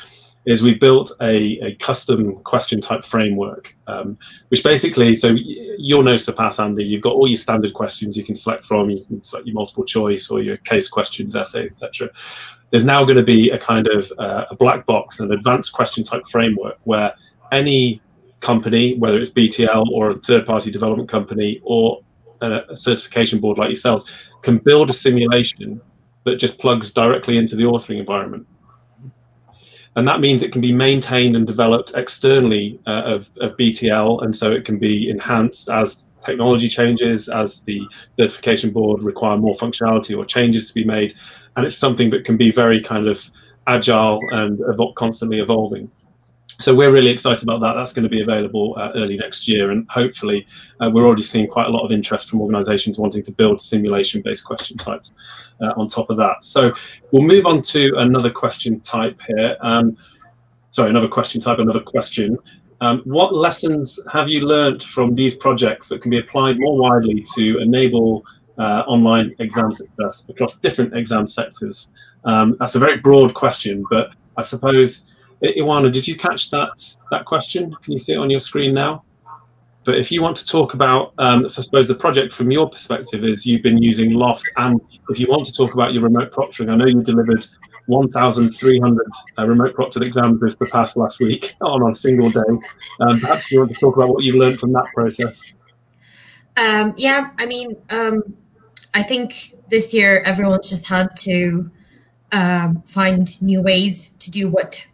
is 0.47 0.63
we've 0.63 0.81
built 0.81 1.13
a, 1.21 1.59
a 1.61 1.75
custom 1.77 2.37
question 2.41 2.81
type 2.81 3.05
framework, 3.05 3.75
um, 3.87 4.19
which 4.49 4.63
basically, 4.63 5.15
so 5.17 5.35
you'll 5.79 6.03
know 6.03 6.17
Surpass 6.17 6.59
Andy, 6.59 6.85
you've 6.85 7.03
got 7.03 7.13
all 7.13 7.29
your 7.29 7.37
standard 7.37 7.75
questions 7.75 8.17
you 8.17 8.25
can 8.25 8.37
select 8.37 8.65
from, 8.65 8.89
you 8.91 9.05
can 9.05 9.23
select 9.23 9.47
your 9.47 9.55
multiple 9.55 9.85
choice 9.85 10.31
or 10.31 10.41
your 10.41 10.57
case 10.59 10.89
questions, 10.89 11.37
essay, 11.37 11.67
etc. 11.67 12.09
There's 12.71 12.85
now 12.85 13.05
going 13.05 13.17
to 13.17 13.23
be 13.23 13.51
a 13.51 13.59
kind 13.59 13.87
of 13.89 14.13
uh, 14.19 14.47
a 14.51 14.57
black 14.57 14.87
box, 14.87 15.21
an 15.21 15.33
advanced 15.33 15.73
question 15.73 16.05
type 16.05 16.23
framework 16.31 16.79
where 16.85 17.13
any 17.53 18.01
company, 18.41 18.97
whether 18.97 19.19
it's 19.19 19.33
BTL 19.33 19.87
or 19.91 20.11
a 20.13 20.19
third 20.21 20.47
party 20.47 20.71
development 20.71 21.09
company 21.09 21.61
or 21.63 22.01
a, 22.41 22.61
a 22.71 22.77
certification 22.77 23.41
board 23.41 23.59
like 23.59 23.69
yourselves, 23.69 24.11
can 24.43 24.59
build 24.59 24.91
a 24.91 24.93
simulation 24.93 25.81
that 26.25 26.37
just 26.37 26.59
plugs 26.59 26.93
directly 26.93 27.37
into 27.39 27.57
the 27.57 27.65
authoring 27.65 27.99
environment 27.99 28.47
and 29.99 30.07
that 30.07 30.21
means 30.21 30.45
it 30.45 30.53
can 30.53 30.61
be 30.61 30.71
maintained 30.73 31.35
and 31.35 31.45
developed 31.45 31.97
externally 31.97 32.79
uh, 32.87 33.03
of, 33.03 33.29
of, 33.41 33.57
BTL, 33.57 34.23
and 34.23 34.35
so 34.35 34.53
it 34.53 34.65
can 34.65 34.79
be 34.79 35.11
enhanced 35.11 35.69
as 35.69 36.05
technology 36.25 36.69
changes, 36.69 37.29
as 37.29 37.65
the 37.65 37.81
certification 38.17 38.71
board 38.71 39.03
require 39.03 39.37
more 39.37 39.57
functionality 39.57 40.17
or 40.17 40.25
changes 40.25 40.69
to 40.69 40.75
be 40.75 40.85
made, 40.85 41.15
and 41.57 41.67
it's 41.67 41.77
something 41.77 42.11
that 42.11 42.25
can 42.25 42.37
be 42.37 42.53
very 42.53 42.81
kind 42.81 43.09
of 43.09 43.21
agile 43.67 44.21
and 44.31 44.61
constantly 44.95 45.41
evolving 45.41 45.91
so 46.61 46.75
we're 46.75 46.91
really 46.91 47.11
excited 47.11 47.45
about 47.45 47.61
that. 47.61 47.75
That's 47.75 47.93
going 47.93 48.03
to 48.03 48.09
be 48.09 48.21
available 48.21 48.75
uh, 48.77 48.91
early 48.97 49.17
next 49.17 49.47
year, 49.47 49.71
and 49.71 49.87
hopefully, 49.89 50.47
uh, 50.81 50.91
we're 50.93 51.07
already 51.07 51.23
seeing 51.23 51.47
quite 51.47 51.67
a 51.67 51.71
lot 51.71 51.85
of 51.85 51.93
interest 51.93 52.29
from 52.29 52.41
organisations 52.41 52.99
wanting 52.99 53.23
to 53.25 53.33
build 53.33 53.63
simulation-based 53.63 54.45
question 54.45 54.77
types 54.77 55.13
uh, 55.63 55.73
on 55.77 55.87
top 55.87 56.11
of 56.11 56.17
that. 56.17 56.43
So 56.43 56.73
we'll 57.13 57.23
move 57.23 57.47
on 57.47 57.63
to 57.63 57.93
another 57.99 58.31
question 58.31 58.81
type 58.81 59.21
here. 59.25 59.57
Um, 59.61 59.97
sorry, 60.71 60.91
another 60.91 61.09
question 61.09 61.41
type, 61.41 61.61
another 61.61 61.81
question. 61.81 62.37
Um, 62.81 63.03
what 63.05 63.35
lessons 63.35 63.99
have 64.13 64.29
you 64.29 64.41
learnt 64.41 64.83
from 64.83 65.15
these 65.15 65.37
projects 65.37 65.89
that 65.89 66.03
can 66.03 66.11
be 66.11 66.19
applied 66.19 66.57
more 66.59 66.77
widely 66.77 67.25
to 67.37 67.59
enable 67.61 68.25
uh, 68.59 68.83
online 68.87 69.35
exam 69.39 69.71
success 69.71 70.27
across 70.29 70.59
different 70.59 70.97
exam 70.97 71.29
sectors? 71.29 71.89
Um, 72.25 72.57
that's 72.59 72.75
a 72.75 72.81
very 72.81 72.99
broad 72.99 73.35
question, 73.35 73.85
but 73.91 74.15
I 74.37 74.43
suppose 74.43 75.05
Ioana, 75.43 75.93
did 75.93 76.07
you 76.07 76.17
catch 76.17 76.51
that 76.51 76.97
that 77.11 77.25
question? 77.25 77.75
Can 77.83 77.93
you 77.93 77.99
see 77.99 78.13
it 78.13 78.19
on 78.19 78.31
your 78.31 78.41
screen 78.41 78.75
now? 78.75 79.05
But 79.85 79.97
if 79.97 80.13
you 80.13 80.21
want 80.21 80.37
to 80.37 80.45
talk 80.45 80.75
about, 80.75 81.15
um, 81.19 81.49
so 81.49 81.61
I 81.61 81.65
suppose 81.65 81.89
the 81.89 81.95
project 81.95 82.35
from 82.35 82.51
your 82.51 82.69
perspective 82.69 83.25
is 83.25 83.47
you've 83.47 83.63
been 83.63 83.83
using 83.83 84.13
Loft, 84.13 84.49
and 84.57 84.81
if 85.09 85.19
you 85.19 85.29
want 85.29 85.47
to 85.47 85.53
talk 85.53 85.73
about 85.73 85.95
your 85.95 86.03
remote 86.03 86.31
proctoring, 86.31 86.71
I 86.71 86.77
know 86.77 86.87
you 86.87 87.03
delivered 87.03 87.47
1,300 87.87 89.07
uh, 89.39 89.49
remote 89.49 89.75
proctored 89.75 90.05
exams 90.05 90.41
this 90.41 90.57
to 90.57 90.67
pass 90.67 90.95
last 90.97 91.21
week 91.21 91.55
on 91.63 91.91
a 91.91 91.95
single 91.95 92.29
day. 92.29 92.41
Um, 93.01 93.19
perhaps 93.21 93.51
you 93.51 93.61
want 93.61 93.73
to 93.73 93.81
talk 93.81 93.97
about 93.97 94.11
what 94.11 94.25
you've 94.25 94.37
learned 94.37 94.61
from 94.61 94.73
that 94.73 94.87
process. 94.95 95.55
Um, 96.57 96.93
yeah, 96.97 97.31
I 97.39 97.47
mean, 97.47 97.77
um, 97.89 98.37
I 98.93 99.03
think 99.03 99.55
this 99.71 99.95
year 99.95 100.21
everyone's 100.21 100.69
just 100.69 100.89
had 100.89 101.17
to 101.19 101.71
um, 102.33 102.83
find 102.83 103.41
new 103.41 103.63
ways 103.63 104.11
to 104.19 104.31
do 104.31 104.49
what 104.49 104.87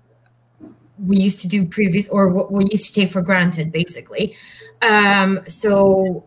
we 1.06 1.18
used 1.18 1.40
to 1.40 1.48
do 1.48 1.66
previous 1.66 2.08
or 2.08 2.28
what 2.28 2.52
we 2.52 2.66
used 2.70 2.94
to 2.94 3.00
take 3.00 3.10
for 3.10 3.22
granted, 3.22 3.72
basically. 3.72 4.36
Um, 4.82 5.40
so 5.46 6.24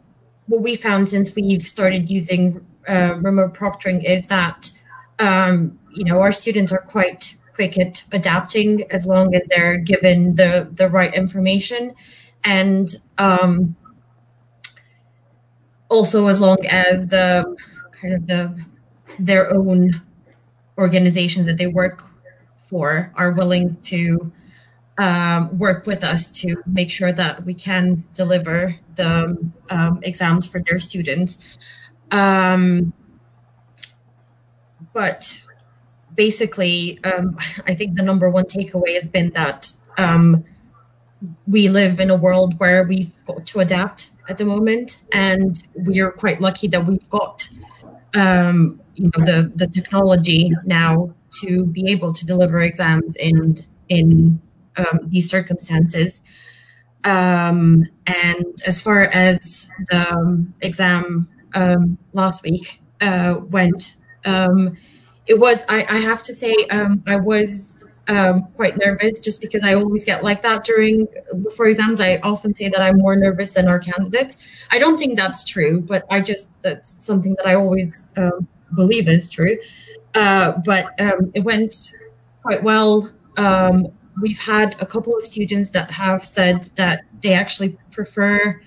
what 0.47 0.61
we 0.61 0.75
found 0.75 1.09
since 1.09 1.35
we've 1.35 1.61
started 1.61 2.09
using 2.09 2.65
uh, 2.87 3.15
remote 3.21 3.53
proctoring 3.53 4.03
is 4.03 4.27
that 4.27 4.71
um, 5.19 5.77
you 5.93 6.05
know 6.05 6.21
our 6.21 6.31
students 6.31 6.71
are 6.71 6.79
quite 6.79 7.35
quick 7.55 7.77
at 7.77 8.05
adapting 8.11 8.89
as 8.91 9.05
long 9.05 9.35
as 9.35 9.45
they're 9.49 9.77
given 9.77 10.35
the 10.35 10.69
the 10.71 10.87
right 10.89 11.13
information 11.13 11.93
and 12.43 12.95
um, 13.17 13.75
also 15.89 16.27
as 16.27 16.39
long 16.39 16.57
as 16.69 17.07
the 17.07 17.55
kind 17.99 18.13
of 18.13 18.27
the 18.27 18.65
their 19.19 19.51
own 19.53 20.01
organizations 20.77 21.45
that 21.47 21.57
they 21.57 21.67
work 21.67 22.03
for 22.57 23.11
are 23.15 23.31
willing 23.31 23.75
to 23.81 24.31
um, 24.97 25.57
work 25.57 25.85
with 25.85 26.03
us 26.03 26.31
to 26.41 26.55
make 26.65 26.89
sure 26.89 27.11
that 27.11 27.45
we 27.45 27.53
can 27.53 28.03
deliver 28.13 28.75
the 28.95 29.37
um, 29.69 29.99
exams 30.01 30.47
for 30.47 30.61
their 30.61 30.79
students. 30.79 31.37
Um, 32.11 32.93
but 34.93 35.45
basically, 36.15 36.99
um, 37.03 37.37
I 37.67 37.75
think 37.75 37.95
the 37.95 38.03
number 38.03 38.29
one 38.29 38.45
takeaway 38.45 38.95
has 38.95 39.07
been 39.07 39.29
that 39.31 39.71
um, 39.97 40.43
we 41.47 41.69
live 41.69 41.99
in 41.99 42.09
a 42.09 42.15
world 42.15 42.59
where 42.59 42.83
we've 42.83 43.13
got 43.25 43.45
to 43.47 43.59
adapt 43.59 44.11
at 44.29 44.37
the 44.37 44.45
moment, 44.45 45.03
and 45.13 45.67
we 45.75 45.99
are 45.99 46.11
quite 46.11 46.41
lucky 46.41 46.67
that 46.69 46.85
we've 46.85 47.07
got 47.09 47.47
um, 48.15 48.81
you 48.95 49.05
know 49.05 49.25
the 49.25 49.51
the 49.55 49.67
technology 49.67 50.51
now 50.65 51.13
to 51.41 51.65
be 51.65 51.91
able 51.91 52.13
to 52.13 52.25
deliver 52.25 52.61
exams 52.61 53.15
in 53.17 53.55
in 53.89 54.41
um, 54.77 54.99
these 55.07 55.29
circumstances. 55.29 56.21
Um, 57.03 57.87
and 58.05 58.61
as 58.65 58.81
far 58.81 59.03
as 59.03 59.69
the 59.89 60.13
um, 60.13 60.53
exam 60.61 61.29
um, 61.53 61.97
last 62.13 62.43
week 62.43 62.81
uh, 63.01 63.39
went, 63.49 63.95
um, 64.25 64.75
it 65.25 65.39
was, 65.39 65.63
I, 65.69 65.85
I, 65.89 65.99
have 65.99 66.21
to 66.23 66.33
say, 66.33 66.53
um, 66.71 67.03
I 67.07 67.15
was 67.17 67.85
quite 68.55 68.77
nervous 68.77 69.19
just 69.19 69.41
because 69.41 69.63
I 69.63 69.73
always 69.73 70.03
get 70.03 70.23
like 70.23 70.41
that 70.41 70.63
during, 70.63 71.07
before 71.43 71.67
exams. 71.67 72.01
I 72.01 72.17
often 72.23 72.55
say 72.55 72.69
that 72.69 72.81
I'm 72.81 72.97
more 72.97 73.15
nervous 73.15 73.53
than 73.53 73.67
our 73.67 73.79
candidates. 73.79 74.45
I 74.71 74.79
don't 74.79 74.97
think 74.97 75.17
that's 75.17 75.43
true, 75.43 75.81
but 75.81 76.05
I 76.09 76.21
just, 76.21 76.49
that's 76.61 77.05
something 77.05 77.35
that 77.35 77.47
I 77.47 77.55
always 77.55 78.09
believe 78.75 79.07
is 79.07 79.29
true. 79.29 79.57
Uh, 80.13 80.53
but 80.65 80.93
it 81.33 81.43
went 81.43 81.93
quite 82.41 82.63
well. 82.63 83.11
Um, 83.37 83.87
we've 84.21 84.39
had 84.39 84.75
a 84.81 84.85
couple 84.85 85.15
of 85.15 85.25
students 85.25 85.69
that 85.71 85.91
have 85.91 86.25
said 86.25 86.63
that 86.75 87.05
they 87.21 87.33
actually 87.33 87.77
prefer 87.91 88.59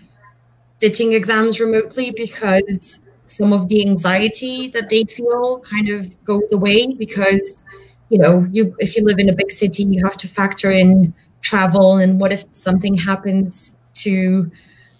sitting 0.80 1.12
exams 1.12 1.61
remotely 1.61 2.11
because 2.11 3.01
some 3.26 3.53
of 3.53 3.68
the 3.68 3.80
anxiety 3.82 4.68
that 4.68 4.88
they 4.88 5.05
feel 5.05 5.61
kind 5.61 5.88
of 5.88 6.22
goes 6.24 6.51
away 6.53 6.92
because 6.94 7.62
you 8.09 8.18
know 8.18 8.46
you 8.51 8.74
if 8.78 8.96
you 8.96 9.05
live 9.05 9.18
in 9.18 9.28
a 9.28 9.32
big 9.32 9.53
city 9.53 9.84
you 9.84 10.03
have 10.05 10.16
to 10.16 10.26
factor 10.26 10.70
in 10.70 11.14
travel 11.42 11.96
and 11.98 12.20
what 12.20 12.32
if 12.32 12.44
something 12.53 12.96
happens 12.96 13.76
to 13.94 14.51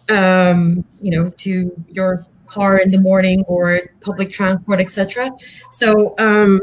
um, 0.09 0.84
you 1.01 1.11
know 1.11 1.30
to 1.30 1.72
your 1.88 2.24
car 2.46 2.78
in 2.78 2.90
the 2.90 3.01
morning 3.01 3.44
or 3.46 3.80
public 4.01 4.30
transport 4.30 4.80
etc 4.80 5.30
so 5.70 6.14
um, 6.18 6.61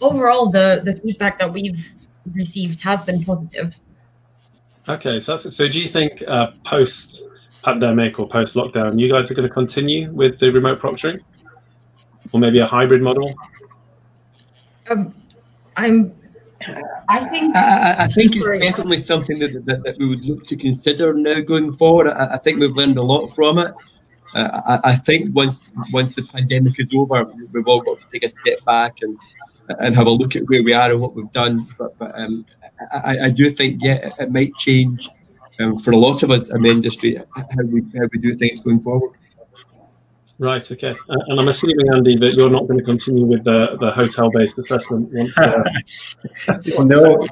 overall 0.00 0.50
the 0.50 0.82
the 0.84 0.96
feedback 0.96 1.38
that 1.38 1.52
we've 1.52 1.94
received 2.32 2.80
has 2.82 3.02
been 3.02 3.24
positive. 3.24 3.78
Okay, 4.88 5.20
so 5.20 5.36
so 5.36 5.68
do 5.68 5.80
you 5.80 5.88
think 5.88 6.22
uh, 6.28 6.48
post 6.66 7.22
pandemic 7.64 8.20
or 8.20 8.28
post 8.28 8.54
lockdown, 8.54 8.98
you 9.00 9.10
guys 9.10 9.30
are 9.30 9.34
going 9.34 9.48
to 9.48 9.52
continue 9.52 10.12
with 10.12 10.38
the 10.38 10.52
remote 10.52 10.80
proctoring, 10.80 11.20
or 12.32 12.40
maybe 12.40 12.58
a 12.58 12.66
hybrid 12.66 13.02
model? 13.02 13.32
Um, 14.90 15.14
I'm. 15.76 16.14
I 17.08 17.24
think. 17.26 17.56
I, 17.56 18.04
I 18.04 18.06
think 18.06 18.36
it's 18.36 18.60
definitely 18.60 18.98
something 18.98 19.38
that, 19.38 19.66
that, 19.66 19.82
that, 19.82 19.98
we 19.98 20.08
would 20.08 20.24
look 20.24 20.46
to 20.46 20.56
consider 20.56 21.12
now 21.12 21.40
going 21.40 21.72
forward. 21.72 22.08
I, 22.08 22.34
I 22.34 22.38
think 22.38 22.60
we've 22.60 22.74
learned 22.74 22.96
a 22.96 23.02
lot 23.02 23.28
from 23.28 23.58
it. 23.58 23.74
Uh, 24.34 24.60
I, 24.66 24.90
I, 24.90 24.94
think 24.96 25.34
once 25.34 25.70
once 25.92 26.14
the 26.14 26.22
pandemic 26.22 26.80
is 26.80 26.92
over, 26.94 27.24
we've 27.52 27.66
all 27.66 27.80
got 27.80 27.98
to 28.00 28.06
take 28.12 28.24
a 28.24 28.30
step 28.30 28.64
back 28.64 28.98
and 29.02 29.18
and 29.78 29.94
have 29.94 30.06
a 30.06 30.10
look 30.10 30.36
at 30.36 30.42
where 30.48 30.62
we 30.62 30.72
are 30.72 30.90
and 30.90 31.00
what 31.00 31.14
we've 31.14 31.30
done. 31.32 31.66
But, 31.78 31.98
but 31.98 32.18
um, 32.18 32.44
I, 32.92 33.18
I, 33.24 33.30
do 33.30 33.50
think, 33.50 33.82
yeah, 33.82 33.94
it, 33.94 34.12
it 34.18 34.32
might 34.32 34.54
change 34.56 35.08
um, 35.60 35.78
for 35.78 35.92
a 35.92 35.96
lot 35.96 36.22
of 36.22 36.30
us 36.30 36.50
in 36.50 36.62
the 36.62 36.70
industry 36.70 37.16
how 37.34 37.64
we 37.64 37.82
how 37.96 38.08
we 38.12 38.18
do 38.18 38.34
things 38.34 38.60
going 38.60 38.80
forward. 38.80 39.12
Right. 40.38 40.70
Okay. 40.70 40.90
Uh, 41.08 41.16
and 41.28 41.40
I'm 41.40 41.48
assuming, 41.48 41.86
Andy, 41.94 42.16
that 42.16 42.34
you're 42.34 42.50
not 42.50 42.66
going 42.66 42.78
to 42.78 42.84
continue 42.84 43.24
with 43.24 43.44
the, 43.44 43.76
the 43.78 43.92
hotel-based 43.92 44.58
assessment 44.58 45.12
once. 45.12 45.38
Uh... 45.38 45.62
no, 46.84 47.24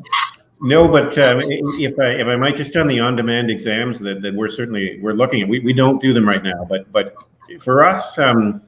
no. 0.61 0.89
But 0.89 1.19
um, 1.19 1.41
if 1.43 1.99
I 1.99 2.11
if 2.11 2.29
I 2.29 2.37
might 2.37 2.55
just 2.55 2.77
on 2.77 2.87
the 2.87 3.01
on-demand 3.01 3.51
exams 3.51 3.99
that, 4.01 4.23
that 4.23 4.35
we're 4.35 4.49
certainly 4.49 5.01
we're 5.01 5.15
looking 5.15 5.43
at, 5.43 5.49
we, 5.49 5.59
we 5.59 5.73
don't 5.73 6.01
do 6.01 6.13
them 6.13 6.29
right 6.29 6.43
now. 6.45 6.65
But 6.69 6.91
but 6.93 7.17
for 7.59 7.83
us, 7.83 8.19
um, 8.19 8.63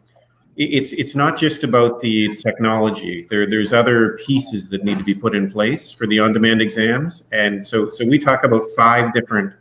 it's 0.56 0.92
it's 0.92 1.14
not 1.14 1.36
just 1.36 1.64
about 1.64 2.00
the 2.00 2.34
technology. 2.36 3.26
There 3.28 3.46
there's 3.46 3.72
other 3.72 4.18
pieces 4.24 4.68
that 4.70 4.84
need 4.84 4.98
to 4.98 5.04
be 5.04 5.14
put 5.14 5.34
in 5.34 5.50
place 5.50 5.90
for 5.90 6.06
the 6.06 6.20
on-demand 6.20 6.62
exams, 6.62 7.24
and 7.32 7.66
so 7.66 7.90
so 7.90 8.04
we 8.06 8.18
talk 8.18 8.44
about 8.44 8.66
five 8.76 9.12
different 9.12 9.52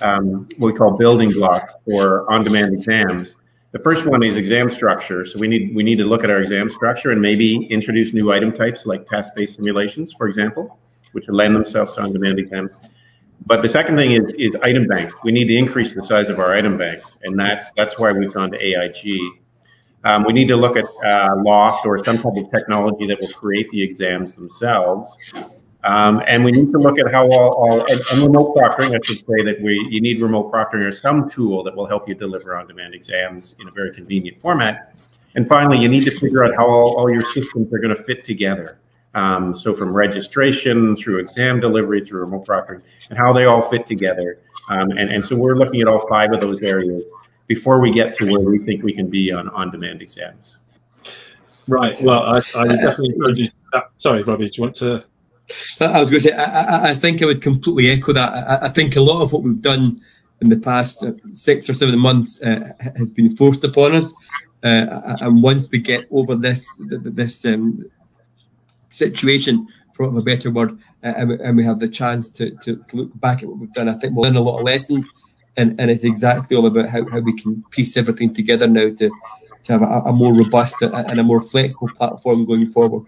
um, 0.00 0.48
what 0.58 0.72
we 0.72 0.72
call 0.72 0.96
building 0.96 1.30
blocks 1.30 1.72
for 1.88 2.30
on-demand 2.32 2.74
exams. 2.74 3.36
The 3.70 3.78
first 3.80 4.06
one 4.06 4.22
is 4.22 4.36
exam 4.36 4.70
structure. 4.70 5.24
So 5.24 5.38
we 5.38 5.46
need 5.46 5.74
we 5.74 5.84
need 5.84 5.98
to 5.98 6.04
look 6.04 6.24
at 6.24 6.30
our 6.30 6.40
exam 6.40 6.68
structure 6.68 7.10
and 7.10 7.20
maybe 7.20 7.66
introduce 7.66 8.12
new 8.12 8.32
item 8.32 8.52
types 8.52 8.86
like 8.86 9.08
task-based 9.08 9.56
simulations, 9.56 10.12
for 10.12 10.26
example, 10.26 10.78
which 11.12 11.28
lend 11.28 11.54
themselves 11.54 11.94
to 11.94 12.02
on-demand 12.02 12.40
exams. 12.40 12.72
But 13.46 13.62
the 13.62 13.68
second 13.68 13.96
thing 13.96 14.12
is 14.12 14.32
is 14.34 14.56
item 14.62 14.86
banks. 14.88 15.14
We 15.22 15.30
need 15.30 15.46
to 15.46 15.54
increase 15.54 15.94
the 15.94 16.02
size 16.02 16.28
of 16.28 16.40
our 16.40 16.54
item 16.54 16.76
banks, 16.76 17.18
and 17.22 17.38
that's 17.38 17.70
that's 17.76 18.00
why 18.00 18.10
we've 18.10 18.32
gone 18.32 18.50
to 18.50 18.58
AIG 18.58 19.20
um, 20.04 20.24
we 20.24 20.32
need 20.32 20.48
to 20.48 20.56
look 20.56 20.76
at 20.76 20.84
uh, 21.04 21.34
Loft 21.38 21.86
or 21.86 22.02
some 22.04 22.16
type 22.16 22.36
of 22.36 22.50
technology 22.50 23.06
that 23.06 23.18
will 23.20 23.28
create 23.28 23.70
the 23.70 23.82
exams 23.82 24.34
themselves. 24.34 25.32
Um, 25.82 26.22
and 26.26 26.44
we 26.44 26.52
need 26.52 26.72
to 26.72 26.78
look 26.78 26.98
at 26.98 27.12
how 27.12 27.28
all, 27.30 27.52
all 27.52 27.80
and, 27.80 28.00
and, 28.12 28.22
remote 28.22 28.56
proctoring, 28.56 28.96
I 28.96 29.00
should 29.04 29.18
say 29.18 29.44
that 29.44 29.60
we 29.60 29.86
you 29.90 30.00
need 30.00 30.20
remote 30.20 30.50
proctoring 30.50 30.86
or 30.88 30.92
some 30.92 31.28
tool 31.28 31.62
that 31.64 31.76
will 31.76 31.86
help 31.86 32.08
you 32.08 32.14
deliver 32.14 32.56
on-demand 32.56 32.94
exams 32.94 33.54
in 33.60 33.68
a 33.68 33.70
very 33.70 33.92
convenient 33.92 34.40
format. 34.40 34.94
And 35.34 35.46
finally, 35.46 35.78
you 35.78 35.88
need 35.88 36.04
to 36.04 36.10
figure 36.10 36.44
out 36.44 36.54
how 36.54 36.66
all, 36.66 36.96
all 36.96 37.10
your 37.10 37.20
systems 37.20 37.72
are 37.72 37.78
going 37.78 37.94
to 37.94 38.02
fit 38.02 38.24
together. 38.24 38.78
Um, 39.14 39.54
so 39.54 39.74
from 39.74 39.92
registration 39.92 40.96
through 40.96 41.18
exam 41.18 41.60
delivery 41.60 42.02
through 42.02 42.20
remote 42.20 42.46
proctoring 42.46 42.82
and 43.10 43.18
how 43.18 43.32
they 43.32 43.44
all 43.44 43.62
fit 43.62 43.86
together. 43.86 44.40
Um, 44.70 44.90
and, 44.92 45.10
and 45.10 45.24
so 45.24 45.36
we're 45.36 45.56
looking 45.56 45.82
at 45.82 45.88
all 45.88 46.06
five 46.08 46.32
of 46.32 46.40
those 46.40 46.62
areas 46.62 47.04
before 47.46 47.80
we 47.80 47.92
get 47.92 48.14
to 48.14 48.30
where 48.30 48.40
we 48.40 48.58
think 48.58 48.82
we 48.82 48.92
can 48.92 49.08
be 49.08 49.32
on 49.32 49.48
on-demand 49.50 50.02
exams. 50.02 50.56
Right. 51.66 52.00
Well, 52.02 52.22
I, 52.22 52.38
I 52.54 52.66
definitely 52.66 53.14
encourage 53.14 53.38
you. 53.38 53.50
Uh, 53.72 53.80
sorry, 53.96 54.22
Robbie, 54.22 54.48
do 54.48 54.52
you 54.56 54.62
want 54.62 54.76
to? 54.76 55.04
I 55.80 56.00
was 56.00 56.10
going 56.10 56.22
to 56.22 56.28
say, 56.28 56.34
I, 56.34 56.90
I, 56.90 56.94
think 56.94 57.22
I 57.22 57.26
would 57.26 57.42
completely 57.42 57.90
echo 57.90 58.12
that. 58.12 58.32
I, 58.32 58.66
I, 58.66 58.68
think 58.68 58.96
a 58.96 59.00
lot 59.00 59.20
of 59.20 59.32
what 59.32 59.42
we've 59.42 59.60
done 59.60 60.00
in 60.40 60.48
the 60.48 60.56
past 60.56 61.02
uh, 61.02 61.12
six 61.32 61.68
or 61.68 61.74
seven 61.74 61.98
months 61.98 62.42
uh, 62.42 62.72
has 62.96 63.10
been 63.10 63.34
forced 63.36 63.64
upon 63.64 63.94
us. 63.94 64.12
Uh, 64.62 65.16
and 65.20 65.42
once 65.42 65.68
we 65.70 65.78
get 65.78 66.06
over 66.10 66.34
this 66.34 66.66
this 66.78 67.44
um, 67.44 67.84
situation, 68.88 69.68
for 69.92 70.04
a 70.04 70.22
better 70.22 70.50
word, 70.50 70.78
uh, 71.02 71.12
and, 71.16 71.28
we, 71.28 71.40
and, 71.40 71.56
we, 71.56 71.64
have 71.64 71.78
the 71.78 71.88
chance 71.88 72.30
to, 72.30 72.50
to, 72.62 72.82
look 72.94 73.20
back 73.20 73.42
at 73.42 73.48
what 73.48 73.58
we've 73.58 73.72
done, 73.74 73.88
I 73.88 73.94
think 73.94 74.14
we'll 74.14 74.22
learn 74.22 74.36
a 74.36 74.40
lot 74.40 74.58
of 74.58 74.64
lessons 74.64 75.10
and, 75.56 75.80
and 75.80 75.90
it's 75.90 76.04
exactly 76.04 76.56
all 76.56 76.66
about 76.66 76.88
how, 76.88 77.08
how 77.08 77.20
we 77.20 77.38
can 77.40 77.62
piece 77.70 77.96
everything 77.96 78.34
together 78.34 78.66
now 78.66 78.90
to, 78.90 79.10
to 79.64 79.72
have 79.72 79.82
a, 79.82 80.02
a 80.06 80.12
more 80.12 80.34
robust 80.34 80.82
and 80.82 81.18
a 81.18 81.22
more 81.22 81.42
flexible 81.42 81.88
platform 81.96 82.44
going 82.44 82.66
forward. 82.66 83.06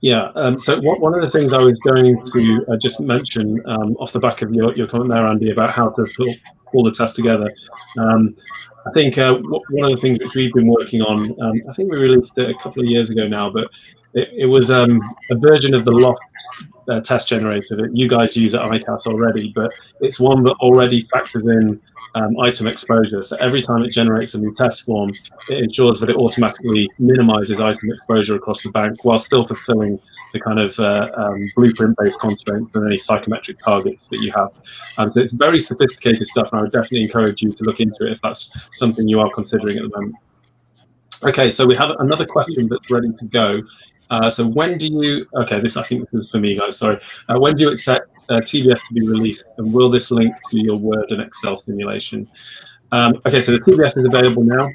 Yeah. 0.00 0.30
Um, 0.34 0.58
so 0.58 0.80
what, 0.80 1.00
one 1.00 1.14
of 1.14 1.20
the 1.20 1.30
things 1.30 1.52
I 1.52 1.58
was 1.58 1.78
going 1.80 2.24
to 2.32 2.64
uh, 2.70 2.76
just 2.80 3.00
mention 3.00 3.60
um, 3.66 3.96
off 3.96 4.12
the 4.12 4.20
back 4.20 4.40
of 4.40 4.52
your, 4.52 4.74
your 4.74 4.86
comment 4.86 5.10
there, 5.10 5.26
Andy, 5.26 5.50
about 5.50 5.70
how 5.70 5.90
to 5.90 6.06
put 6.16 6.30
all 6.72 6.84
the 6.84 6.92
tests 6.92 7.16
together. 7.16 7.50
Um, 7.98 8.34
I 8.86 8.90
think 8.92 9.18
uh, 9.18 9.34
one 9.34 9.92
of 9.92 9.96
the 9.96 10.00
things 10.00 10.18
which 10.20 10.34
we've 10.34 10.54
been 10.54 10.68
working 10.68 11.02
on, 11.02 11.36
um, 11.42 11.52
I 11.68 11.72
think 11.74 11.92
we 11.92 11.98
released 11.98 12.38
it 12.38 12.48
a 12.48 12.54
couple 12.62 12.82
of 12.82 12.88
years 12.88 13.10
ago 13.10 13.26
now, 13.26 13.50
but 13.50 13.70
it, 14.14 14.28
it 14.36 14.46
was 14.46 14.70
um, 14.70 15.00
a 15.30 15.36
version 15.36 15.74
of 15.74 15.84
the 15.84 15.92
Loft 15.92 16.20
uh, 16.88 17.00
test 17.00 17.28
generator 17.28 17.76
that 17.76 17.90
you 17.94 18.08
guys 18.08 18.36
use 18.36 18.54
at 18.54 18.62
ICAS 18.62 19.06
already, 19.06 19.52
but 19.54 19.70
it's 20.00 20.18
one 20.18 20.42
that 20.44 20.54
already 20.60 21.06
factors 21.12 21.46
in 21.46 21.80
um, 22.14 22.38
item 22.40 22.66
exposure. 22.66 23.22
So 23.24 23.36
every 23.36 23.62
time 23.62 23.82
it 23.82 23.92
generates 23.92 24.34
a 24.34 24.38
new 24.38 24.54
test 24.54 24.84
form, 24.84 25.10
it 25.48 25.58
ensures 25.58 26.00
that 26.00 26.10
it 26.10 26.16
automatically 26.16 26.88
minimizes 26.98 27.60
item 27.60 27.92
exposure 27.92 28.34
across 28.34 28.62
the 28.62 28.70
bank 28.70 29.04
while 29.04 29.18
still 29.18 29.46
fulfilling 29.46 30.00
the 30.32 30.40
kind 30.40 30.58
of 30.60 30.78
uh, 30.78 31.10
um, 31.16 31.42
blueprint-based 31.56 32.20
constraints 32.20 32.74
and 32.74 32.86
any 32.86 32.98
psychometric 32.98 33.58
targets 33.58 34.08
that 34.08 34.20
you 34.20 34.32
have. 34.32 34.50
Um, 34.96 35.12
so 35.12 35.20
it's 35.20 35.32
very 35.32 35.60
sophisticated 35.60 36.26
stuff, 36.26 36.50
and 36.52 36.60
I 36.60 36.62
would 36.62 36.72
definitely 36.72 37.02
encourage 37.02 37.42
you 37.42 37.52
to 37.52 37.64
look 37.64 37.80
into 37.80 38.06
it 38.06 38.12
if 38.12 38.20
that's 38.22 38.50
something 38.72 39.08
you 39.08 39.20
are 39.20 39.30
considering 39.32 39.78
at 39.78 39.82
the 39.82 40.00
moment. 40.00 40.16
Okay, 41.22 41.50
so 41.50 41.66
we 41.66 41.76
have 41.76 41.90
another 41.98 42.24
question 42.24 42.68
that's 42.68 42.90
ready 42.90 43.12
to 43.18 43.24
go. 43.26 43.60
Uh, 44.10 44.28
so 44.28 44.46
when 44.46 44.76
do 44.76 44.86
you? 44.86 45.26
Okay, 45.36 45.60
this 45.60 45.76
I 45.76 45.82
think 45.82 46.10
this 46.10 46.22
is 46.22 46.30
for 46.30 46.38
me, 46.38 46.56
guys. 46.56 46.76
Sorry. 46.76 47.00
Uh, 47.28 47.38
when 47.38 47.56
do 47.56 47.64
you 47.64 47.70
expect 47.70 48.08
uh, 48.28 48.34
TBS 48.34 48.86
to 48.88 48.94
be 48.94 49.06
released, 49.06 49.44
and 49.58 49.72
will 49.72 49.90
this 49.90 50.10
link 50.10 50.34
to 50.50 50.58
your 50.58 50.76
Word 50.76 51.10
and 51.10 51.20
Excel 51.20 51.56
simulation? 51.56 52.28
Um, 52.92 53.20
okay, 53.24 53.40
so 53.40 53.52
the 53.52 53.60
TBS 53.60 53.98
is 53.98 54.04
available 54.04 54.42
now. 54.42 54.66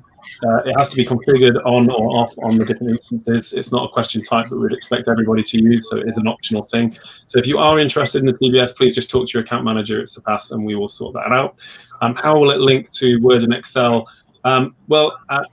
Uh, 0.43 0.57
it 0.65 0.73
has 0.77 0.89
to 0.89 0.95
be 0.95 1.05
configured 1.05 1.63
on 1.65 1.89
or 1.89 2.19
off 2.19 2.33
on 2.43 2.57
the 2.57 2.65
different 2.65 2.91
instances. 2.91 3.53
It's 3.53 3.71
not 3.71 3.89
a 3.89 3.93
question 3.93 4.23
type 4.23 4.47
that 4.47 4.57
we'd 4.57 4.73
expect 4.73 5.07
everybody 5.07 5.43
to 5.43 5.61
use, 5.61 5.89
so 5.89 5.97
it 5.97 6.07
is 6.07 6.17
an 6.17 6.27
optional 6.27 6.63
thing. 6.63 6.95
So 7.27 7.39
if 7.39 7.45
you 7.45 7.57
are 7.57 7.79
interested 7.79 8.19
in 8.19 8.25
the 8.25 8.33
TBS, 8.33 8.75
please 8.75 8.95
just 8.95 9.09
talk 9.09 9.27
to 9.27 9.33
your 9.33 9.43
account 9.43 9.65
manager 9.65 10.01
at 10.01 10.09
Surpass, 10.09 10.51
and 10.51 10.65
we 10.65 10.75
will 10.75 10.89
sort 10.89 11.13
that 11.13 11.31
out. 11.31 11.59
Um, 12.01 12.15
how 12.15 12.39
will 12.39 12.51
it 12.51 12.59
link 12.59 12.89
to 12.91 13.17
Word 13.17 13.43
and 13.43 13.53
Excel? 13.53 14.07
Um, 14.43 14.75
well, 14.87 15.17
uh, 15.29 15.43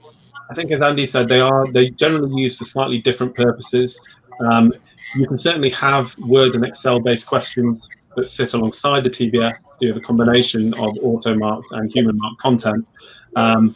I 0.49 0.55
think 0.55 0.71
as 0.71 0.81
Andy 0.81 1.05
said, 1.05 1.27
they 1.27 1.39
are 1.39 1.65
they 1.71 1.89
generally 1.89 2.41
used 2.41 2.59
for 2.59 2.65
slightly 2.65 3.01
different 3.01 3.35
purposes. 3.35 3.99
Um, 4.39 4.73
you 5.15 5.27
can 5.27 5.37
certainly 5.37 5.69
have 5.71 6.17
Word 6.19 6.55
and 6.55 6.65
Excel 6.65 6.99
based 6.99 7.27
questions 7.27 7.89
that 8.15 8.27
sit 8.27 8.53
alongside 8.53 9.03
the 9.03 9.09
TBS, 9.09 9.57
do 9.79 9.93
the 9.93 10.01
combination 10.01 10.73
of 10.75 10.97
auto 11.01 11.33
marked 11.33 11.71
and 11.71 11.91
human 11.91 12.17
marked 12.17 12.39
content. 12.39 12.87
Um, 13.35 13.75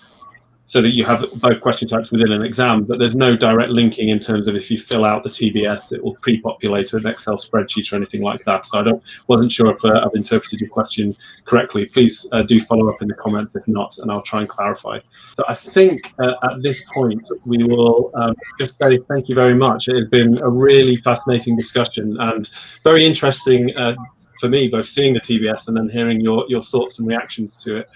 so 0.68 0.82
that 0.82 0.90
you 0.90 1.06
have 1.06 1.26
both 1.36 1.62
question 1.62 1.88
types 1.88 2.12
within 2.12 2.34
an 2.34 2.44
exam, 2.44 2.84
but 2.84 3.00
there's 3.00 3.16
no 3.16 3.38
direct 3.38 3.70
linking 3.72 4.10
in 4.10 4.20
terms 4.20 4.50
of 4.50 4.56
if 4.56 4.70
you 4.70 4.78
fill 4.78 5.06
out 5.06 5.24
the 5.24 5.30
TBS, 5.30 5.94
it 5.94 6.04
will 6.04 6.16
pre-populate 6.16 6.92
an 6.94 7.08
Excel 7.08 7.38
spreadsheet 7.38 7.92
or 7.94 7.96
anything 7.96 8.22
like 8.22 8.44
that. 8.44 8.66
So 8.66 8.80
I 8.80 8.84
don't 8.84 9.02
wasn't 9.28 9.50
sure 9.50 9.72
if 9.72 9.84
uh, 9.86 10.02
I've 10.06 10.14
interpreted 10.14 10.60
your 10.60 10.70
question 10.70 11.16
correctly. 11.46 11.86
Please 11.86 12.28
uh, 12.34 12.44
do 12.44 12.60
follow 12.60 12.90
up 12.90 13.02
in 13.02 13.08
the 13.08 13.14
comments 13.14 13.56
if 13.56 13.66
not, 13.66 13.98
and 14.00 14.12
I'll 14.12 14.22
try 14.22 14.42
and 14.42 14.50
clarify. 14.50 15.00
So 15.36 15.46
I 15.48 15.56
think 15.56 16.14
uh, 16.20 16.34
at 16.44 16.62
this 16.62 16.84
point 16.94 17.26
we 17.46 17.64
will 17.64 18.12
um, 18.16 18.36
just 18.60 18.78
say 18.78 19.00
thank 19.08 19.30
you 19.30 19.36
very 19.36 19.56
much. 19.56 19.88
It 19.88 19.96
has 19.96 20.10
been 20.10 20.38
a 20.40 20.50
really 20.50 20.98
fascinating 20.98 21.56
discussion 21.56 22.18
and 22.20 22.50
very 22.84 23.06
interesting 23.06 23.74
uh, 23.78 23.96
for 24.42 24.50
me, 24.50 24.68
both 24.68 24.88
seeing 24.88 25.14
the 25.14 25.22
TBS 25.22 25.70
and 25.70 25.78
then 25.78 25.88
hearing 25.88 26.20
your 26.20 26.44
your 26.50 26.62
thoughts 26.62 27.00
and 27.00 27.08
reactions 27.08 27.56
to 27.64 27.78
it. 27.78 27.90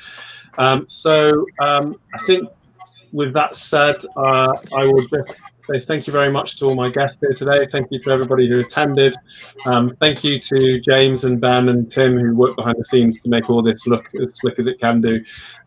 Um, 0.57 0.85
so 0.87 1.45
um, 1.59 1.95
I 2.13 2.23
think 2.25 2.49
with 3.11 3.33
that 3.33 3.55
said, 3.55 3.97
uh, 4.15 4.53
I 4.73 4.85
will 4.85 5.05
just 5.07 5.41
say 5.57 5.79
thank 5.79 6.07
you 6.07 6.13
very 6.13 6.31
much 6.31 6.57
to 6.59 6.65
all 6.65 6.75
my 6.75 6.89
guests 6.89 7.19
here 7.19 7.33
today. 7.33 7.67
Thank 7.71 7.87
you 7.91 7.99
to 7.99 8.11
everybody 8.11 8.47
who 8.47 8.59
attended. 8.59 9.15
Um, 9.65 9.95
thank 9.99 10.23
you 10.23 10.39
to 10.39 10.79
James 10.79 11.25
and 11.25 11.39
Ben 11.39 11.69
and 11.69 11.91
Tim 11.91 12.17
who 12.17 12.35
worked 12.35 12.55
behind 12.55 12.77
the 12.79 12.85
scenes 12.85 13.19
to 13.21 13.29
make 13.29 13.49
all 13.49 13.61
this 13.61 13.85
look 13.87 14.07
as 14.21 14.35
slick 14.35 14.59
as 14.59 14.67
it 14.67 14.79
can 14.79 15.01
do. 15.01 15.23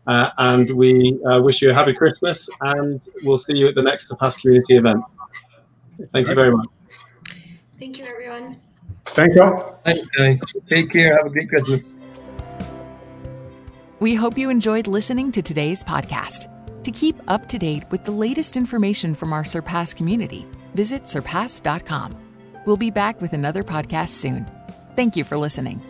Uh, 0.07 0.29
and 0.37 0.71
we 0.71 1.19
uh, 1.25 1.41
wish 1.41 1.61
you 1.61 1.71
a 1.71 1.73
happy 1.73 1.93
Christmas 1.93 2.49
and 2.61 3.01
we'll 3.23 3.37
see 3.37 3.53
you 3.53 3.67
at 3.67 3.75
the 3.75 3.83
next 3.83 4.09
Surpass 4.09 4.37
community 4.37 4.77
event. 4.77 5.03
Thank 6.11 6.27
you 6.27 6.35
very 6.35 6.51
much. 6.51 6.67
Thank 7.79 7.99
you, 7.99 8.05
everyone. 8.05 8.61
Thank 9.07 9.35
you. 9.35 9.75
Thanks, 10.17 10.53
Take 10.69 10.91
care. 10.91 11.15
Have 11.17 11.27
a 11.27 11.29
great 11.29 11.49
Christmas. 11.49 11.95
We 13.99 14.15
hope 14.15 14.37
you 14.37 14.49
enjoyed 14.49 14.87
listening 14.87 15.31
to 15.31 15.41
today's 15.41 15.83
podcast. 15.83 16.51
To 16.85 16.91
keep 16.91 17.19
up 17.27 17.47
to 17.47 17.57
date 17.57 17.83
with 17.89 18.03
the 18.03 18.11
latest 18.11 18.55
information 18.55 19.15
from 19.15 19.33
our 19.33 19.43
Surpass 19.43 19.91
community, 19.91 20.45
visit 20.75 21.05
surpass.com. 21.05 22.15
We'll 22.67 22.77
be 22.77 22.91
back 22.91 23.19
with 23.19 23.33
another 23.33 23.63
podcast 23.63 24.09
soon. 24.09 24.45
Thank 24.95 25.15
you 25.15 25.23
for 25.23 25.35
listening. 25.35 25.81